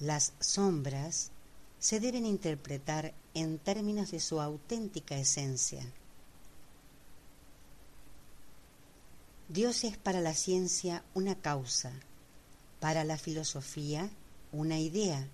Las 0.00 0.32
sombras 0.40 1.32
se 1.80 2.00
deben 2.00 2.24
interpretar 2.24 3.12
en 3.34 3.58
términos 3.58 4.10
de 4.10 4.20
su 4.20 4.40
auténtica 4.40 5.18
esencia 5.18 5.86
Dios 9.48 9.84
es 9.84 9.96
para 9.96 10.20
la 10.20 10.34
ciencia 10.34 11.04
una 11.14 11.36
causa, 11.36 11.92
para 12.80 13.04
la 13.04 13.16
filosofía 13.16 14.10
una 14.50 14.80
idea, 14.80 15.28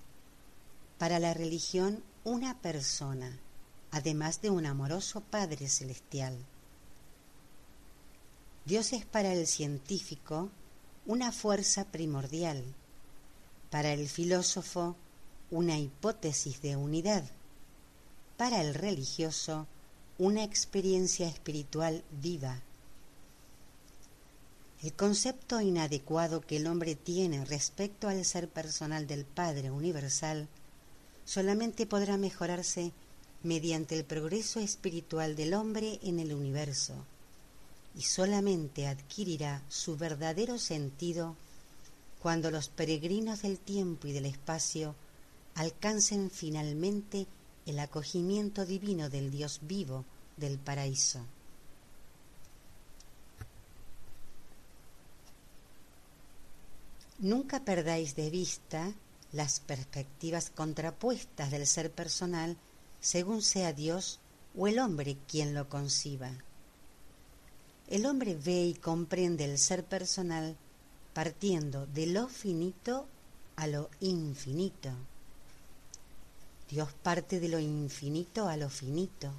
para 0.98 1.18
la 1.18 1.32
religión 1.32 2.04
una 2.22 2.60
persona, 2.60 3.38
además 3.90 4.42
de 4.42 4.50
un 4.50 4.66
amoroso 4.66 5.22
Padre 5.22 5.66
Celestial. 5.66 6.36
Dios 8.66 8.92
es 8.92 9.06
para 9.06 9.32
el 9.32 9.46
científico 9.46 10.50
una 11.06 11.32
fuerza 11.32 11.86
primordial, 11.86 12.62
para 13.70 13.94
el 13.94 14.10
filósofo 14.10 14.94
una 15.50 15.78
hipótesis 15.78 16.60
de 16.60 16.76
unidad, 16.76 17.24
para 18.36 18.60
el 18.60 18.74
religioso 18.74 19.66
una 20.18 20.44
experiencia 20.44 21.26
espiritual 21.26 22.04
viva 22.10 22.60
el 24.82 24.92
concepto 24.94 25.60
inadecuado 25.60 26.40
que 26.40 26.56
el 26.56 26.66
hombre 26.66 26.96
tiene 26.96 27.44
respecto 27.44 28.08
al 28.08 28.24
ser 28.24 28.48
personal 28.48 29.06
del 29.06 29.24
Padre 29.24 29.70
Universal 29.70 30.48
solamente 31.24 31.86
podrá 31.86 32.16
mejorarse 32.16 32.92
mediante 33.44 33.96
el 33.96 34.04
progreso 34.04 34.58
espiritual 34.58 35.36
del 35.36 35.54
hombre 35.54 36.00
en 36.02 36.18
el 36.18 36.34
universo 36.34 36.94
y 37.96 38.02
solamente 38.02 38.88
adquirirá 38.88 39.62
su 39.68 39.96
verdadero 39.96 40.58
sentido 40.58 41.36
cuando 42.20 42.50
los 42.50 42.68
peregrinos 42.68 43.42
del 43.42 43.58
tiempo 43.58 44.08
y 44.08 44.12
del 44.12 44.26
espacio 44.26 44.96
alcancen 45.54 46.30
finalmente 46.30 47.26
el 47.66 47.78
acogimiento 47.78 48.64
divino 48.66 49.10
del 49.10 49.30
Dios 49.30 49.60
vivo 49.62 50.04
del 50.36 50.58
paraíso. 50.58 51.20
Nunca 57.22 57.64
perdáis 57.64 58.16
de 58.16 58.30
vista 58.30 58.92
las 59.30 59.60
perspectivas 59.60 60.50
contrapuestas 60.50 61.52
del 61.52 61.68
ser 61.68 61.92
personal 61.92 62.56
según 63.00 63.42
sea 63.42 63.72
Dios 63.72 64.18
o 64.58 64.66
el 64.66 64.80
hombre 64.80 65.16
quien 65.28 65.54
lo 65.54 65.68
conciba. 65.68 66.32
El 67.86 68.06
hombre 68.06 68.34
ve 68.34 68.64
y 68.64 68.74
comprende 68.74 69.44
el 69.44 69.58
ser 69.58 69.84
personal 69.84 70.56
partiendo 71.14 71.86
de 71.86 72.06
lo 72.06 72.26
finito 72.26 73.06
a 73.54 73.68
lo 73.68 73.88
infinito. 74.00 74.90
Dios 76.68 76.92
parte 77.04 77.38
de 77.38 77.48
lo 77.48 77.60
infinito 77.60 78.48
a 78.48 78.56
lo 78.56 78.68
finito. 78.68 79.32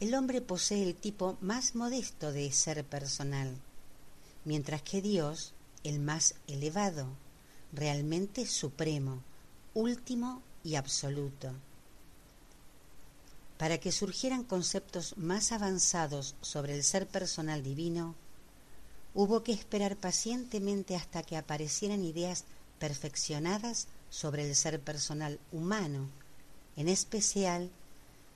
El 0.00 0.14
hombre 0.14 0.40
posee 0.40 0.84
el 0.84 0.94
tipo 0.94 1.36
más 1.42 1.74
modesto 1.74 2.32
de 2.32 2.50
ser 2.50 2.82
personal, 2.82 3.54
mientras 4.46 4.80
que 4.80 5.02
Dios 5.02 5.52
el 5.84 6.00
más 6.00 6.34
elevado, 6.48 7.06
realmente 7.72 8.46
supremo, 8.46 9.22
último 9.74 10.42
y 10.64 10.74
absoluto. 10.74 11.52
Para 13.58 13.78
que 13.78 13.92
surgieran 13.92 14.42
conceptos 14.42 15.16
más 15.16 15.52
avanzados 15.52 16.34
sobre 16.40 16.74
el 16.74 16.82
ser 16.82 17.06
personal 17.06 17.62
divino, 17.62 18.14
hubo 19.14 19.44
que 19.44 19.52
esperar 19.52 19.96
pacientemente 19.96 20.96
hasta 20.96 21.22
que 21.22 21.36
aparecieran 21.36 22.02
ideas 22.04 22.44
perfeccionadas 22.78 23.86
sobre 24.10 24.48
el 24.48 24.56
ser 24.56 24.80
personal 24.80 25.38
humano, 25.52 26.08
en 26.76 26.88
especial 26.88 27.70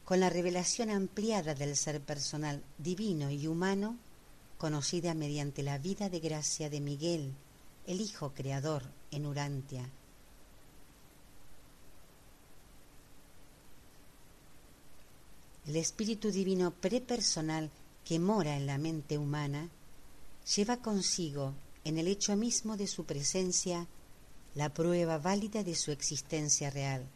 con 0.04 0.20
la 0.20 0.30
revelación 0.30 0.90
ampliada 0.90 1.54
del 1.54 1.76
ser 1.76 2.00
personal 2.00 2.62
divino 2.78 3.30
y 3.30 3.46
humano 3.46 3.98
conocida 4.58 5.14
mediante 5.14 5.62
la 5.62 5.78
vida 5.78 6.08
de 6.08 6.18
gracia 6.18 6.68
de 6.68 6.80
Miguel, 6.80 7.32
el 7.86 8.00
Hijo 8.00 8.34
Creador, 8.34 8.82
en 9.12 9.24
Urantia. 9.24 9.88
El 15.66 15.76
Espíritu 15.76 16.30
Divino 16.32 16.72
prepersonal 16.72 17.70
que 18.04 18.18
mora 18.18 18.56
en 18.56 18.66
la 18.66 18.78
mente 18.78 19.16
humana 19.16 19.68
lleva 20.56 20.78
consigo, 20.78 21.54
en 21.84 21.98
el 21.98 22.08
hecho 22.08 22.36
mismo 22.36 22.76
de 22.76 22.86
su 22.86 23.04
presencia, 23.04 23.86
la 24.54 24.72
prueba 24.74 25.18
válida 25.18 25.62
de 25.62 25.74
su 25.74 25.92
existencia 25.92 26.70
real, 26.70 27.06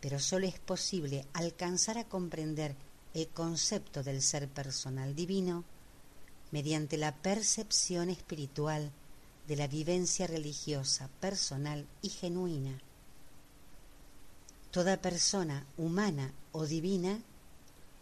pero 0.00 0.18
sólo 0.18 0.46
es 0.46 0.58
posible 0.58 1.24
alcanzar 1.34 1.98
a 1.98 2.04
comprender 2.08 2.74
el 3.12 3.28
concepto 3.28 4.02
del 4.02 4.22
ser 4.22 4.48
personal 4.48 5.14
divino 5.14 5.64
mediante 6.54 6.98
la 6.98 7.12
percepción 7.16 8.10
espiritual 8.10 8.92
de 9.48 9.56
la 9.56 9.66
vivencia 9.66 10.28
religiosa 10.28 11.08
personal 11.18 11.84
y 12.00 12.10
genuina. 12.10 12.80
Toda 14.70 15.02
persona 15.02 15.66
humana 15.76 16.32
o 16.52 16.64
divina 16.64 17.18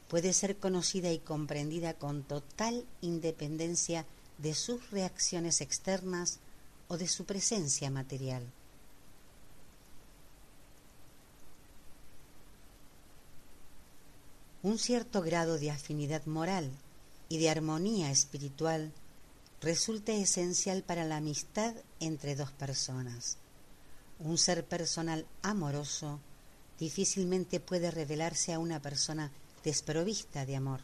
puede 0.07 0.35
ser 0.35 0.59
conocida 0.59 1.11
y 1.11 1.19
comprendida 1.19 1.95
con 1.95 2.25
total 2.25 2.85
independencia 3.01 4.05
de 4.37 4.53
sus 4.53 4.91
reacciones 4.91 5.63
externas 5.63 6.39
o 6.89 6.99
de 6.99 7.09
su 7.09 7.25
presencia 7.25 7.91
material. 7.91 8.45
Un 14.63 14.79
cierto 14.79 15.23
grado 15.23 15.57
de 15.57 15.71
afinidad 15.71 16.27
moral 16.27 16.71
y 17.33 17.39
de 17.39 17.49
armonía 17.49 18.11
espiritual 18.11 18.93
resulta 19.63 20.13
esencial 20.13 20.83
para 20.83 21.07
la 21.07 21.17
amistad 21.17 21.75
entre 21.99 22.37
dos 22.37 22.51
personas. 22.53 23.39
Un 24.19 24.37
ser 24.37 24.67
personal 24.67 25.25
amoroso 25.41 26.21
difícilmente 26.79 27.59
puede 27.59 27.91
revelarse 27.91 28.53
a 28.53 28.59
una 28.59 28.83
persona 28.83 29.33
desprovista 29.65 30.45
de 30.45 30.57
amor. 30.57 30.81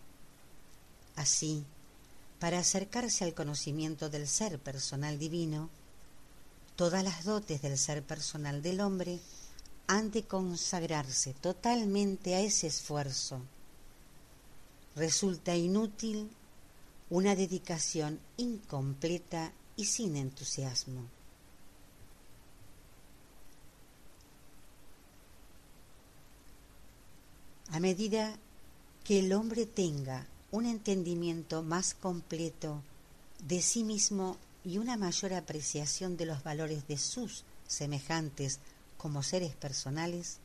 Así, 1.16 1.64
para 2.38 2.60
acercarse 2.60 3.24
al 3.24 3.34
conocimiento 3.34 4.08
del 4.08 4.26
ser 4.26 4.58
personal 4.58 5.18
divino, 5.18 5.68
todas 6.76 7.04
las 7.04 7.24
dotes 7.24 7.60
del 7.60 7.76
ser 7.76 8.02
personal 8.02 8.62
del 8.62 8.80
hombre 8.80 9.20
han 9.86 10.10
de 10.10 10.22
consagrarse 10.22 11.34
totalmente 11.34 12.36
a 12.36 12.40
ese 12.40 12.68
esfuerzo. 12.68 13.42
Resulta 14.96 15.54
inútil 15.54 16.30
una 17.10 17.34
dedicación 17.34 18.20
incompleta 18.36 19.52
y 19.76 19.86
sin 19.86 20.16
entusiasmo. 20.16 21.02
A 27.70 27.80
medida 27.80 28.36
que 29.04 29.20
el 29.20 29.32
hombre 29.32 29.66
tenga 29.66 30.26
un 30.50 30.66
entendimiento 30.66 31.62
más 31.62 31.94
completo 31.94 32.82
de 33.46 33.62
sí 33.62 33.84
mismo 33.84 34.36
y 34.64 34.78
una 34.78 34.96
mayor 34.96 35.32
apreciación 35.34 36.16
de 36.16 36.26
los 36.26 36.42
valores 36.42 36.86
de 36.88 36.98
sus 36.98 37.44
semejantes 37.66 38.58
como 38.96 39.22
seres 39.22 39.54
personales, 39.54 40.38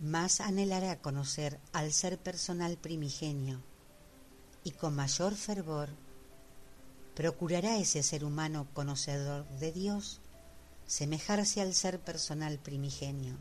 más 0.00 0.40
anhelará 0.40 0.96
conocer 0.96 1.58
al 1.72 1.92
ser 1.92 2.18
personal 2.18 2.76
primigenio 2.76 3.60
y 4.64 4.72
con 4.72 4.96
mayor 4.96 5.34
fervor 5.34 5.90
procurará 7.14 7.78
ese 7.78 8.02
ser 8.02 8.24
humano 8.24 8.66
conocedor 8.74 9.46
de 9.60 9.70
Dios 9.70 10.20
semejarse 10.86 11.60
al 11.60 11.74
ser 11.74 12.00
personal 12.00 12.58
primigenio. 12.58 13.36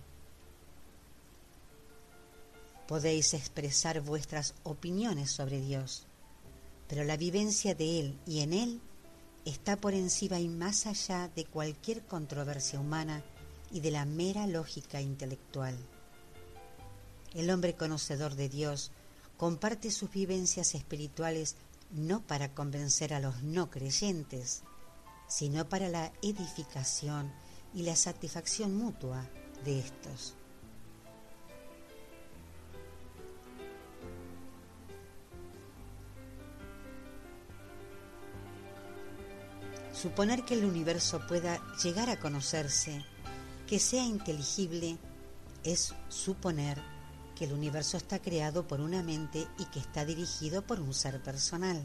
Podéis 2.87 3.33
expresar 3.33 4.01
vuestras 4.01 4.53
opiniones 4.63 5.31
sobre 5.31 5.61
Dios, 5.61 6.05
pero 6.87 7.03
la 7.03 7.17
vivencia 7.17 7.73
de 7.73 7.99
Él 7.99 8.19
y 8.25 8.41
en 8.41 8.53
Él 8.53 8.81
está 9.45 9.77
por 9.77 9.93
encima 9.93 10.39
y 10.39 10.47
más 10.47 10.85
allá 10.85 11.29
de 11.35 11.45
cualquier 11.45 12.03
controversia 12.03 12.79
humana 12.79 13.23
y 13.71 13.79
de 13.79 13.91
la 13.91 14.05
mera 14.05 14.45
lógica 14.47 15.01
intelectual. 15.01 15.75
El 17.33 17.49
hombre 17.49 17.73
conocedor 17.73 18.35
de 18.35 18.47
Dios 18.47 18.91
comparte 19.37 19.91
sus 19.91 20.11
vivencias 20.11 20.75
espirituales 20.75 21.55
no 21.91 22.21
para 22.21 22.53
convencer 22.53 23.13
a 23.13 23.19
los 23.19 23.43
no 23.43 23.69
creyentes, 23.69 24.63
sino 25.27 25.67
para 25.69 25.89
la 25.89 26.11
edificación 26.21 27.31
y 27.73 27.83
la 27.83 27.95
satisfacción 27.95 28.75
mutua 28.75 29.29
de 29.63 29.79
estos. 29.79 30.35
Suponer 39.93 40.43
que 40.43 40.55
el 40.55 40.65
universo 40.65 41.25
pueda 41.27 41.61
llegar 41.81 42.09
a 42.09 42.19
conocerse 42.19 43.05
que 43.67 43.79
sea 43.79 44.03
inteligible 44.03 44.97
es 45.63 45.93
suponer 46.09 46.92
que 47.35 47.45
el 47.45 47.53
universo 47.53 47.97
está 47.97 48.21
creado 48.21 48.67
por 48.67 48.81
una 48.81 49.03
mente 49.03 49.47
y 49.57 49.65
que 49.65 49.79
está 49.79 50.05
dirigido 50.05 50.61
por 50.61 50.79
un 50.79 50.93
ser 50.93 51.21
personal. 51.21 51.81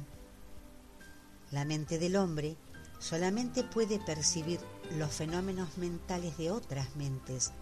La 1.50 1.64
mente 1.64 1.98
del 1.98 2.16
hombre 2.16 2.56
solamente 2.98 3.64
puede 3.64 3.98
percibir 3.98 4.60
los 4.96 5.12
fenómenos 5.12 5.78
mentales 5.78 6.36
de 6.36 6.50
otras 6.50 6.96
mentes, 6.96 7.52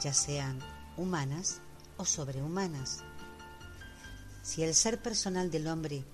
ya 0.00 0.12
sean 0.12 0.58
humanas 0.96 1.60
o 1.96 2.04
sobrehumanas. 2.04 3.04
Si 4.42 4.62
el 4.62 4.74
ser 4.74 5.00
personal 5.02 5.50
del 5.50 5.66
hombre 5.68 6.04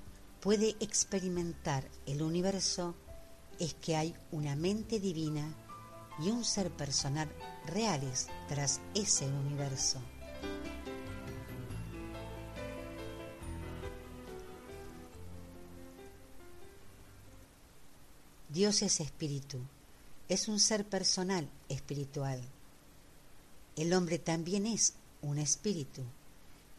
puede 0.40 0.76
experimentar 0.80 1.88
el 2.06 2.20
universo, 2.20 2.94
es 3.58 3.74
que 3.74 3.96
hay 3.96 4.14
una 4.32 4.56
mente 4.56 4.98
divina 5.00 5.54
y 6.20 6.30
un 6.30 6.44
ser 6.44 6.70
personal 6.70 7.28
reales 7.66 8.28
tras 8.48 8.80
ese 8.94 9.26
universo. 9.26 10.00
Dios 18.54 18.82
es 18.82 19.00
espíritu, 19.00 19.58
es 20.28 20.46
un 20.46 20.60
ser 20.60 20.84
personal 20.84 21.48
espiritual. 21.68 22.40
El 23.74 23.92
hombre 23.92 24.20
también 24.20 24.64
es 24.64 24.94
un 25.22 25.38
espíritu, 25.38 26.02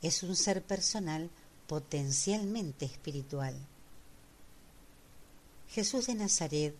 es 0.01 0.23
un 0.23 0.37
ser 0.37 0.63
personal 0.63 1.29
potencialmente 1.67 2.85
espiritual. 2.85 3.53
Jesús 5.67 6.07
de 6.07 6.15
Nazaret 6.15 6.73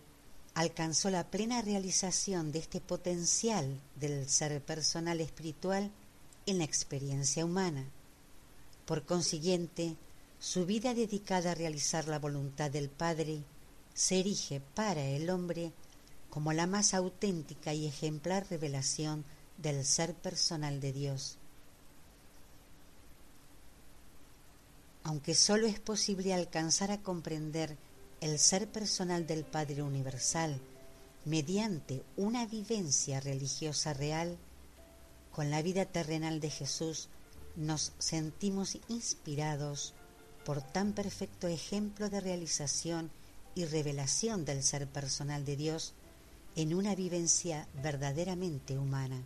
alcanzó 0.54 1.10
la 1.10 1.30
plena 1.30 1.60
realización 1.60 2.50
de 2.50 2.60
este 2.60 2.80
potencial 2.80 3.78
del 3.96 4.26
ser 4.30 4.62
personal 4.62 5.20
espiritual 5.20 5.90
en 6.46 6.56
la 6.56 6.64
experiencia 6.64 7.44
humana. 7.44 7.84
Por 8.86 9.04
consiguiente, 9.04 9.94
su 10.40 10.64
vida 10.64 10.94
dedicada 10.94 11.52
a 11.52 11.54
realizar 11.54 12.08
la 12.08 12.18
voluntad 12.18 12.70
del 12.70 12.88
Padre 12.88 13.44
se 13.96 14.20
erige 14.20 14.60
para 14.60 15.02
el 15.02 15.30
hombre 15.30 15.72
como 16.28 16.52
la 16.52 16.66
más 16.66 16.92
auténtica 16.92 17.72
y 17.72 17.86
ejemplar 17.86 18.46
revelación 18.50 19.24
del 19.56 19.86
ser 19.86 20.14
personal 20.14 20.80
de 20.80 20.92
Dios. 20.92 21.38
Aunque 25.02 25.34
sólo 25.34 25.66
es 25.66 25.80
posible 25.80 26.34
alcanzar 26.34 26.90
a 26.90 27.00
comprender 27.00 27.78
el 28.20 28.38
ser 28.38 28.68
personal 28.68 29.26
del 29.26 29.44
Padre 29.44 29.82
Universal 29.82 30.60
mediante 31.24 32.02
una 32.18 32.44
vivencia 32.44 33.20
religiosa 33.20 33.94
real, 33.94 34.36
con 35.32 35.50
la 35.50 35.62
vida 35.62 35.86
terrenal 35.86 36.40
de 36.40 36.50
Jesús 36.50 37.08
nos 37.56 37.92
sentimos 37.98 38.76
inspirados 38.88 39.94
por 40.44 40.60
tan 40.60 40.92
perfecto 40.92 41.48
ejemplo 41.48 42.10
de 42.10 42.20
realización 42.20 43.10
y 43.56 43.64
revelación 43.64 44.44
del 44.44 44.62
ser 44.62 44.86
personal 44.86 45.44
de 45.44 45.56
Dios 45.56 45.94
en 46.54 46.74
una 46.74 46.94
vivencia 46.94 47.66
verdaderamente 47.82 48.78
humana. 48.78 49.24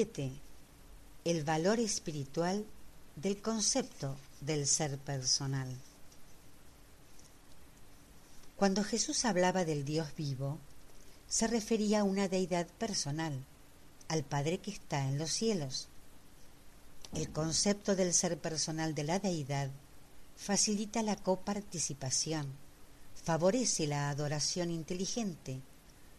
7. 0.00 0.32
El 1.26 1.44
valor 1.44 1.78
espiritual 1.78 2.64
del 3.16 3.42
concepto 3.42 4.16
del 4.40 4.66
ser 4.66 4.96
personal. 4.96 5.68
Cuando 8.56 8.82
Jesús 8.82 9.26
hablaba 9.26 9.66
del 9.66 9.84
Dios 9.84 10.08
vivo, 10.16 10.56
se 11.28 11.48
refería 11.48 12.00
a 12.00 12.04
una 12.04 12.28
deidad 12.28 12.66
personal, 12.78 13.44
al 14.08 14.24
Padre 14.24 14.56
que 14.56 14.70
está 14.70 15.06
en 15.06 15.18
los 15.18 15.32
cielos. 15.32 15.88
El 17.12 17.28
concepto 17.28 17.94
del 17.94 18.14
ser 18.14 18.38
personal 18.38 18.94
de 18.94 19.04
la 19.04 19.18
deidad 19.18 19.68
facilita 20.34 21.02
la 21.02 21.16
coparticipación, 21.16 22.46
favorece 23.22 23.86
la 23.86 24.08
adoración 24.08 24.70
inteligente, 24.70 25.60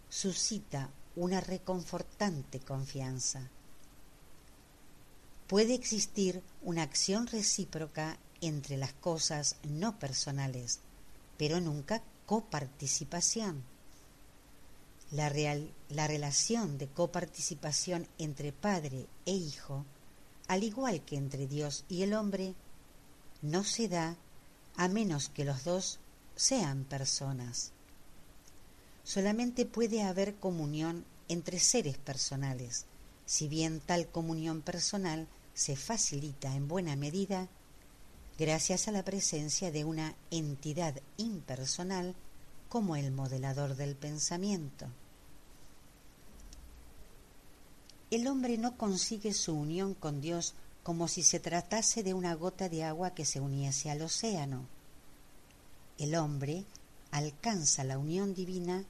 suscita 0.07 0.91
una 1.15 1.41
reconfortante 1.41 2.59
confianza 2.59 3.49
puede 5.51 5.73
existir 5.73 6.41
una 6.61 6.81
acción 6.81 7.27
recíproca 7.27 8.17
entre 8.39 8.77
las 8.77 8.93
cosas 8.93 9.57
no 9.65 9.99
personales, 9.99 10.79
pero 11.37 11.59
nunca 11.59 12.01
coparticipación. 12.25 13.61
La, 15.11 15.27
real, 15.27 15.69
la 15.89 16.07
relación 16.07 16.77
de 16.77 16.87
coparticipación 16.87 18.07
entre 18.17 18.53
padre 18.53 19.07
e 19.25 19.33
hijo 19.33 19.83
al 20.47 20.63
igual 20.63 21.01
que 21.01 21.17
entre 21.17 21.47
Dios 21.47 21.83
y 21.89 22.03
el 22.03 22.13
hombre, 22.13 22.55
no 23.41 23.65
se 23.65 23.89
da 23.89 24.15
a 24.77 24.87
menos 24.87 25.27
que 25.27 25.43
los 25.43 25.65
dos 25.65 25.99
sean 26.37 26.85
personas. 26.85 27.73
Solamente 29.03 29.65
puede 29.65 30.01
haber 30.01 30.35
comunión 30.35 31.03
entre 31.27 31.59
seres 31.59 31.97
personales, 31.97 32.85
si 33.25 33.49
bien 33.49 33.81
tal 33.81 34.07
comunión 34.07 34.61
personal 34.61 35.27
se 35.53 35.75
facilita 35.75 36.55
en 36.55 36.67
buena 36.67 36.95
medida 36.95 37.47
gracias 38.37 38.87
a 38.87 38.91
la 38.91 39.03
presencia 39.03 39.71
de 39.71 39.83
una 39.83 40.15
entidad 40.31 40.95
impersonal 41.17 42.15
como 42.69 42.95
el 42.95 43.11
modelador 43.11 43.75
del 43.75 43.95
pensamiento. 43.95 44.87
El 48.09 48.27
hombre 48.27 48.57
no 48.57 48.77
consigue 48.77 49.33
su 49.33 49.53
unión 49.53 49.93
con 49.93 50.21
Dios 50.21 50.53
como 50.83 51.07
si 51.07 51.21
se 51.23 51.39
tratase 51.39 52.03
de 52.03 52.13
una 52.13 52.33
gota 52.33 52.67
de 52.67 52.83
agua 52.83 53.13
que 53.13 53.25
se 53.25 53.39
uniese 53.39 53.91
al 53.91 54.01
océano. 54.01 54.65
El 55.97 56.15
hombre 56.15 56.65
alcanza 57.11 57.83
la 57.83 57.97
unión 57.97 58.33
divina 58.33 58.83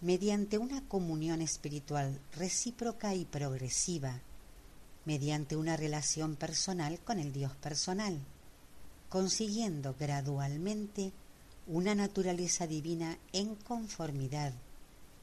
mediante 0.00 0.58
una 0.58 0.82
comunión 0.88 1.42
espiritual 1.42 2.18
recíproca 2.32 3.14
y 3.14 3.24
progresiva, 3.24 4.20
mediante 5.04 5.56
una 5.56 5.76
relación 5.76 6.36
personal 6.36 6.98
con 7.00 7.18
el 7.18 7.32
Dios 7.32 7.54
personal, 7.56 8.18
consiguiendo 9.08 9.94
gradualmente 9.98 11.12
una 11.66 11.94
naturaleza 11.94 12.66
divina 12.66 13.18
en 13.32 13.54
conformidad, 13.54 14.52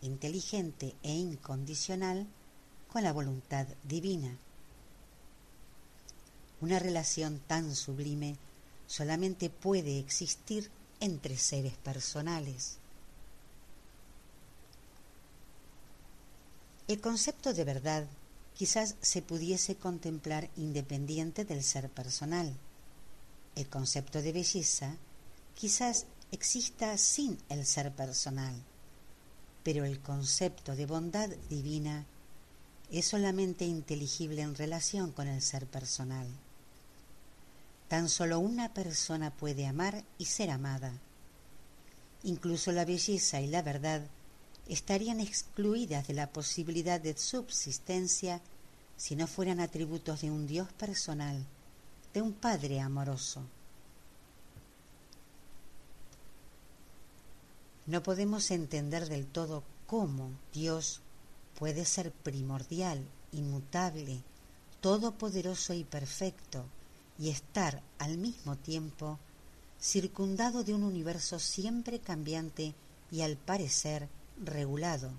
inteligente 0.01 0.95
e 1.03 1.13
incondicional 1.13 2.27
con 2.91 3.03
la 3.03 3.13
voluntad 3.13 3.67
divina. 3.83 4.37
Una 6.61 6.79
relación 6.79 7.39
tan 7.47 7.75
sublime 7.75 8.35
solamente 8.87 9.49
puede 9.49 9.99
existir 9.99 10.71
entre 10.99 11.37
seres 11.37 11.73
personales. 11.77 12.77
El 16.87 17.01
concepto 17.01 17.53
de 17.53 17.63
verdad 17.65 18.07
quizás 18.57 18.95
se 19.01 19.21
pudiese 19.21 19.75
contemplar 19.75 20.49
independiente 20.57 21.45
del 21.45 21.63
ser 21.63 21.89
personal. 21.89 22.51
El 23.55 23.67
concepto 23.69 24.21
de 24.21 24.33
belleza 24.33 24.95
quizás 25.55 26.07
exista 26.31 26.97
sin 26.97 27.37
el 27.49 27.67
ser 27.67 27.91
personal, 27.91 28.55
pero 29.63 29.85
el 29.85 29.99
concepto 29.99 30.75
de 30.75 30.87
bondad 30.87 31.29
divina 31.49 32.05
es 32.91 33.05
solamente 33.05 33.65
inteligible 33.65 34.41
en 34.41 34.55
relación 34.55 35.11
con 35.11 35.27
el 35.27 35.41
ser 35.43 35.67
personal. 35.67 36.27
Tan 37.87 38.09
solo 38.09 38.39
una 38.39 38.73
persona 38.73 39.29
puede 39.29 39.67
amar 39.67 40.03
y 40.17 40.25
ser 40.25 40.49
amada. 40.49 40.93
Incluso 42.23 42.71
la 42.71 42.85
belleza 42.85 43.39
y 43.39 43.47
la 43.47 43.61
verdad 43.61 44.01
estarían 44.69 45.19
excluidas 45.19 46.07
de 46.07 46.13
la 46.13 46.31
posibilidad 46.31 46.99
de 46.99 47.17
subsistencia 47.17 48.41
si 48.97 49.15
no 49.15 49.27
fueran 49.27 49.59
atributos 49.59 50.21
de 50.21 50.31
un 50.31 50.47
Dios 50.47 50.71
personal, 50.73 51.45
de 52.13 52.21
un 52.21 52.33
Padre 52.33 52.79
amoroso. 52.79 53.43
No 57.85 58.03
podemos 58.03 58.51
entender 58.51 59.07
del 59.07 59.25
todo 59.27 59.63
cómo 59.85 60.31
Dios 60.53 60.99
puede 61.57 61.85
ser 61.85 62.11
primordial, 62.11 63.07
inmutable, 63.31 64.21
todopoderoso 64.81 65.73
y 65.73 65.83
perfecto, 65.83 66.65
y 67.17 67.29
estar 67.29 67.81
al 67.97 68.17
mismo 68.17 68.57
tiempo 68.57 69.19
circundado 69.79 70.63
de 70.63 70.73
un 70.73 70.83
universo 70.83 71.39
siempre 71.39 71.99
cambiante 71.99 72.73
y 73.11 73.21
al 73.21 73.37
parecer 73.37 74.09
regulado, 74.43 75.11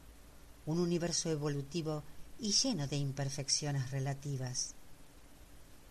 un 0.66 0.81
universo 0.81 1.31
evolutivo 1.31 2.03
y 2.39 2.53
lleno 2.53 2.86
de 2.86 2.97
imperfecciones 2.97 3.90
relativas. 3.90 4.74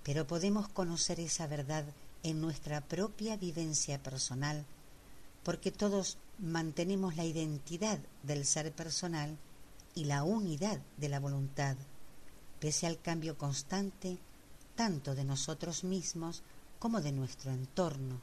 Pero 0.03 0.27
podemos 0.27 0.67
conocer 0.69 1.19
esa 1.19 1.47
verdad 1.47 1.85
en 2.23 2.41
nuestra 2.41 2.81
propia 2.81 3.37
vivencia 3.37 4.01
personal, 4.01 4.65
porque 5.43 5.71
todos 5.71 6.17
mantenemos 6.39 7.15
la 7.15 7.25
identidad 7.25 7.99
del 8.23 8.45
ser 8.45 8.71
personal 8.71 9.37
y 9.95 10.05
la 10.05 10.23
unidad 10.23 10.79
de 10.97 11.09
la 11.09 11.19
voluntad, 11.19 11.75
pese 12.59 12.87
al 12.87 13.01
cambio 13.01 13.37
constante 13.37 14.19
tanto 14.75 15.15
de 15.15 15.23
nosotros 15.23 15.83
mismos 15.83 16.43
como 16.79 17.01
de 17.01 17.11
nuestro 17.11 17.51
entorno. 17.51 18.21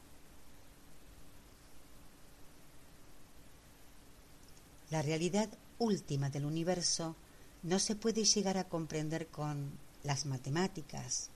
La 4.95 5.03
realidad 5.03 5.49
última 5.81 6.31
del 6.31 6.45
universo 6.45 7.17
no 7.65 7.81
se 7.81 7.97
puede 7.97 8.25
llegar 8.25 8.59
a 8.59 8.69
comprender 8.69 9.27
con 9.27 9.73
las 10.05 10.25
matemáticas, 10.25 11.31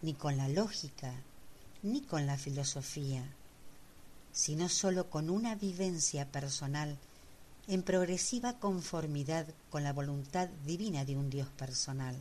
ni 0.00 0.14
con 0.14 0.36
la 0.36 0.48
lógica, 0.48 1.12
ni 1.82 2.02
con 2.02 2.24
la 2.24 2.38
filosofía, 2.38 3.24
sino 4.30 4.68
sólo 4.68 5.10
con 5.10 5.28
una 5.28 5.56
vivencia 5.56 6.30
personal 6.30 6.98
en 7.66 7.82
progresiva 7.82 8.60
conformidad 8.60 9.48
con 9.70 9.82
la 9.82 9.92
voluntad 9.92 10.48
divina 10.64 11.04
de 11.04 11.16
un 11.16 11.30
Dios 11.30 11.48
personal. 11.48 12.14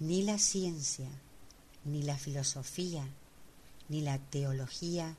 Ni 0.00 0.22
la 0.22 0.38
ciencia, 0.38 1.10
ni 1.84 2.02
la 2.02 2.16
filosofía, 2.16 3.06
ni 3.90 4.00
la 4.00 4.16
teología 4.16 5.14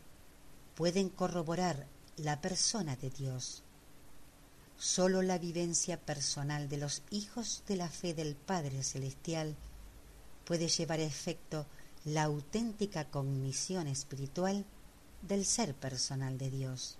pueden 0.73 1.09
corroborar 1.09 1.85
la 2.17 2.39
persona 2.41 2.95
de 2.95 3.09
Dios. 3.09 3.63
Solo 4.77 5.21
la 5.21 5.37
vivencia 5.37 5.99
personal 5.99 6.69
de 6.69 6.77
los 6.77 7.01
hijos 7.09 7.63
de 7.67 7.77
la 7.77 7.89
fe 7.89 8.13
del 8.13 8.35
Padre 8.35 8.83
Celestial 8.83 9.55
puede 10.45 10.67
llevar 10.67 10.99
a 10.99 11.03
efecto 11.03 11.65
la 12.05 12.23
auténtica 12.23 13.05
cognición 13.05 13.87
espiritual 13.87 14.65
del 15.21 15.45
ser 15.45 15.73
personal 15.73 16.37
de 16.37 16.51
Dios. 16.51 16.97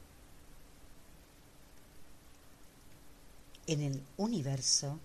En 3.68 3.82
el 3.82 4.04
universo, 4.18 5.00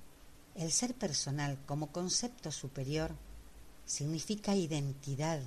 el 0.54 0.72
ser 0.72 0.94
personal 0.94 1.58
como 1.66 1.92
concepto 1.92 2.50
superior 2.50 3.12
significa 3.86 4.54
identidad, 4.54 5.40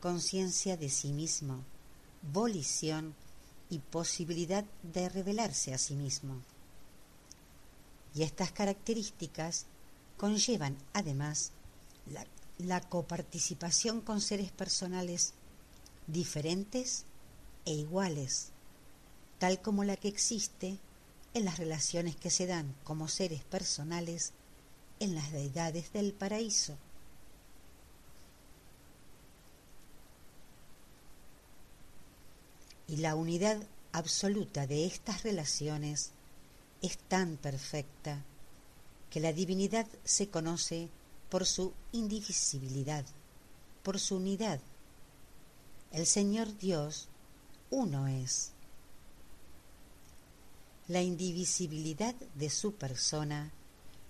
conciencia 0.00 0.76
de 0.76 0.88
sí 0.88 1.12
mismo, 1.12 1.64
volición 2.32 3.14
y 3.72 3.78
posibilidad 3.78 4.66
de 4.82 5.08
revelarse 5.08 5.72
a 5.72 5.78
sí 5.78 5.94
mismo. 5.94 6.42
Y 8.14 8.22
estas 8.22 8.52
características 8.52 9.64
conllevan 10.18 10.76
además 10.92 11.52
la, 12.58 12.80
coparticipación 12.82 14.02
con 14.02 14.20
seres 14.20 14.52
personales 14.52 15.32
diferentes 16.06 17.06
e 17.64 17.72
iguales, 17.72 18.50
tal 19.38 19.62
como 19.62 19.84
la 19.84 19.96
que 19.96 20.08
existe 20.08 20.78
en 21.32 21.46
las 21.46 21.56
relaciones 21.56 22.14
que 22.14 22.28
se 22.28 22.46
dan 22.46 22.74
como 22.84 23.08
seres 23.08 23.42
personales 23.42 24.34
en 25.00 25.14
las 25.14 25.32
deidades 25.32 25.94
del 25.94 26.12
paraíso. 26.12 26.76
Y 32.92 32.98
la 32.98 33.14
unidad 33.14 33.56
absoluta 33.92 34.66
de 34.66 34.84
estas 34.84 35.22
relaciones 35.22 36.10
es 36.82 36.98
tan 36.98 37.38
perfecta 37.38 38.22
que 39.08 39.18
la 39.18 39.32
divinidad 39.32 39.86
se 40.04 40.28
conoce 40.28 40.90
por 41.30 41.46
su 41.46 41.72
indivisibilidad, 41.92 43.06
por 43.82 43.98
su 43.98 44.16
unidad. 44.16 44.60
El 45.90 46.04
Señor 46.04 46.54
Dios 46.58 47.08
uno 47.70 48.08
es. 48.08 48.50
La 50.86 51.00
indivisibilidad 51.00 52.14
de 52.34 52.50
su 52.50 52.74
persona 52.74 53.52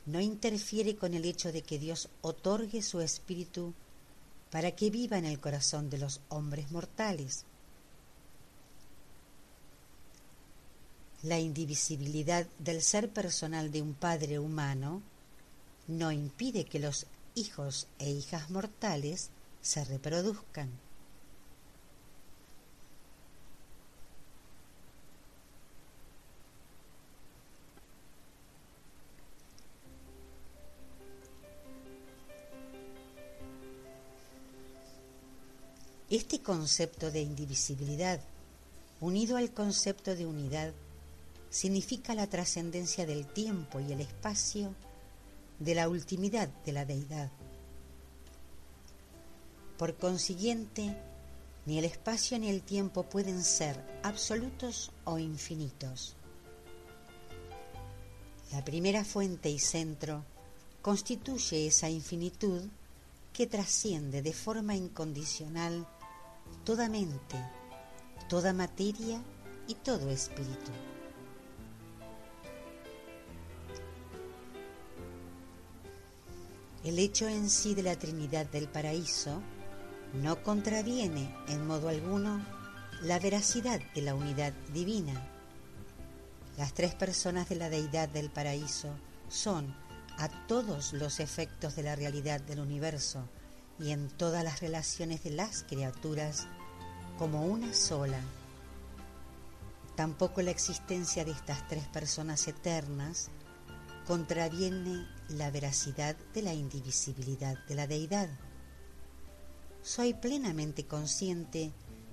no 0.07 0.21
interfiere 0.21 0.97
con 0.97 1.15
el 1.15 1.25
hecho 1.25 1.53
de 1.53 1.63
que 1.63 1.79
Dios 1.79 2.09
otorgue 2.21 2.83
su 2.83 3.01
espíritu 3.01 3.75
para 4.51 4.73
que 4.73 4.91
viva 4.91 5.19
en 5.19 5.27
el 5.27 5.39
corazón 5.39 5.89
de 5.89 5.99
los 5.99 6.21
hombres 6.31 6.73
mortales. 6.73 7.45
la 11.23 11.39
indivisibilidad 11.39 12.47
del 12.59 12.83
ser 12.83 13.09
personal 13.09 13.71
de 13.71 13.81
un 13.81 13.95
padre 13.95 14.39
humano 14.41 15.03
no 15.87 16.11
impide 16.11 16.65
que 16.65 16.81
los 16.81 17.07
hijos 17.35 17.87
e 17.99 18.11
hijas 18.11 18.51
mortales 18.51 19.31
se 19.61 19.85
reproduzcan. 19.85 20.69
Este 36.11 36.43
concepto 36.43 37.11
de 37.11 37.23
indivisibilidad, 37.23 38.21
unido 39.01 39.39
al 39.39 39.51
concepto 39.51 40.15
de 40.15 40.27
unidad, 40.27 40.75
significa 41.53 42.15
la 42.15 42.27
trascendencia 42.27 43.05
del 43.05 43.27
tiempo 43.27 43.79
y 43.79 43.93
el 43.93 44.01
espacio 44.01 44.75
de 45.59 45.75
la 45.75 45.87
ultimidad 45.87 46.49
de 46.65 46.73
la 46.73 46.87
deidad. 46.87 47.31
Por 49.77 49.95
consiguiente, 49.99 50.97
ni 51.67 51.79
el 51.79 51.85
espacio 51.85 52.39
ni 52.39 52.49
el 52.49 52.63
tiempo 52.63 53.03
pueden 53.03 53.45
ser 53.45 53.79
absolutos 54.03 54.93
o 55.05 55.19
infinitos. 55.19 56.17
La 58.51 58.65
primera 58.65 59.05
fuente 59.05 59.51
y 59.51 59.59
centro 59.59 60.25
constituye 60.81 61.67
esa 61.67 61.91
infinitud 61.91 62.63
que 63.35 63.47
trasciende 63.47 64.23
de 64.23 64.33
forma 64.33 64.75
incondicional 64.75 65.87
toda 66.65 66.89
mente, 66.89 67.37
toda 68.31 68.55
materia 68.55 69.23
y 69.69 69.75
todo 69.75 70.11
espíritu. 70.11 70.92
El 76.85 76.99
hecho 76.99 77.29
en 77.29 77.49
sí 77.49 77.75
de 77.75 77.85
la 77.85 77.97
Trinidad 77.97 78.47
del 78.47 78.69
Paraíso 78.69 79.41
no 80.15 80.43
contraviene 80.43 81.33
en 81.49 81.67
modo 81.67 81.89
alguno 81.89 82.45
la 83.03 83.19
veracidad 83.19 83.81
de 83.95 84.03
la 84.03 84.15
unidad 84.15 84.53
divina. 84.73 85.29
Las 86.59 86.75
tres 86.75 86.95
personas 86.95 87.49
de 87.49 87.57
la 87.57 87.71
deidad 87.71 88.09
del 88.09 88.31
paraíso 88.31 88.89
son 89.29 89.75
a 90.19 90.29
todos 90.47 90.93
los 90.93 91.19
efectos 91.21 91.77
de 91.77 91.83
la 91.83 91.97
realidad 91.97 92.41
del 92.41 92.61
universo 92.61 93.29
y 93.79 93.91
en 93.91 94.09
todas 94.09 94.45
las 94.45 94.61
relaciones 94.61 95.25
de 95.25 95.31
las 95.31 95.63
criaturas 95.63 96.47
como 97.19 97.47
una 97.47 97.73
sola. 97.73 98.21
Tampoco 99.97 100.43
la 100.43 100.51
existencia 100.51 101.25
de 101.25 101.33
estas 101.33 101.67
tres 101.69 101.87
personas 101.89 102.47
eternas 102.47 103.31
contraviene 104.07 105.07
la 105.29 105.51
veracidad 105.51 106.17
de 106.35 106.43
la 106.43 106.55
indivisibilidad 106.55 107.57
de 107.67 107.75
la 107.75 107.87
deidad 107.87 108.29
soy 109.83 110.15
plenamente 110.15 110.87
consciente 110.87 111.73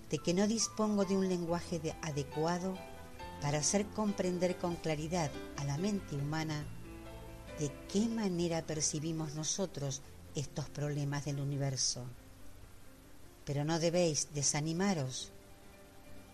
de 0.10 0.18
que 0.18 0.34
no 0.34 0.48
dispongo 0.48 1.06
de 1.06 1.16
un 1.16 1.30
lenguaje 1.30 1.80
adecuado 2.02 2.76
para 3.41 3.60
hacer 3.60 3.86
comprender 3.88 4.57
con 4.57 4.76
claridad 4.76 5.32
a 5.57 5.64
la 5.66 5.78
mente 5.78 6.16
humana 6.16 6.66
de 7.60 7.72
qué 7.88 8.07
manera 8.07 8.66
percibimos 8.66 9.36
nosotros 9.36 10.02
estos 10.36 10.68
problemas 10.70 11.26
del 11.26 11.40
universo. 11.40 12.06
Pero 13.45 13.64
no 13.64 13.80
debéis 13.80 14.30
desanimaros, 14.34 15.32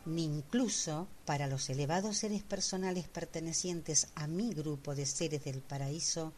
ni 0.06 0.24
incluso 0.24 1.08
para 1.26 1.48
los 1.48 1.70
elevados 1.70 2.18
seres 2.18 2.44
personales 2.44 3.08
pertenecientes 3.08 4.08
a 4.16 4.28
mi 4.28 4.54
grupo 4.54 4.94
de 4.96 5.06
seres 5.06 5.44
del 5.44 5.62
paraíso, 5.62 6.34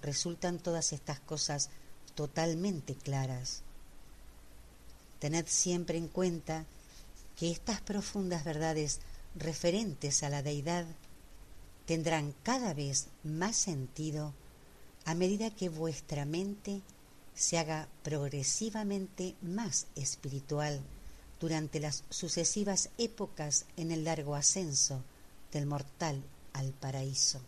resultan 0.00 0.58
todas 0.58 0.92
estas 0.92 1.20
cosas 1.20 1.70
totalmente 2.14 2.94
claras. 2.94 3.62
Tened 5.18 5.46
siempre 5.46 5.98
en 5.98 6.08
cuenta 6.08 6.64
que 7.36 7.50
estas 7.50 7.80
profundas 7.80 8.44
verdades 8.44 9.00
referentes 9.34 10.22
a 10.22 10.28
la 10.28 10.42
deidad 10.42 10.86
tendrán 11.86 12.34
cada 12.42 12.74
vez 12.74 13.08
más 13.22 13.56
sentido 13.56 14.34
a 15.04 15.14
medida 15.14 15.50
que 15.50 15.68
vuestra 15.68 16.24
mente 16.24 16.80
se 17.34 17.58
haga 17.58 17.88
progresivamente 18.02 19.34
más 19.42 19.86
espiritual 19.96 20.80
durante 21.42 21.80
las 21.80 22.04
sucesivas 22.08 22.90
épocas 22.98 23.66
en 23.76 23.90
el 23.90 24.04
largo 24.04 24.36
ascenso 24.36 25.02
del 25.50 25.66
mortal 25.66 26.22
al 26.52 26.70
paraíso. 26.70 27.40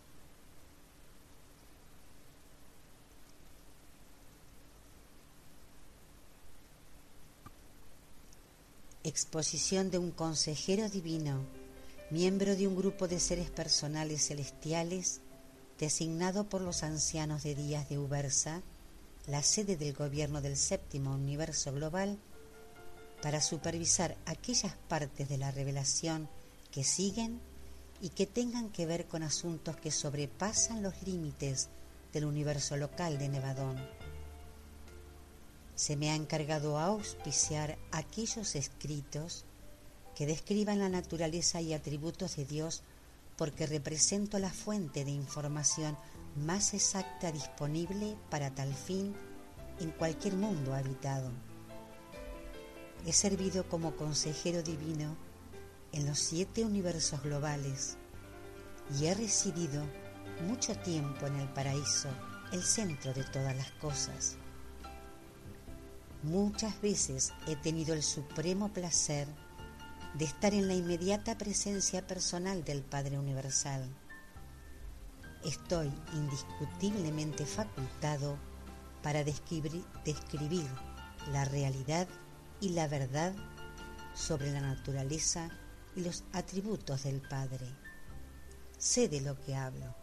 exposición 9.05 9.91
de 9.91 9.99
un 9.99 10.09
consejero 10.09 10.89
divino, 10.89 11.45
miembro 12.09 12.55
de 12.55 12.67
un 12.67 12.75
grupo 12.75 13.07
de 13.07 13.19
seres 13.19 13.51
personales 13.51 14.27
celestiales, 14.27 15.21
designado 15.79 16.49
por 16.49 16.61
los 16.61 16.81
ancianos 16.81 17.43
de 17.43 17.53
Días 17.53 17.87
de 17.87 17.99
Ubersa, 17.99 18.63
la 19.27 19.43
sede 19.43 19.77
del 19.77 19.93
gobierno 19.93 20.41
del 20.41 20.57
séptimo 20.57 21.13
universo 21.13 21.71
global, 21.71 22.17
para 23.25 23.41
supervisar 23.41 24.15
aquellas 24.27 24.75
partes 24.87 25.27
de 25.27 25.39
la 25.39 25.49
revelación 25.49 26.29
que 26.69 26.83
siguen 26.83 27.41
y 27.99 28.09
que 28.09 28.27
tengan 28.27 28.69
que 28.69 28.85
ver 28.85 29.07
con 29.07 29.23
asuntos 29.23 29.77
que 29.77 29.89
sobrepasan 29.89 30.83
los 30.83 31.01
límites 31.01 31.69
del 32.13 32.25
universo 32.25 32.77
local 32.77 33.17
de 33.17 33.29
Nevadón 33.29 33.77
se 35.73 35.95
me 35.95 36.11
ha 36.11 36.15
encargado 36.15 36.77
auspiciar 36.77 37.79
aquellos 37.91 38.53
escritos 38.53 39.43
que 40.13 40.27
describan 40.27 40.77
la 40.77 40.89
naturaleza 40.89 41.61
y 41.61 41.73
atributos 41.73 42.35
de 42.35 42.45
Dios 42.45 42.83
porque 43.37 43.65
represento 43.65 44.37
la 44.37 44.51
fuente 44.51 45.03
de 45.03 45.09
información 45.09 45.97
más 46.35 46.75
exacta 46.75 47.31
disponible 47.31 48.17
para 48.29 48.53
tal 48.53 48.71
fin 48.75 49.15
en 49.79 49.89
cualquier 49.89 50.35
mundo 50.35 50.75
habitado. 50.75 51.54
He 53.05 53.13
servido 53.13 53.69
como 53.69 53.95
consejero 53.95 54.63
divino 54.63 55.15
en 55.91 56.07
los 56.07 56.17
siete 56.17 56.65
universos 56.65 57.21
globales 57.21 57.97
y 58.99 59.05
he 59.05 59.13
residido 59.13 59.83
mucho 60.47 60.75
tiempo 60.79 61.27
en 61.27 61.35
el 61.35 61.47
paraíso, 61.49 62.09
el 62.51 62.63
centro 62.63 63.13
de 63.13 63.23
todas 63.23 63.55
las 63.55 63.69
cosas. 63.73 64.37
Muchas 66.23 66.81
veces 66.81 67.31
he 67.47 67.55
tenido 67.55 67.93
el 67.93 68.01
supremo 68.01 68.73
placer 68.73 69.27
de 70.15 70.25
estar 70.25 70.55
en 70.55 70.67
la 70.67 70.73
inmediata 70.73 71.37
presencia 71.37 72.07
personal 72.07 72.63
del 72.63 72.81
Padre 72.81 73.19
Universal. 73.19 73.87
Estoy 75.43 75.93
indiscutiblemente 76.15 77.45
facultado 77.45 78.37
para 79.03 79.23
describir, 79.23 79.85
describir 80.03 80.67
la 81.31 81.45
realidad 81.45 82.07
y 82.65 82.69
la 82.69 82.87
verdad 82.87 83.31
sobre 84.15 84.51
la 84.51 84.59
naturaleza 84.59 85.49
y 85.95 86.01
los 86.01 86.23
atributos 86.33 87.03
del 87.03 87.21
Padre. 87.21 87.67
Sé 88.79 89.07
de 89.07 89.21
lo 89.21 89.39
que 89.39 89.55
hablo. 89.55 89.93